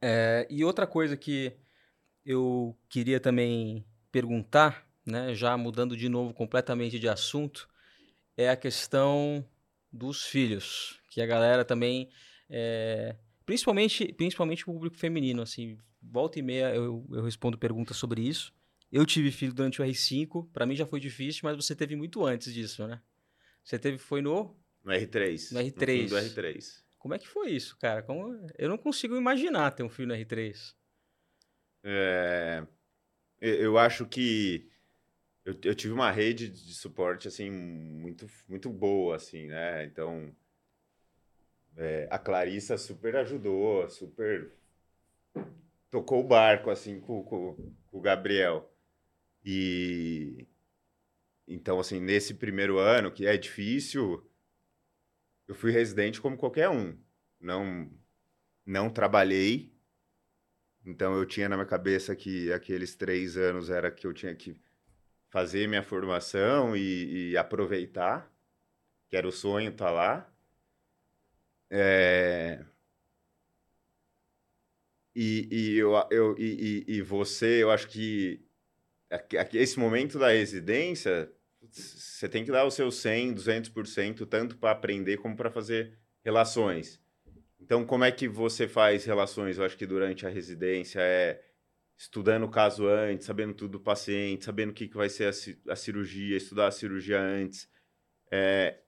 É, 0.00 0.46
e 0.50 0.64
outra 0.64 0.86
coisa 0.86 1.16
que 1.16 1.52
eu 2.24 2.76
queria 2.88 3.20
também 3.20 3.84
perguntar, 4.10 4.86
né, 5.06 5.34
já 5.34 5.56
mudando 5.56 5.96
de 5.96 6.08
novo 6.08 6.34
completamente 6.34 6.98
de 6.98 7.08
assunto, 7.08 7.68
é 8.36 8.48
a 8.48 8.56
questão 8.56 9.44
dos 9.92 10.24
filhos, 10.24 11.00
que 11.10 11.20
a 11.20 11.26
galera 11.26 11.64
também, 11.64 12.10
é, 12.48 13.16
principalmente, 13.44 14.12
principalmente 14.12 14.62
o 14.62 14.72
público 14.72 14.96
feminino, 14.96 15.42
assim, 15.42 15.78
volta 16.02 16.38
e 16.38 16.42
meia 16.42 16.74
eu, 16.74 17.06
eu 17.10 17.22
respondo 17.22 17.58
perguntas 17.58 17.96
sobre 17.96 18.22
isso. 18.22 18.52
Eu 18.92 19.06
tive 19.06 19.32
filho 19.32 19.54
durante 19.54 19.80
o 19.80 19.84
R5, 19.84 20.50
para 20.52 20.66
mim 20.66 20.76
já 20.76 20.84
foi 20.84 21.00
difícil, 21.00 21.40
mas 21.44 21.56
você 21.56 21.74
teve 21.74 21.96
muito 21.96 22.26
antes 22.26 22.52
disso, 22.52 22.86
né? 22.86 23.00
Você 23.64 23.78
teve, 23.78 23.96
foi 23.96 24.20
no... 24.20 24.54
No 24.84 24.92
R3. 24.92 25.52
No 25.52 25.60
R3. 25.60 26.02
No 26.02 26.08
do 26.08 26.16
R3. 26.16 26.82
Como 26.98 27.14
é 27.14 27.18
que 27.18 27.26
foi 27.26 27.52
isso, 27.52 27.76
cara? 27.78 28.02
Como... 28.02 28.46
Eu 28.58 28.68
não 28.68 28.76
consigo 28.76 29.16
imaginar 29.16 29.70
ter 29.70 29.82
um 29.82 29.88
filho 29.88 30.08
no 30.08 30.14
R3. 30.14 30.74
É... 31.82 32.66
Eu 33.40 33.78
acho 33.78 34.04
que 34.04 34.70
eu, 35.44 35.56
eu, 35.64 35.74
tive 35.74 35.92
uma 35.92 36.10
rede 36.10 36.48
de 36.48 36.74
suporte, 36.74 37.26
assim, 37.26 37.50
muito, 37.50 38.28
muito 38.46 38.70
boa, 38.70 39.16
assim, 39.16 39.48
né? 39.48 39.84
Então, 39.84 40.32
é, 41.76 42.06
a 42.10 42.18
Clarissa 42.18 42.76
super 42.78 43.16
ajudou, 43.16 43.88
super 43.88 44.52
tocou 45.90 46.20
o 46.20 46.26
barco, 46.26 46.70
assim, 46.70 47.00
com, 47.00 47.24
com, 47.24 47.54
com 47.90 47.98
o 47.98 48.00
Gabriel. 48.00 48.71
E 49.44 50.46
então, 51.46 51.80
assim, 51.80 52.00
nesse 52.00 52.34
primeiro 52.34 52.78
ano, 52.78 53.10
que 53.10 53.26
é 53.26 53.36
difícil, 53.36 54.26
eu 55.46 55.54
fui 55.54 55.70
residente 55.70 56.20
como 56.20 56.36
qualquer 56.36 56.68
um. 56.68 56.96
Não, 57.40 57.90
não 58.64 58.90
trabalhei. 58.90 59.72
Então, 60.84 61.14
eu 61.16 61.26
tinha 61.26 61.48
na 61.48 61.56
minha 61.56 61.66
cabeça 61.66 62.16
que 62.16 62.52
aqueles 62.52 62.94
três 62.94 63.36
anos 63.36 63.70
era 63.70 63.90
que 63.90 64.06
eu 64.06 64.12
tinha 64.12 64.34
que 64.34 64.58
fazer 65.28 65.68
minha 65.68 65.82
formação 65.82 66.76
e, 66.76 67.30
e 67.30 67.36
aproveitar, 67.36 68.30
que 69.08 69.16
era 69.16 69.28
o 69.28 69.32
sonho 69.32 69.70
estar 69.70 69.86
tá 69.86 69.90
lá. 69.90 70.34
É... 71.70 72.64
E, 75.14 75.48
e, 75.52 75.76
eu, 75.76 75.92
eu, 76.10 76.34
e, 76.38 76.84
e 76.88 77.02
você, 77.02 77.62
eu 77.62 77.70
acho 77.70 77.86
que 77.88 78.42
esse 79.52 79.78
momento 79.78 80.18
da 80.18 80.28
residência, 80.28 81.30
você 81.70 82.28
tem 82.28 82.44
que 82.44 82.50
dar 82.50 82.64
o 82.64 82.70
seu 82.70 82.90
100, 82.90 83.34
200%, 83.34 84.26
tanto 84.26 84.56
para 84.56 84.70
aprender 84.70 85.18
como 85.18 85.36
para 85.36 85.50
fazer 85.50 85.98
relações. 86.24 87.00
Então, 87.60 87.84
como 87.84 88.04
é 88.04 88.10
que 88.10 88.26
você 88.26 88.66
faz 88.66 89.04
relações? 89.04 89.58
Eu 89.58 89.64
acho 89.64 89.76
que 89.76 89.86
durante 89.86 90.26
a 90.26 90.30
residência 90.30 91.00
é 91.00 91.40
estudando 91.96 92.44
o 92.44 92.50
caso 92.50 92.88
antes, 92.88 93.26
sabendo 93.26 93.54
tudo 93.54 93.72
do 93.72 93.80
paciente, 93.80 94.44
sabendo 94.44 94.70
o 94.70 94.72
que, 94.72 94.88
vai 94.88 95.08
ser 95.08 95.26
a, 95.26 95.72
a 95.72 95.76
cirurgia, 95.76 96.36
estudar 96.36 96.66
a 96.66 96.72
cirurgia 96.72 97.20
antes, 97.20 97.68
é, 98.30 98.80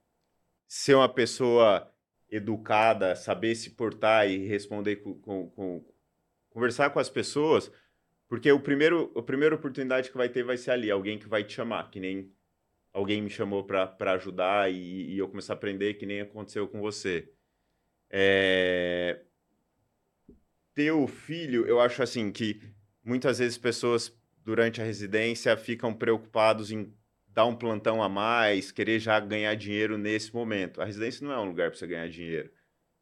ser 0.66 0.94
uma 0.94 1.08
pessoa 1.08 1.88
educada, 2.28 3.14
saber 3.14 3.54
se 3.54 3.70
portar 3.70 4.28
e 4.28 4.46
responder 4.48 4.96
com, 4.96 5.14
com, 5.20 5.48
com, 5.50 5.94
conversar 6.50 6.90
com 6.90 6.98
as 6.98 7.08
pessoas, 7.08 7.70
porque 8.28 8.50
o 8.50 8.60
primeiro, 8.60 9.12
a 9.16 9.22
primeira 9.22 9.54
oportunidade 9.54 10.10
que 10.10 10.16
vai 10.16 10.28
ter 10.28 10.42
vai 10.42 10.56
ser 10.56 10.70
ali, 10.70 10.90
alguém 10.90 11.18
que 11.18 11.28
vai 11.28 11.44
te 11.44 11.54
chamar, 11.54 11.90
que 11.90 12.00
nem 12.00 12.32
alguém 12.92 13.20
me 13.20 13.28
chamou 13.28 13.64
para 13.64 14.12
ajudar 14.12 14.72
e, 14.72 15.12
e, 15.12 15.18
eu 15.18 15.28
começar 15.28 15.52
a 15.52 15.56
aprender, 15.56 15.94
que 15.94 16.06
nem 16.06 16.20
aconteceu 16.20 16.68
com 16.68 16.80
você. 16.80 17.28
É... 18.10 19.20
Ter 20.74 20.92
o 20.92 21.06
filho, 21.06 21.66
eu 21.66 21.80
acho 21.80 22.02
assim 22.02 22.32
que 22.32 22.60
muitas 23.02 23.38
vezes 23.38 23.58
pessoas 23.58 24.16
durante 24.44 24.80
a 24.80 24.84
residência 24.84 25.56
ficam 25.56 25.92
preocupados 25.92 26.70
em 26.70 26.92
dar 27.28 27.46
um 27.46 27.56
plantão 27.56 28.02
a 28.02 28.08
mais, 28.08 28.70
querer 28.70 29.00
já 29.00 29.18
ganhar 29.18 29.54
dinheiro 29.56 29.98
nesse 29.98 30.32
momento. 30.32 30.80
A 30.80 30.84
residência 30.84 31.26
não 31.26 31.32
é 31.32 31.38
um 31.38 31.46
lugar 31.46 31.70
para 31.70 31.78
você 31.78 31.87
ganhar 31.87 32.08
dinheiro. 32.08 32.50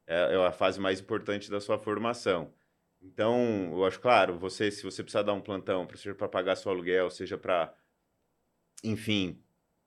É, 0.07 0.35
é 0.35 0.47
a 0.47 0.53
fase 0.53 0.81
mais 0.81 1.01
importante 1.01 1.51
da 1.51 1.61
sua 1.61 1.79
formação. 1.79 2.53
Então, 3.03 3.71
eu 3.73 3.85
acho 3.85 4.01
claro, 4.01 4.39
você 4.39 4.71
se 4.71 4.83
você 4.85 5.03
precisar 5.03 5.23
dar 5.23 5.33
um 5.33 5.41
plantão, 5.41 5.87
seja 5.95 6.15
para 6.15 6.29
pagar 6.29 6.57
seu 6.57 6.71
aluguel, 6.71 7.11
seja 7.11 7.37
para, 7.37 7.75
enfim, 8.85 9.43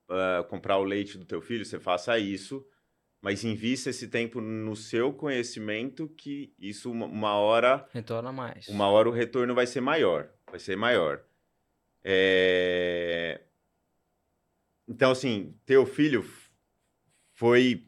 uh, 0.10 0.44
comprar 0.50 0.78
o 0.78 0.84
leite 0.84 1.18
do 1.18 1.26
teu 1.26 1.42
filho, 1.42 1.64
você 1.64 1.80
faça 1.80 2.20
isso, 2.20 2.68
mas 3.22 3.46
invista 3.46 3.90
esse 3.90 4.10
tempo 4.10 4.42
no 4.42 4.76
seu 4.76 5.14
conhecimento 5.14 6.10
que 6.10 6.54
isso 6.60 6.92
uma, 6.92 7.36
hora 7.36 7.88
retorna 7.94 8.32
mais. 8.34 8.68
Uma 8.68 8.88
hora 8.90 9.08
o 9.08 9.14
retorno 9.14 9.56
vai 9.56 9.66
ser 9.66 9.82
maior, 9.82 10.30
vai 10.50 10.60
ser 10.60 10.76
maior. 10.76 11.24
É... 12.04 13.42
Então, 14.88 15.12
assim, 15.12 15.58
teu 15.66 15.86
filho 15.86 16.24
foi. 17.34 17.88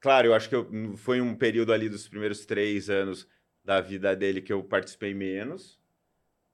Claro, 0.00 0.28
eu 0.28 0.34
acho 0.34 0.48
que 0.48 0.54
eu, 0.54 0.96
foi 0.96 1.20
um 1.20 1.34
período 1.34 1.72
ali 1.72 1.88
dos 1.88 2.08
primeiros 2.08 2.46
três 2.46 2.88
anos 2.88 3.28
da 3.64 3.80
vida 3.80 4.14
dele 4.14 4.42
que 4.42 4.52
eu 4.52 4.62
participei 4.62 5.14
menos. 5.14 5.80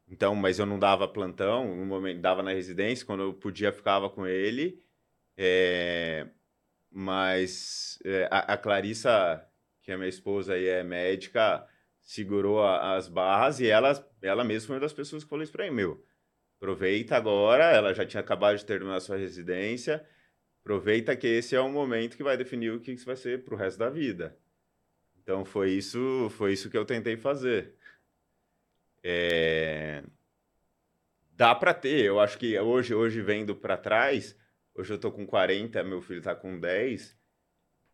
Então, 0.08 0.34
mas 0.34 0.58
eu 0.58 0.66
não 0.66 0.78
dava 0.78 1.06
plantão, 1.06 1.76
no 1.76 1.86
momento 1.86 2.20
dava 2.20 2.42
na 2.42 2.52
residência, 2.52 3.06
quando 3.06 3.22
eu 3.22 3.34
podia 3.34 3.72
ficava 3.72 4.08
com 4.10 4.26
ele. 4.26 4.82
É, 5.36 6.26
mas 6.90 7.98
é, 8.04 8.28
a, 8.30 8.54
a, 8.54 8.56
Clarissa, 8.56 9.44
que 9.82 9.92
é 9.92 9.96
minha 9.96 10.08
esposa 10.08 10.58
e 10.58 10.66
é 10.66 10.82
médica, 10.82 11.66
segurou 12.00 12.60
a, 12.62 12.96
as 12.96 13.08
barras 13.08 13.60
e 13.60 13.68
ela, 13.68 13.92
ela 14.20 14.44
mesma 14.44 14.66
foi 14.66 14.76
uma 14.76 14.80
das 14.80 14.92
pessoas 14.92 15.22
que 15.22 15.30
falou 15.30 15.42
isso 15.42 15.52
para 15.52 15.64
mim, 15.64 15.76
meu, 15.76 16.04
aproveita 16.56 17.16
agora, 17.16 17.64
ela 17.64 17.94
já 17.94 18.04
tinha 18.04 18.20
acabado 18.20 18.58
de 18.58 18.64
terminar 18.64 18.96
a 18.96 19.00
sua 19.00 19.16
residência, 19.16 20.04
aproveita 20.60 21.16
que 21.16 21.26
esse 21.26 21.54
é 21.54 21.60
o 21.60 21.70
momento 21.70 22.16
que 22.16 22.24
vai 22.24 22.36
definir 22.36 22.72
o 22.72 22.80
que 22.80 22.92
isso 22.92 23.06
vai 23.06 23.16
ser 23.16 23.44
para 23.44 23.54
o 23.54 23.56
resto 23.56 23.78
da 23.78 23.88
vida. 23.88 24.36
Então 25.30 25.44
foi 25.44 25.70
isso, 25.70 26.28
foi 26.30 26.54
isso 26.54 26.68
que 26.68 26.76
eu 26.76 26.84
tentei 26.84 27.16
fazer. 27.16 27.76
É... 29.00 30.02
Dá 31.36 31.54
para 31.54 31.72
ter, 31.72 32.04
eu 32.04 32.18
acho 32.18 32.36
que 32.36 32.58
hoje, 32.58 32.92
hoje 32.92 33.22
vendo 33.22 33.54
para 33.54 33.76
trás, 33.76 34.36
hoje 34.74 34.92
eu 34.92 34.98
tô 34.98 35.12
com 35.12 35.24
40, 35.24 35.84
meu 35.84 36.02
filho 36.02 36.20
tá 36.20 36.34
com 36.34 36.58
10. 36.58 37.16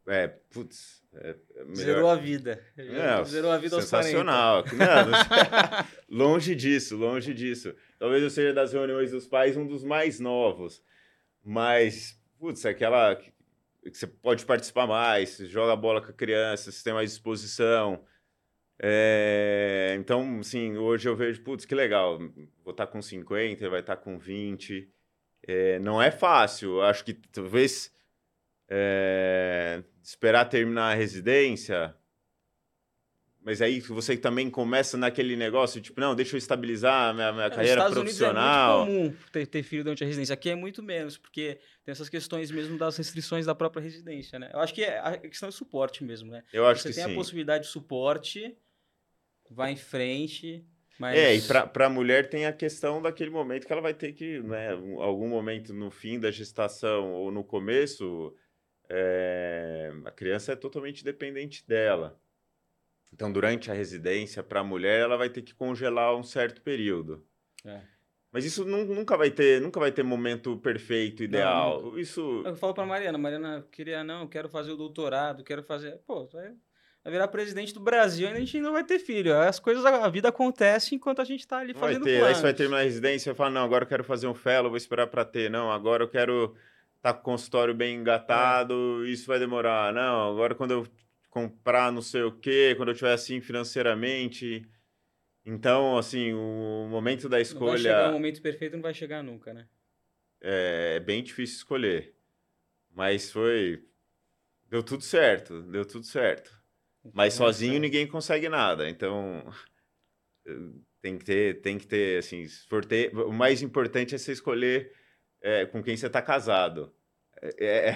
É, 0.06 0.28
putz, 0.28 1.04
é, 1.12 1.36
é 1.56 1.64
melhor... 1.64 1.74
Zerou 1.74 2.08
a 2.08 2.16
vida. 2.16 2.64
Não, 2.74 3.24
Zerou 3.26 3.50
a 3.50 3.58
vida 3.58 3.82
sensacional. 3.82 4.60
aos 4.60 4.70
40. 4.70 5.04
Não, 5.04 5.86
longe 6.08 6.54
disso, 6.54 6.96
longe 6.96 7.34
disso. 7.34 7.74
Talvez 7.98 8.22
eu 8.22 8.30
seja 8.30 8.54
das 8.54 8.72
reuniões 8.72 9.10
dos 9.10 9.26
pais 9.26 9.58
um 9.58 9.66
dos 9.66 9.84
mais 9.84 10.18
novos. 10.18 10.82
Mas, 11.44 12.18
putz, 12.38 12.64
aquela 12.64 13.20
que 13.90 13.98
você 13.98 14.06
pode 14.06 14.44
participar 14.44 14.86
mais, 14.86 15.36
joga 15.38 15.76
bola 15.76 16.00
com 16.00 16.10
a 16.10 16.14
criança, 16.14 16.70
você 16.72 16.82
tem 16.82 16.92
mais 16.92 17.10
disposição. 17.10 18.04
É, 18.78 19.96
então, 19.98 20.42
sim, 20.42 20.76
hoje 20.76 21.08
eu 21.08 21.16
vejo, 21.16 21.42
putz, 21.42 21.64
que 21.64 21.74
legal, 21.74 22.18
vou 22.64 22.72
estar 22.72 22.86
tá 22.86 22.92
com 22.92 23.00
50, 23.00 23.68
vai 23.70 23.80
estar 23.80 23.96
tá 23.96 24.02
com 24.02 24.18
20. 24.18 24.90
É, 25.46 25.78
não 25.78 26.02
é 26.02 26.10
fácil, 26.10 26.82
acho 26.82 27.04
que 27.04 27.14
talvez 27.14 27.92
é, 28.68 29.82
esperar 30.02 30.46
terminar 30.46 30.92
a 30.92 30.94
residência, 30.94 31.94
mas 33.46 33.62
aí 33.62 33.78
você 33.78 34.16
também 34.16 34.50
começa 34.50 34.96
naquele 34.96 35.36
negócio, 35.36 35.80
tipo, 35.80 36.00
não, 36.00 36.16
deixa 36.16 36.34
eu 36.34 36.38
estabilizar 36.38 37.10
a 37.10 37.14
minha, 37.14 37.32
minha 37.32 37.46
é, 37.46 37.50
carreira 37.50 37.74
Estados 37.74 37.96
profissional. 37.96 38.82
Unidos 38.82 38.96
é 38.96 39.00
muito 39.00 39.14
comum 39.18 39.30
ter, 39.30 39.46
ter, 39.46 39.62
filho 39.62 39.84
durante 39.84 40.02
a 40.02 40.06
residência. 40.06 40.34
Aqui 40.34 40.50
é 40.50 40.56
muito 40.56 40.82
menos, 40.82 41.16
porque 41.16 41.60
tem 41.84 41.92
essas 41.92 42.08
questões 42.08 42.50
mesmo 42.50 42.76
das 42.76 42.96
restrições 42.96 43.46
da 43.46 43.54
própria 43.54 43.80
residência, 43.80 44.36
né? 44.36 44.50
Eu 44.52 44.58
acho 44.58 44.74
que 44.74 44.82
é 44.82 44.98
a 44.98 45.16
questão 45.16 45.48
é 45.48 45.52
suporte 45.52 46.02
mesmo, 46.02 46.28
né? 46.28 46.42
Eu 46.52 46.66
acho 46.66 46.82
você 46.82 46.88
que 46.88 46.94
tem 46.96 47.04
sim. 47.04 47.12
a 47.12 47.14
possibilidade 47.14 47.66
de 47.66 47.70
suporte, 47.70 48.52
vai 49.48 49.70
em 49.70 49.76
frente, 49.76 50.66
mas... 50.98 51.16
É, 51.16 51.36
e 51.36 51.40
para 51.40 51.86
a 51.86 51.88
mulher 51.88 52.28
tem 52.28 52.46
a 52.46 52.52
questão 52.52 53.00
daquele 53.00 53.30
momento 53.30 53.64
que 53.64 53.72
ela 53.72 53.80
vai 53.80 53.94
ter 53.94 54.12
que, 54.12 54.40
né, 54.40 54.70
algum 54.98 55.28
momento 55.28 55.72
no 55.72 55.88
fim 55.88 56.18
da 56.18 56.32
gestação 56.32 57.12
ou 57.12 57.30
no 57.30 57.44
começo, 57.44 58.34
é, 58.90 59.92
a 60.04 60.10
criança 60.10 60.50
é 60.50 60.56
totalmente 60.56 61.04
dependente 61.04 61.64
dela. 61.64 62.20
Então, 63.12 63.32
durante 63.32 63.70
a 63.70 63.74
residência, 63.74 64.42
para 64.42 64.60
a 64.60 64.64
mulher, 64.64 65.00
ela 65.00 65.16
vai 65.16 65.30
ter 65.30 65.42
que 65.42 65.54
congelar 65.54 66.14
um 66.14 66.22
certo 66.22 66.60
período. 66.60 67.24
É. 67.64 67.80
Mas 68.36 68.44
isso 68.44 68.66
nunca 68.66 69.16
vai 69.16 69.30
ter, 69.30 69.62
nunca 69.62 69.80
vai 69.80 69.90
ter 69.90 70.02
momento 70.02 70.58
perfeito, 70.58 71.22
ideal. 71.22 71.80
Não, 71.80 71.98
isso. 71.98 72.42
Eu 72.44 72.54
falo 72.54 72.74
para 72.74 72.84
Mariana, 72.84 73.16
Mariana 73.16 73.66
queria 73.72 74.04
não, 74.04 74.26
quero 74.26 74.46
fazer 74.46 74.72
o 74.72 74.76
doutorado, 74.76 75.42
quero 75.42 75.62
fazer, 75.62 75.98
pô, 76.06 76.26
vai, 76.26 76.52
vai 77.02 77.12
virar 77.12 77.28
presidente 77.28 77.72
do 77.72 77.80
Brasil, 77.80 78.26
ainda 78.26 78.38
a 78.38 78.42
gente 78.42 78.60
não 78.60 78.72
vai 78.72 78.84
ter 78.84 78.98
filho. 78.98 79.34
As 79.34 79.58
coisas, 79.58 79.82
a 79.86 80.06
vida 80.10 80.28
acontece 80.28 80.94
enquanto 80.94 81.22
a 81.22 81.24
gente 81.24 81.40
está 81.40 81.60
ali 81.60 81.72
fazendo 81.72 82.02
vai 82.02 82.12
ter, 82.12 82.18
planos. 82.18 82.28
Aí 82.28 82.34
você 82.34 82.42
vai 82.42 82.52
terminar 82.52 82.80
a 82.80 82.82
residência 82.82 83.30
e 83.30 83.32
vai 83.32 83.36
falar, 83.36 83.50
não, 83.50 83.64
agora 83.64 83.84
eu 83.84 83.88
quero 83.88 84.04
fazer 84.04 84.26
um 84.26 84.34
fellow, 84.34 84.68
vou 84.68 84.76
esperar 84.76 85.06
para 85.06 85.24
ter. 85.24 85.50
Não, 85.50 85.72
agora 85.72 86.04
eu 86.04 86.08
quero 86.08 86.54
estar 86.98 87.14
tá 87.14 87.14
com 87.14 87.20
o 87.20 87.32
consultório 87.32 87.74
bem 87.74 87.96
engatado, 87.96 89.02
é. 89.06 89.08
isso 89.08 89.26
vai 89.26 89.38
demorar. 89.38 89.94
Não, 89.94 90.32
agora 90.32 90.54
quando 90.54 90.72
eu 90.72 90.86
comprar 91.36 91.92
não 91.92 92.00
sei 92.00 92.22
o 92.22 92.32
quê, 92.32 92.72
quando 92.74 92.88
eu 92.88 92.92
estiver 92.92 93.12
assim 93.12 93.42
financeiramente. 93.42 94.66
Então, 95.44 95.98
assim, 95.98 96.32
o 96.32 96.88
momento 96.88 97.28
da 97.28 97.38
escolha. 97.38 97.66
Não 97.66 97.72
vai 97.72 97.78
chegar 97.78 98.08
o 98.08 98.12
momento 98.14 98.40
perfeito, 98.40 98.72
não 98.72 98.82
vai 98.82 98.94
chegar 98.94 99.22
nunca, 99.22 99.52
né? 99.52 99.68
É, 100.40 100.94
é 100.96 101.00
bem 101.00 101.22
difícil 101.22 101.58
escolher. 101.58 102.16
Mas 102.90 103.30
foi. 103.30 103.84
Deu 104.70 104.82
tudo 104.82 105.04
certo, 105.04 105.60
deu 105.64 105.84
tudo 105.84 106.06
certo. 106.06 106.58
Mas 107.12 107.34
sozinho 107.34 107.78
ninguém 107.78 108.06
consegue 108.06 108.48
nada. 108.48 108.88
Então, 108.88 109.46
tem 111.02 111.18
que 111.18 111.24
ter, 111.26 111.60
tem 111.60 111.76
que 111.76 111.86
ter, 111.86 112.18
assim, 112.18 112.46
ter, 112.88 113.14
o 113.14 113.32
mais 113.32 113.60
importante 113.60 114.14
é 114.14 114.18
você 114.18 114.32
escolher 114.32 114.90
é, 115.42 115.66
com 115.66 115.82
quem 115.82 115.98
você 115.98 116.06
está 116.06 116.22
casado. 116.22 116.94
É, 117.42 117.64
é, 117.64 117.88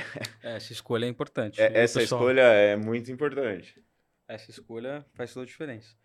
é, 0.43 0.57
essa 0.57 0.73
escolha 0.73 1.07
é 1.07 1.09
importante. 1.09 1.61
É, 1.61 1.67
essa 1.83 2.01
pessoal... 2.01 2.21
escolha 2.21 2.43
é 2.43 2.77
muito 2.77 3.11
importante. 3.11 3.83
Essa 4.29 4.51
escolha 4.51 5.05
faz 5.15 5.33
toda 5.33 5.45
a 5.45 5.47
diferença. 5.47 5.97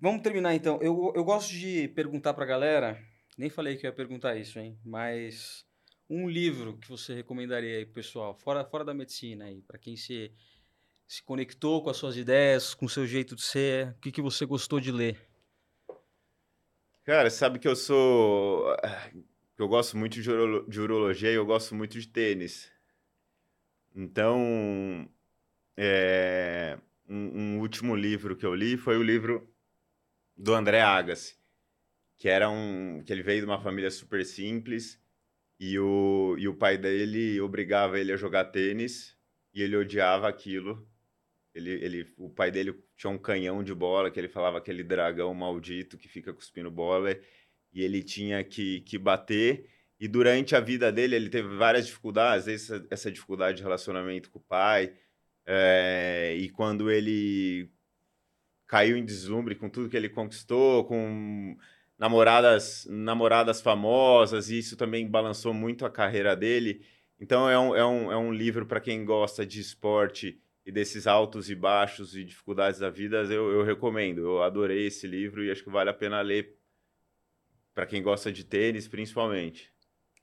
Vamos 0.00 0.22
terminar 0.22 0.54
então. 0.54 0.78
Eu, 0.80 1.12
eu 1.14 1.24
gosto 1.24 1.50
de 1.50 1.88
perguntar 1.88 2.32
para 2.32 2.44
a 2.44 2.48
galera, 2.48 2.98
nem 3.36 3.50
falei 3.50 3.76
que 3.76 3.86
eu 3.86 3.90
ia 3.90 3.94
perguntar 3.94 4.36
isso, 4.36 4.58
hein? 4.58 4.78
Mas 4.84 5.66
um 6.08 6.28
livro 6.28 6.78
que 6.78 6.88
você 6.88 7.14
recomendaria 7.14 7.78
aí 7.78 7.86
pessoal, 7.86 8.34
fora, 8.34 8.64
fora 8.64 8.84
da 8.84 8.94
medicina 8.94 9.44
aí, 9.44 9.60
para 9.62 9.78
quem 9.78 9.96
se, 9.96 10.32
se 11.06 11.22
conectou 11.22 11.82
com 11.82 11.90
as 11.90 11.96
suas 11.96 12.16
ideias, 12.16 12.74
com 12.74 12.86
o 12.86 12.88
seu 12.88 13.06
jeito 13.06 13.34
de 13.34 13.42
ser, 13.42 13.88
o 13.90 14.00
que, 14.00 14.12
que 14.12 14.22
você 14.22 14.46
gostou 14.46 14.80
de 14.80 14.92
ler? 14.92 15.28
Cara, 17.04 17.28
sabe 17.30 17.58
que 17.58 17.66
eu 17.66 17.74
sou 17.74 18.66
eu 19.58 19.66
gosto 19.66 19.96
muito 19.96 20.22
de, 20.22 20.30
de 20.68 20.80
urologia 20.80 21.32
e 21.32 21.34
eu 21.34 21.44
gosto 21.44 21.74
muito 21.74 21.98
de 21.98 22.06
tênis. 22.06 22.70
Então, 23.94 25.10
é, 25.76 26.78
um, 27.08 27.56
um, 27.56 27.60
último 27.60 27.96
livro 27.96 28.36
que 28.36 28.46
eu 28.46 28.54
li 28.54 28.76
foi 28.76 28.96
o 28.96 29.02
livro 29.02 29.52
do 30.36 30.54
André 30.54 30.80
Agassi, 30.80 31.36
que 32.16 32.28
era 32.28 32.48
um 32.48 33.02
que 33.04 33.12
ele 33.12 33.22
veio 33.22 33.40
de 33.40 33.46
uma 33.46 33.60
família 33.60 33.90
super 33.90 34.24
simples 34.24 35.02
e 35.58 35.76
o, 35.78 36.36
e 36.38 36.46
o 36.46 36.54
pai 36.54 36.78
dele 36.78 37.40
obrigava 37.40 37.98
ele 37.98 38.12
a 38.12 38.16
jogar 38.16 38.44
tênis 38.46 39.16
e 39.52 39.62
ele 39.62 39.76
odiava 39.76 40.28
aquilo. 40.28 40.88
Ele, 41.52 41.70
ele, 41.72 42.14
o 42.16 42.30
pai 42.30 42.52
dele 42.52 42.80
tinha 42.96 43.10
um 43.10 43.18
canhão 43.18 43.64
de 43.64 43.74
bola 43.74 44.10
que 44.10 44.20
ele 44.20 44.28
falava 44.28 44.58
aquele 44.58 44.84
dragão 44.84 45.34
maldito 45.34 45.98
que 45.98 46.06
fica 46.06 46.32
cuspindo 46.32 46.70
bola 46.70 47.18
e 47.72 47.82
ele 47.82 48.02
tinha 48.02 48.42
que, 48.44 48.80
que 48.82 48.98
bater. 48.98 49.68
E 50.00 50.06
durante 50.06 50.54
a 50.54 50.60
vida 50.60 50.92
dele, 50.92 51.16
ele 51.16 51.28
teve 51.28 51.56
várias 51.56 51.86
dificuldades, 51.86 52.46
essa, 52.48 52.86
essa 52.90 53.10
dificuldade 53.10 53.58
de 53.58 53.62
relacionamento 53.62 54.30
com 54.30 54.38
o 54.38 54.42
pai. 54.42 54.92
É, 55.46 56.34
e 56.38 56.48
quando 56.50 56.90
ele 56.90 57.70
caiu 58.66 58.96
em 58.96 59.04
deslumbre 59.04 59.54
com 59.54 59.68
tudo 59.68 59.88
que 59.88 59.96
ele 59.96 60.08
conquistou, 60.08 60.84
com 60.84 61.56
namoradas, 61.98 62.86
namoradas 62.88 63.60
famosas, 63.60 64.50
e 64.50 64.58
isso 64.58 64.76
também 64.76 65.08
balançou 65.08 65.52
muito 65.52 65.84
a 65.84 65.90
carreira 65.90 66.36
dele. 66.36 66.82
Então 67.20 67.48
é 67.50 67.58
um, 67.58 67.74
é 67.74 67.84
um, 67.84 68.12
é 68.12 68.16
um 68.16 68.32
livro 68.32 68.66
para 68.66 68.80
quem 68.80 69.04
gosta 69.04 69.44
de 69.44 69.60
esporte 69.60 70.40
e 70.64 70.70
desses 70.70 71.06
altos 71.06 71.48
e 71.48 71.54
baixos 71.54 72.14
e 72.14 72.22
dificuldades 72.22 72.78
da 72.78 72.90
vida, 72.90 73.22
eu, 73.24 73.50
eu 73.50 73.64
recomendo. 73.64 74.20
Eu 74.20 74.42
adorei 74.42 74.86
esse 74.86 75.06
livro 75.06 75.42
e 75.42 75.50
acho 75.50 75.64
que 75.64 75.70
vale 75.70 75.88
a 75.88 75.94
pena 75.94 76.20
ler 76.20 76.57
para 77.78 77.86
quem 77.86 78.02
gosta 78.02 78.32
de 78.32 78.42
tênis, 78.42 78.88
principalmente. 78.88 79.72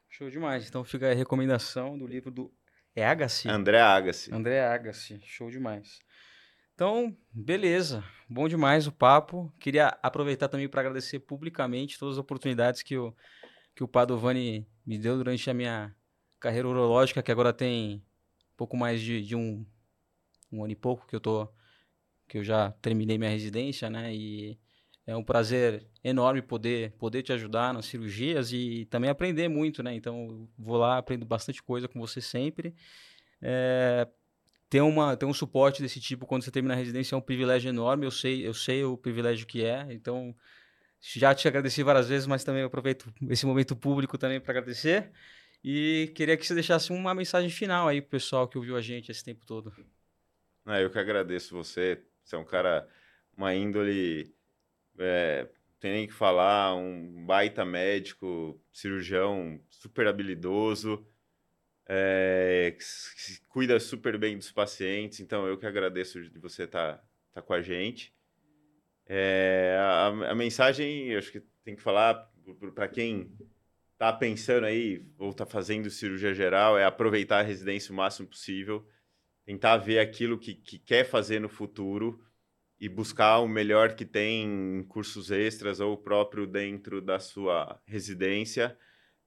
Show 0.09 0.29
demais. 0.29 0.67
Então 0.67 0.83
fica 0.83 1.09
a 1.09 1.13
recomendação 1.13 1.97
do 1.97 2.05
livro 2.05 2.29
do 2.29 2.53
é 2.93 3.05
Agassi? 3.05 3.47
André 3.47 3.79
Agassi. 3.79 4.29
André 4.33 4.59
Agassi. 4.59 5.21
Show 5.23 5.49
demais. 5.49 5.99
Então, 6.73 7.17
beleza. 7.31 8.03
Bom 8.27 8.49
demais 8.49 8.87
o 8.87 8.91
papo. 8.91 9.49
Queria 9.57 9.97
aproveitar 10.03 10.49
também 10.49 10.67
para 10.67 10.81
agradecer 10.81 11.19
publicamente 11.19 11.97
todas 11.97 12.15
as 12.15 12.19
oportunidades 12.19 12.83
que 12.83 12.97
o, 12.97 13.15
que 13.73 13.85
o 13.85 13.87
Padovani 13.87 14.67
me 14.85 14.99
deu 14.99 15.15
durante 15.15 15.49
a 15.49 15.53
minha 15.53 15.95
carreira 16.41 16.67
urológica, 16.67 17.23
que 17.23 17.31
agora 17.31 17.53
tem 17.53 18.03
pouco 18.57 18.75
mais 18.75 18.99
de, 18.99 19.21
de 19.21 19.33
um, 19.33 19.65
um 20.51 20.61
ano 20.61 20.73
e 20.73 20.75
pouco 20.75 21.07
que 21.07 21.15
eu 21.15 21.21
tô 21.21 21.47
que 22.27 22.37
eu 22.37 22.43
já 22.43 22.71
terminei 22.81 23.17
minha 23.17 23.31
residência, 23.31 23.89
né? 23.89 24.13
E 24.13 24.59
é 25.07 25.15
um 25.15 25.23
prazer 25.23 25.85
enorme 26.03 26.41
poder 26.41 26.91
poder 26.93 27.21
te 27.21 27.31
ajudar 27.31 27.73
nas 27.73 27.85
cirurgias 27.85 28.51
e 28.51 28.85
também 28.89 29.09
aprender 29.09 29.47
muito, 29.47 29.83
né? 29.83 29.93
Então 29.93 30.49
vou 30.57 30.77
lá 30.77 30.97
aprendo 30.97 31.25
bastante 31.25 31.61
coisa 31.61 31.87
com 31.87 31.99
você 31.99 32.19
sempre. 32.19 32.73
É, 33.41 34.07
ter 34.69 34.81
uma 34.81 35.15
ter 35.15 35.25
um 35.25 35.33
suporte 35.33 35.81
desse 35.81 35.99
tipo 35.99 36.25
quando 36.25 36.43
você 36.43 36.51
termina 36.51 36.73
a 36.73 36.77
residência 36.77 37.15
é 37.15 37.17
um 37.17 37.21
privilégio 37.21 37.69
enorme. 37.69 38.05
Eu 38.05 38.11
sei 38.11 38.47
eu 38.47 38.53
sei 38.53 38.83
o 38.83 38.97
privilégio 38.97 39.45
que 39.45 39.63
é. 39.63 39.85
Então 39.91 40.35
já 40.99 41.35
te 41.35 41.47
agradeci 41.47 41.83
várias 41.83 42.09
vezes, 42.09 42.25
mas 42.27 42.43
também 42.43 42.63
aproveito 42.63 43.13
esse 43.29 43.45
momento 43.45 43.75
público 43.75 44.17
também 44.17 44.39
para 44.39 44.51
agradecer. 44.53 45.11
E 45.63 46.11
queria 46.15 46.37
que 46.37 46.45
você 46.45 46.53
deixasse 46.53 46.91
uma 46.91 47.13
mensagem 47.13 47.49
final 47.49 47.87
aí 47.87 48.01
pro 48.01 48.11
pessoal 48.11 48.47
que 48.47 48.57
ouviu 48.57 48.75
a 48.75 48.81
gente 48.81 49.11
esse 49.11 49.23
tempo 49.23 49.45
todo. 49.45 49.73
Ah, 50.65 50.81
eu 50.81 50.89
que 50.89 50.97
agradeço 50.97 51.55
você. 51.55 52.03
Você 52.23 52.35
é 52.35 52.39
um 52.39 52.45
cara, 52.45 52.87
uma 53.37 53.53
índole 53.53 54.34
é, 54.99 55.47
tem 55.79 55.91
nem 55.91 56.07
que 56.07 56.13
falar, 56.13 56.75
um 56.75 57.25
baita 57.25 57.63
médico, 57.65 58.59
cirurgião 58.71 59.59
super 59.69 60.07
habilidoso, 60.07 61.05
é, 61.87 62.75
que 62.77 63.45
cuida 63.47 63.79
super 63.79 64.17
bem 64.17 64.37
dos 64.37 64.51
pacientes. 64.51 65.19
Então, 65.19 65.47
eu 65.47 65.57
que 65.57 65.65
agradeço 65.65 66.21
de 66.21 66.39
você 66.39 66.63
estar 66.63 66.97
tá, 66.97 67.03
tá 67.33 67.41
com 67.41 67.53
a 67.53 67.61
gente. 67.61 68.13
É, 69.05 69.77
a, 69.79 70.07
a, 70.31 70.35
mensagem, 70.35 71.15
acho 71.15 71.31
que 71.31 71.41
tem 71.63 71.75
que 71.75 71.81
falar 71.81 72.31
para 72.73 72.87
quem 72.87 73.31
está 73.93 74.11
pensando 74.11 74.65
aí 74.65 75.05
ou 75.17 75.29
está 75.29 75.45
fazendo 75.45 75.89
cirurgia 75.89 76.33
geral, 76.33 76.77
é 76.77 76.85
aproveitar 76.85 77.39
a 77.39 77.43
residência 77.43 77.91
o 77.91 77.95
máximo 77.95 78.27
possível, 78.27 78.87
tentar 79.45 79.77
ver 79.77 79.99
aquilo 79.99 80.37
que, 80.37 80.55
que 80.55 80.79
quer 80.79 81.05
fazer 81.05 81.39
no 81.39 81.47
futuro 81.47 82.19
e 82.79 82.89
buscar 82.89 83.39
o 83.39 83.47
melhor 83.47 83.95
que 83.95 84.05
tem 84.05 84.43
em 84.43 84.83
cursos 84.83 85.31
extras 85.31 85.79
ou 85.79 85.97
próprio 85.97 86.45
dentro 86.45 87.01
da 87.01 87.19
sua 87.19 87.81
residência. 87.85 88.77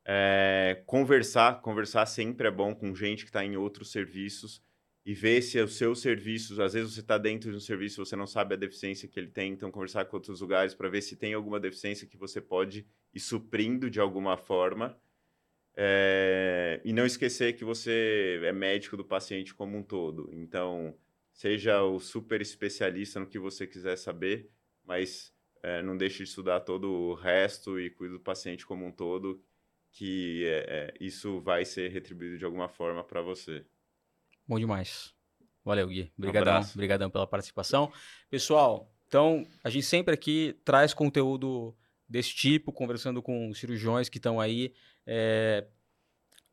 É, 0.05 0.83
conversar, 0.87 1.61
conversar 1.61 2.07
sempre 2.07 2.49
é 2.49 2.51
bom 2.51 2.75
com 2.75 2.95
gente 2.95 3.25
que 3.25 3.31
está 3.31 3.45
em 3.45 3.57
outros 3.57 3.91
serviços 3.91 4.63
e 5.05 5.15
ver 5.15 5.41
se 5.41 5.59
os 5.59 5.77
seus 5.77 6.01
serviços, 6.01 6.61
às 6.61 6.75
vezes 6.75 6.93
você 6.93 7.01
está 7.01 7.17
dentro 7.17 7.51
de 7.51 7.57
um 7.57 7.61
serviço, 7.61 8.05
você 8.05 8.15
não 8.15 8.27
sabe 8.27 8.55
a 8.55 8.59
deficiência 8.59 9.09
que 9.09 9.19
ele 9.19 9.31
tem, 9.31 9.53
então 9.53 9.71
conversar 9.71 10.05
com 10.05 10.17
outros 10.17 10.43
lugares 10.43 10.75
para 10.75 10.89
ver 10.91 11.01
se 11.01 11.17
tem 11.17 11.33
alguma 11.33 11.59
deficiência 11.59 12.07
que 12.07 12.17
você 12.17 12.43
pode 12.43 12.87
ir 13.15 13.21
suprindo 13.21 13.89
de 13.89 14.01
alguma 14.01 14.37
forma. 14.37 14.99
É, 15.75 16.81
e 16.85 16.93
não 16.93 17.07
esquecer 17.07 17.55
que 17.55 17.65
você 17.65 18.41
é 18.45 18.53
médico 18.53 18.97
do 18.97 19.05
paciente 19.05 19.55
como 19.55 19.79
um 19.79 19.83
todo. 19.83 20.29
Então, 20.33 20.95
seja 21.39 21.85
o 21.85 22.01
super 22.01 22.43
especialista 22.43 23.21
no 23.21 23.27
que 23.27 23.39
você 23.39 23.65
quiser 23.65 23.97
saber, 23.97 24.51
mas 24.85 25.33
é, 25.63 25.81
não 25.81 25.97
deixe 25.97 26.19
de 26.19 26.25
estudar 26.25 26.59
todo 26.61 26.91
o 26.91 27.15
resto 27.15 27.79
e 27.79 27.91
cuide 27.91 28.15
do 28.15 28.21
paciente 28.21 28.67
como 28.67 28.85
um 28.85 28.91
todo, 28.91 29.41
que 29.93 30.45
é, 30.47 30.65
é, 30.69 30.95
isso 31.01 31.41
vai 31.41 31.65
ser 31.65 31.93
retribuído 31.93 32.39
de 32.39 32.45
alguma 32.45 32.69
forma 32.69 33.05
para 33.05 33.23
você. 33.23 33.65
Bom 34.49 34.59
demais. 34.59 35.15
Valeu, 35.65 35.87
Gui. 35.87 36.13
Obrigadão, 36.19 36.61
um 36.61 36.73
obrigadão 36.75 37.09
pela 37.09 37.27
participação. 37.27 37.93
Pessoal, 38.29 38.93
então, 39.07 39.47
a 39.63 39.71
gente 39.71 39.87
sempre 39.87 40.15
aqui 40.15 40.59
traz 40.65 40.93
conteúdo 40.93 41.73
desse 42.09 42.35
tipo, 42.35 42.73
conversando 42.73 43.23
com 43.23 43.55
cirurgiões 43.55 44.09
que 44.09 44.19
estão 44.19 44.41
aí 44.41 44.75
é, 45.07 45.69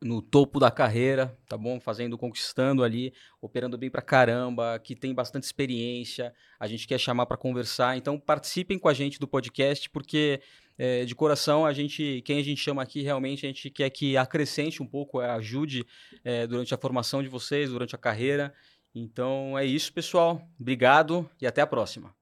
no 0.02 0.20
topo 0.20 0.60
da 0.60 0.70
carreira, 0.70 1.36
tá 1.48 1.56
bom? 1.56 1.80
Fazendo, 1.80 2.18
conquistando 2.18 2.84
ali, 2.84 3.12
operando 3.40 3.78
bem 3.78 3.90
pra 3.90 4.02
caramba, 4.02 4.78
que 4.78 4.94
tem 4.94 5.14
bastante 5.14 5.44
experiência. 5.44 6.34
A 6.60 6.66
gente 6.66 6.86
quer 6.86 6.98
chamar 6.98 7.26
para 7.26 7.36
conversar, 7.36 7.96
então 7.96 8.18
participem 8.18 8.78
com 8.78 8.88
a 8.88 8.94
gente 8.94 9.18
do 9.18 9.26
podcast, 9.26 9.88
porque 9.90 10.40
é, 10.78 11.04
de 11.04 11.14
coração 11.14 11.64
a 11.64 11.72
gente, 11.72 12.22
quem 12.24 12.38
a 12.38 12.42
gente 12.42 12.60
chama 12.60 12.82
aqui 12.82 13.02
realmente 13.02 13.46
a 13.46 13.48
gente 13.48 13.70
quer 13.70 13.88
que 13.90 14.16
acrescente 14.16 14.82
um 14.82 14.86
pouco, 14.86 15.20
ajude 15.20 15.84
é, 16.22 16.46
durante 16.46 16.74
a 16.74 16.78
formação 16.78 17.22
de 17.22 17.28
vocês, 17.28 17.70
durante 17.70 17.94
a 17.94 17.98
carreira. 17.98 18.52
Então 18.94 19.58
é 19.58 19.64
isso, 19.64 19.92
pessoal. 19.92 20.40
Obrigado 20.58 21.28
e 21.40 21.46
até 21.46 21.62
a 21.62 21.66
próxima. 21.66 22.14